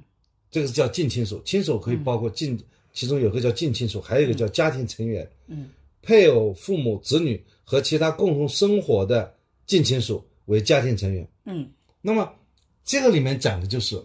[0.51, 1.41] 这个是叫近亲属。
[1.43, 2.59] 亲属可以包括近，
[2.93, 5.27] 其中有个叫近亲属，还有一个叫家庭成员。
[5.47, 5.69] 嗯
[6.01, 9.35] 配偶、父母、子女和其他共同生活的
[9.65, 11.27] 近亲属为家庭成员。
[11.45, 11.69] 嗯
[12.01, 12.31] 那么
[12.85, 14.01] 这个里面讲的就是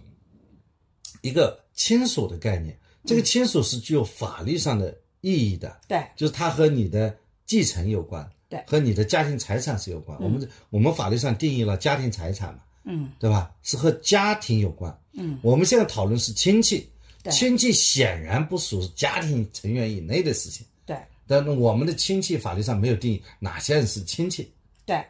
[1.24, 2.78] 一个亲属的概念。
[3.06, 7.14] 这个亲属是具有法律上的意义的，对就是它和你的
[7.46, 10.18] 继承有关，对和你的家庭财产是有关。
[10.22, 13.50] 我们我们法律上定义了家庭财产嘛，嗯对吧？
[13.62, 14.96] 是和家庭有关。
[15.12, 16.88] 嗯，我们现在讨论是亲戚，
[17.22, 20.66] 对亲戚显然不属于家庭成员以内的事情。
[20.86, 20.96] 对
[21.26, 24.50] 但是我们的亲戚法律上没有定义哪些人是亲戚，
[24.84, 25.02] 对，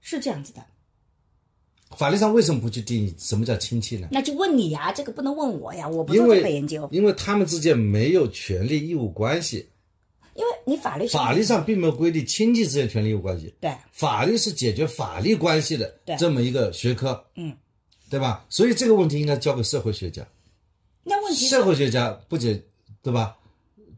[0.00, 0.64] 是这样子的。
[1.96, 4.08] 法律上为什么不去定义什么叫亲戚呢？
[4.12, 9.68] 那就问你呀，这个不能问我呀，我不因做这个研究，因为他们之间没有权利义务关系，
[10.34, 13.52] 因为你法律上法律上并没有规定亲戚之间权利义务关系。
[13.60, 17.54] 对法律是解决法律关系的对这么一个学科，嗯，
[18.08, 18.44] 对吧？
[18.48, 20.26] 所以这个问题应该交给社会学家，
[21.02, 22.62] 那问题社会学家不解，
[23.02, 23.36] 对吧？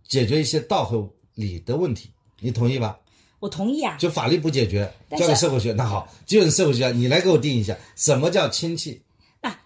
[0.08, 2.10] 解决一些道和理的问题，
[2.40, 2.98] 你同意吧？
[3.42, 4.88] 我同意啊，就法律不解决，
[5.18, 5.72] 交给社会学。
[5.72, 9.02] 那好，既然是社会学家，你来给我定义一下什么叫亲戚？
[9.40, 9.60] 啊，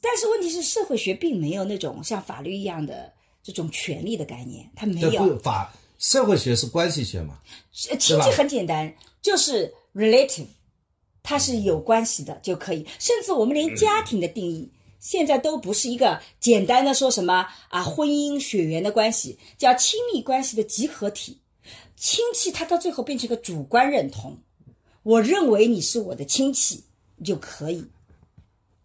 [0.00, 5.38] 但是问题是社会学并没有那种像法律一样的这种权利的概念，它没有。
[5.38, 7.38] 法社会学是关系学嘛？
[7.88, 8.92] 呃亲戚很简单，
[9.22, 10.46] 就是 relative，
[11.22, 12.84] 它是有关系的就可以。
[12.98, 21.39] 甚至我们连家庭的定义，现在都不是一个简单的说什么啊婚姻血缘的关系，叫亲密关系的集合体。
[22.00, 24.38] 亲戚他到最后变成一个主观认同，
[25.02, 26.82] 我认为你是我的亲戚
[27.22, 27.84] 就可以。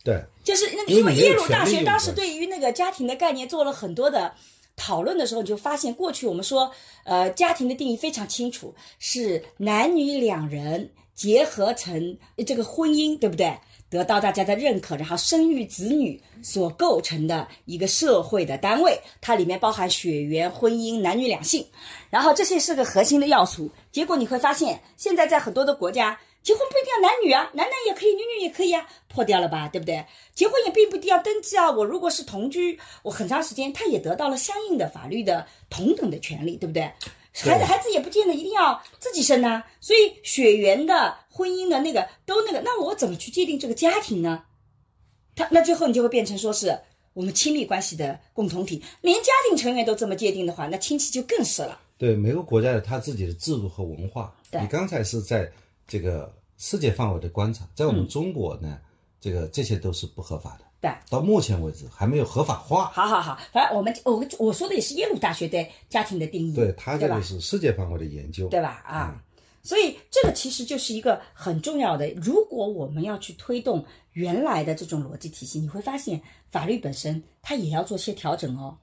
[0.04, 4.36] 对，就是那因为耶鲁大学当时对于那个家庭的概念做了很多的
[4.76, 6.70] 讨论的时候，你就发现过去我们说，
[7.06, 13.58] 呃，家庭的定义非常清楚，是男女两人结合成这个婚姻，对不对？
[13.96, 21.66] 得到大家的认可，然后生育子女所构成的一个社会的单位，它里面包含血缘、婚姻、男女两性，
[22.10, 23.72] 然后这些是个核心的要素。
[23.94, 30.06] 结果你会发现，现在在很多的国家，结婚不一定要男女啊，男男也可以，女女也可以啊，破掉了吧，对不对？
[30.34, 31.72] 结婚也并不一定要登记啊。
[31.72, 36.92] 我如果是同居，我很长时间，他也得到了相应的法律的同等的权利，对不对？
[37.44, 44.46] 孩子孩子也不见得一定要自己生呐、所以血缘的、婚姻的那个都那个，那我怎么去界定这个家庭呢？
[45.36, 46.80] 他那最后你就会变成说是
[47.14, 51.80] 我们亲密关系的共同体，连家庭成员都这么界定的话，那亲戚就更是了。
[51.98, 54.34] 对，每个国家有他自己的制度和文化。
[54.50, 55.52] 对你刚才是在
[55.88, 58.80] 这个世界范围的观察，在我嗯们中国呢，
[59.20, 60.65] 这个这些都是不合法的。
[60.86, 62.92] 对，到目前为止还没有合法化。
[62.94, 68.48] 好好好，反正我们我我说的也是耶鲁大学对家庭的定义，对，它这个是世界范围的研究。
[68.50, 68.84] 对吧？
[68.86, 69.20] 啊，
[69.64, 72.08] 所以这个其实就是一个很重要的。
[72.12, 76.22] 如果我们要去推动原来的这种逻辑体系，你会发现
[76.52, 78.78] 法律本身它也要做些调整哦，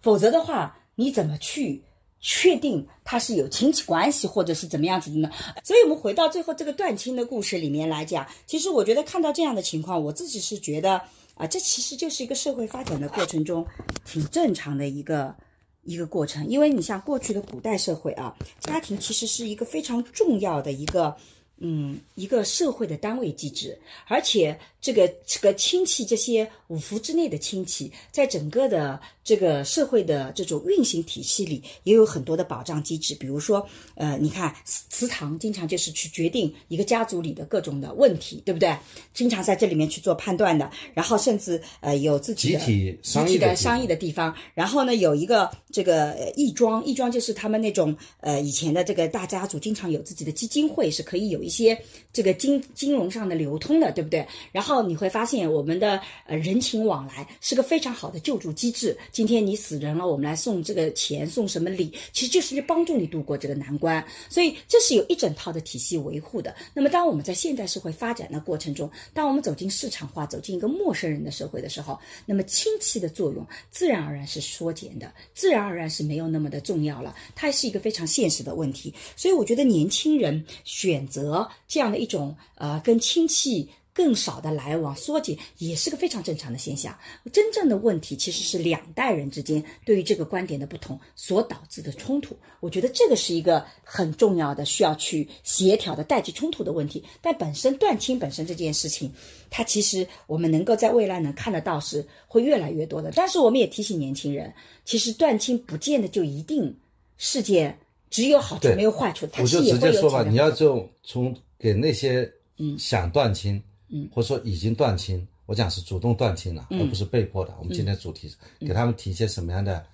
[0.00, 1.82] 否则的话，你怎么去？
[2.22, 5.30] 确定它是有亲戚关系，或者是怎么样子的呢？
[5.64, 11.00] 所以，我们回到最后这个断亲的故事里面来讲，其实我觉得看到这样的情况，我自己是觉得
[11.40, 13.66] 啊，这其实就是一个社会发展的过程中
[14.04, 15.34] 挺正常的一个
[15.82, 21.16] 一个过程，因为你像过去的古代社会啊，家庭其实是一个非常重要的一个。
[21.62, 33.14] 嗯，一个社会的单位机制，而且这个这个亲戚这些五福之内的亲戚，在整个的这个社会的这种运行体系里，也有很多的保障机制。
[33.14, 38.74] 比如说，呃，你看祠堂经常就是去决定一个家族里的各种的问题，对不对？
[39.12, 40.70] 经常在这里面去做判断的。
[40.94, 44.34] 然后甚至呃有自己的集体商议集体的商议的地方。
[44.54, 51.78] 然后呢，有一个这个呃义庄，义庄就是他们那种呃以前的这个大家族，经常有自己的基金会，是可以有一些
[52.12, 54.26] 这个金金融上的流通的，对不对？
[54.50, 58.96] 然后你会发现，我们的呃人情往来是个非常好的救助机制。
[59.12, 64.04] 今天你死人了，我们来送这个钱，送什么礼，其实就是帮助你度过这个难关。
[64.28, 66.54] 所以这是有一整套的体系维护的。
[66.74, 77.14] 那么，当我们在现代社会发展的过程中，当我们走进市场化，走进一个陌生人的社会的时候，那么亲戚的作用自然而然是缩减的，自然而然是没有那么的重要了。
[77.34, 78.94] 它是一个非常现实的问题。
[79.16, 83.68] 所以，我觉得年轻人选择这样的一种呃跟亲戚。
[83.92, 86.96] 更少的来往缩减也是个非常正常的现象。
[87.32, 92.36] 真正的问题其实是两代人之间对于这个观点的不同所导致的冲突。
[92.60, 97.04] 我觉得这个是一个很重要的需要去协调的代际冲突的问题。
[97.20, 99.12] 但本身断亲本身这件事情，
[99.50, 103.10] 它其实我们能够在未来能看得到是会越来越多的。
[103.14, 104.52] 但是我们也提醒年轻人，
[104.84, 106.74] 其实断亲不见得就一定
[107.16, 107.76] 世界
[108.08, 117.54] 只有好处没有坏处，它我就直接说吧，你要就从给那些嗯想断亲，嗯，或者说已经断亲，我讲是主动断亲了，嗯而不是被迫的。
[117.58, 119.84] 我们今天主题是给他们提一些什么样的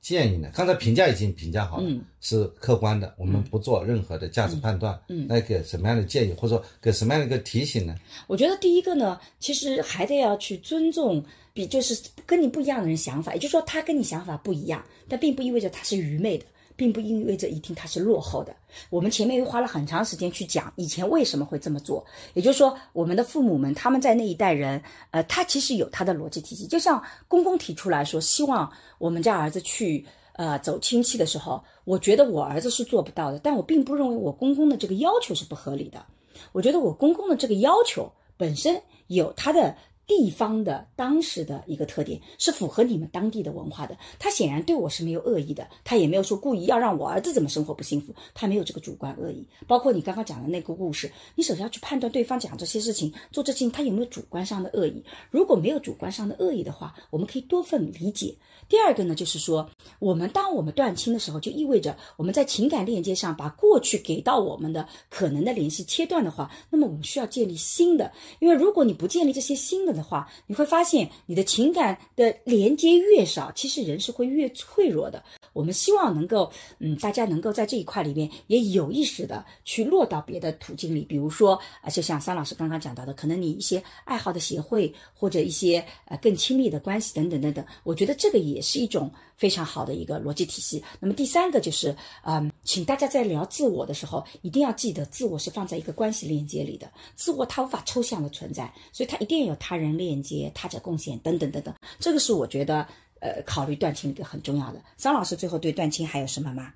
[0.00, 0.50] 建议呢？
[0.54, 4.98] 刚才评价已经评价好了，嗯是客观的，我们不做任何的价值判断。
[5.08, 7.96] 嗯，那给什么样的建议，或者说给什么样的一个提醒呢？
[8.26, 16.44] 我觉得第一个呢，其实还得要去尊重比就是跟你不一样的人想法，也就是说他跟你想法不一样，但并不意味着他是愚昧的。
[16.76, 18.54] 并不意味着一定他是落后的。
[18.90, 22.04] 我们前面又花了很长时间去讲以前为什么会这么做，
[22.34, 26.66] 也就是说，我们的父母们他们在那一代人，呃，他其实有他的逻辑体系。
[26.66, 30.04] 就像公公提出来说，希望我们家儿子去
[30.34, 36.04] 呃走亲戚的时候，我觉得我儿子是做不到的，但我并不认为我公公的这个要求是不合理的。
[36.52, 39.74] 我觉得我公公的这个要求本身有他的
[40.06, 43.96] 地方的当时的一个特点，是符合你们当地的文化的。
[44.18, 49.46] 他显然对我是没有恶意的，他也没有说故意要让我儿子怎么生活不幸福，他没有这个主观恶意。
[49.66, 55.02] 包括你刚刚讲的那个故事，你首先要去判断对方讲这些事情、做这事情，他有没有主观上的恶意。
[55.30, 58.36] 如果没有主观上的恶意的话，我们可以多份理解。
[58.68, 59.68] 第二个呢，就是说，
[59.98, 68.12] 我们当我们断亲的时候，就意味着我们在情感链接上把过去给到我们的可能的联系切断的话，那么我们需要建立新的。
[68.40, 75.24] 因为如果你不建立这些新的的话，你会发现你的情感的连接越少，其实人是会越脆弱的。
[75.52, 90.82] 我们希望能够，嗯，大家能够在这一块里面也有意识的去落到别的途径里，比如说，啊，就像桑老师刚刚讲到的，可能你一些爱好的协会或者一些呃更亲密的关系等等等等，我觉得这个也是一种非常好的一个逻辑体系。
[90.98, 91.94] 那么第三个就是，
[92.24, 102.86] 嗯，请大家在聊自我的时候，一定要记得自我是放在一个关系链接里的，自我它无法抽象的存在，所以它一定有他人链接、他者贡献等等等等，这个是我觉得。
[103.18, 104.82] 呃，考虑断亲一个很重要的。
[104.98, 106.70] 张老师最后对断亲还有什么吗？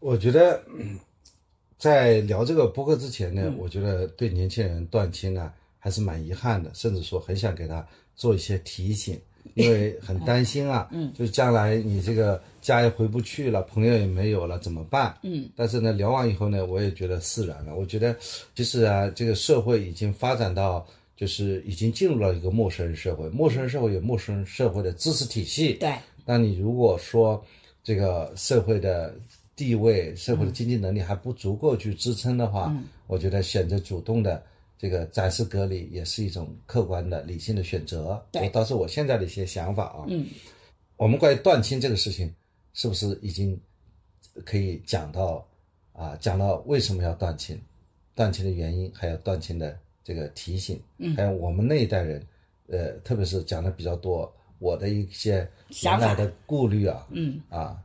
[0.00, 0.98] 我觉得，嗯
[1.76, 7.86] 在聊这个博客之前嗯呢，我觉得对年轻人断亲呢还是蛮遗憾的，甚至说很想给他
[8.16, 9.20] 做一些提醒，
[9.54, 15.14] 因为很担心啊，嗯，就是将来你这个家也回不去了，朋友也没有了，怎么办？
[15.22, 17.74] 嗯，但是呢，聊完以后呢，我也觉得释然了。
[17.74, 18.16] 我觉得，
[18.54, 20.86] 其实啊，这个社会已经发展到。
[21.14, 25.74] 就是已经进入了一个陌生人社会，陌生人社会有陌生人社会的知识体系。
[25.74, 25.94] 对，
[26.24, 27.40] 那你如果说
[27.84, 29.14] 这个社会的
[29.54, 34.42] 地位、社会的经济能力还不足够去支撑的话，嗯我觉得选择主动的
[34.82, 38.20] 这个暂时隔离也是一种客观的、理性的选择。
[38.32, 40.04] 对我倒是我现在的一些想法啊。
[40.08, 40.26] 嗯，
[40.96, 42.34] 我们关于断亲这个事情，
[42.74, 43.56] 是不是已经
[44.44, 45.46] 可以讲到
[45.92, 46.16] 啊？
[46.16, 47.56] 讲到为什么要断亲，
[48.16, 52.26] 断亲的原因，还有断亲的这个提醒，嗯，还有我们那一代人，
[52.66, 57.80] 呃，特别是讲的比较多，我的一些想法原来的顾虑啊，嗯啊，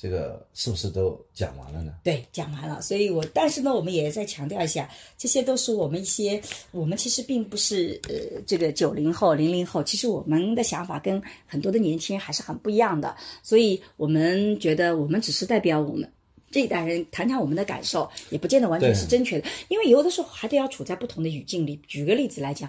[0.00, 1.92] 这个是不是都讲完了呢？
[2.02, 2.80] 对，讲完了。
[2.80, 6.40] 所以我，但是呢，我们也再强调一下，这些都是我们一些，
[6.70, 13.14] 我们其实并不是呃这个九零后、零零后，其实我们的想法跟很多的年轻人还是很不一样的。
[13.42, 16.10] 所以我们觉得，我们只是代表我们。
[16.52, 21.80] 这一代人谈谈我们的感受，也不见得完全是正确的，因为有的时候还得要处在不同的语境里。
[21.86, 22.68] 举个例子来讲，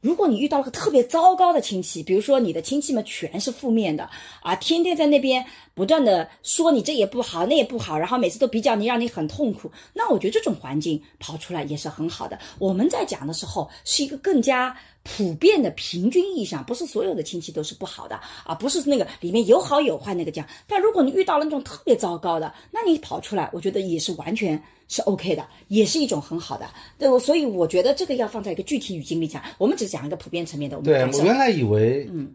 [0.00, 4.10] 如果你遇到了个特别糟糕的亲戚，比如说你的亲戚们全是负面的
[4.42, 9.70] 啊，天天在那边不断的说你这也不好，那也不好，然后每次都比较你，让你很痛苦。
[9.94, 12.38] 那我觉得这种环境跑出来也是很好的。
[12.58, 20.46] 我们在讲的时候是一个更加普遍的平均意义上，不是所有的亲戚都是不好的啊，不是那个里面有好有坏那个讲。
[20.66, 24.62] 但如果你遇到了那种特别糟糕的，那你跑出来，我觉得也是完全。
[24.92, 26.68] 是 OK 的，也是一种很好的，
[26.98, 30.76] 对，所以我觉得这个要放在一个具体语境里讲，我们只讲一个普遍层面的。
[30.78, 32.34] 对，我原来以为，嗯，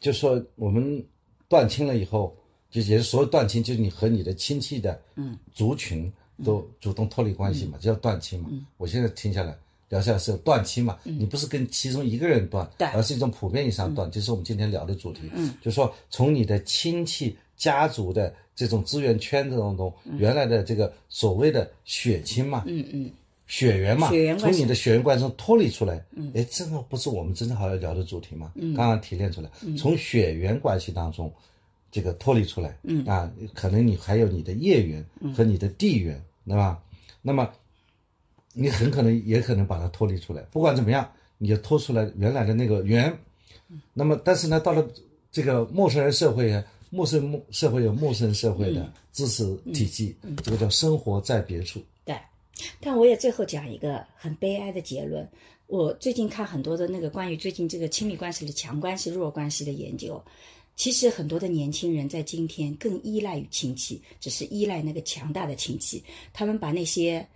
[0.00, 1.04] 就说我们
[1.48, 2.34] 断亲了以后，
[2.82, 6.12] 就也是所有断亲，就是你和你的亲戚的，嗯，族群
[6.44, 8.48] 都主动脱离关系嘛，这叫断亲嘛。
[8.76, 9.56] 我现在听下来
[9.88, 17.36] 聊下来是断亲嘛，你不是跟其中一个人断，而是一种普遍意义上断，就是我们今天聊的主题，嗯，就说从你的亲戚。
[17.56, 23.10] 家族的这种资源圈子当中，原来的这个所谓的血亲嘛，嗯嗯，
[23.46, 28.52] 血缘嘛，从你的血缘关系中脱离出来，嗯，哎，这个不是我们真正好要聊的主题吗？
[28.56, 29.48] 嗯，刚刚提炼出来，
[29.78, 31.32] 从血缘关系当中
[31.90, 35.04] 这个脱离出来，嗯啊，可能你还有你的业缘
[35.34, 36.82] 和你的地缘，对吧？
[37.22, 37.50] 那么
[38.52, 40.42] 你很可能也可能把它脱离出来。
[40.50, 43.16] 不管怎么样，你就脱出来原来的那个缘，
[43.92, 44.86] 那么但是呢，到了
[45.30, 46.62] 这个陌生人社会。
[46.88, 49.44] 陌生陌社会有陌生社会的支持
[49.74, 51.82] 体系，这个叫生活在别处。
[52.04, 52.16] 对，
[52.80, 55.28] 但我也最后讲一个很悲哀的结论。
[55.66, 60.22] 我最近看很多的那个关于最近这个亲密关系的强关系、弱关系的研究，
[60.76, 67.26] 其实很多的年轻人在今天更依赖于亲戚，只是依赖那个强大的亲戚，他们把那些。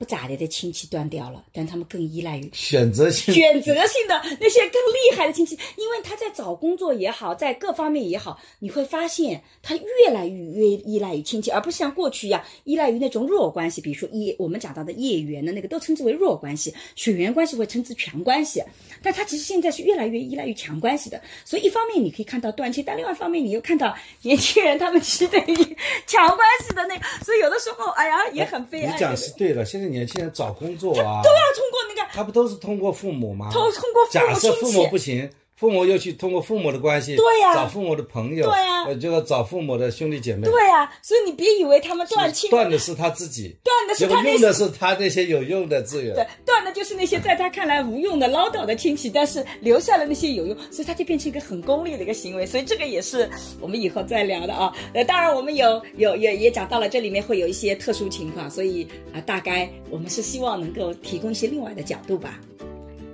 [0.00, 18.62] 不咋的的亲戚断掉了，但他们更依赖于选择性、选择性的那些更厉害的亲戚，因为他在找工作也好，在各方面也好，你会发现他越来越越依赖于亲戚，而不是像过去一样依赖于那种弱关系，比如说业我们讲到的业缘的那个都称之为弱关系，血缘关系会称之强关系，
[19.02, 28.94] 但他其实现在是越来越依赖于强关系的，所以一方面你可以看到断亲，但另外一方面你又看到年轻人他们其实对于强关系的那，所以有的时候哎呀也很悲哀。
[28.94, 29.89] 你讲是对的，现在。
[29.90, 33.50] 年轻人找工作啊，都要通过那个，他不都是通过父母吗？
[33.52, 35.30] 通通过假设父母不行。
[35.60, 40.90] 父母又去通过父母的关系，对呀，找父母的朋友，对呀，呃，就要找父母的兄弟姐妹，对呀。
[41.02, 52.46] 所以你别以为他们断亲，断的是他自己，断的是他用的是他那些有用的资源，对，断的就是那些在他看来无用的唠叨的亲戚，但是留下了那些有用，所以他就变成一个很功利的一个行为。
[52.46, 53.28] 所以这个也是
[53.60, 54.72] 我们以后再聊的啊。
[54.94, 62.40] 呃，当然我们有有也也讲到了，这里面会有一些特殊情况，所以啊，大概我们是希望能够提供一些另外的角度吧。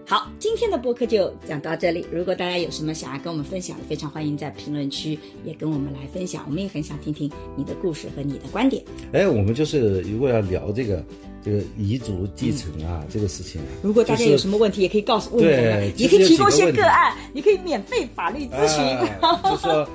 [0.08, 2.06] 好，今天的播客就讲到这里。
[2.12, 6.44] 如果大家有什么想要跟我们分享的，非常欢迎在评论区也跟我们来分享。
[6.46, 8.84] 我们也很想听听你的故事和你的观点。
[9.12, 11.04] 哎，我们就是如果要聊这个
[11.44, 18.84] 这个遗嘱继承啊这个事情，如果大家有什么问题，也可以告诉我们，也可以提供一些个案，也可以免费法律咨询。
[19.42, 19.88] 就说。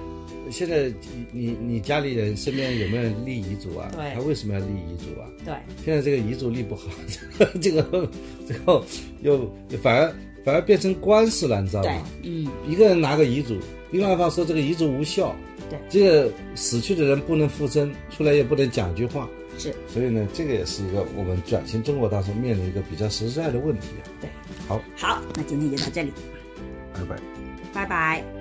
[0.52, 0.92] 现在
[1.32, 3.90] 你你家里人身边有没有立遗嘱啊？
[3.94, 5.28] 对，他为什么要立遗嘱啊？
[5.46, 5.54] 对，
[5.84, 6.90] 现在这个遗嘱立不好，
[7.62, 8.10] 这个
[8.46, 8.84] 最后
[9.22, 9.52] 又
[9.82, 10.14] 反而
[10.44, 12.04] 反而变成官司了，你知道吗？
[12.24, 13.58] 嗯，一个人拿个遗嘱，
[13.92, 15.36] 另外一方说这个遗嘱无效，
[15.70, 24.10] 对，这个死去的人不能复生，出来也不能讲句话，是，所以呢，这个也是一个我们转型中国当中面临一个比较实在的问题啊。
[24.20, 24.30] 对，
[24.68, 26.12] 好，好，那今天就到这里，
[26.94, 27.22] 拜拜，
[27.74, 28.41] 拜拜。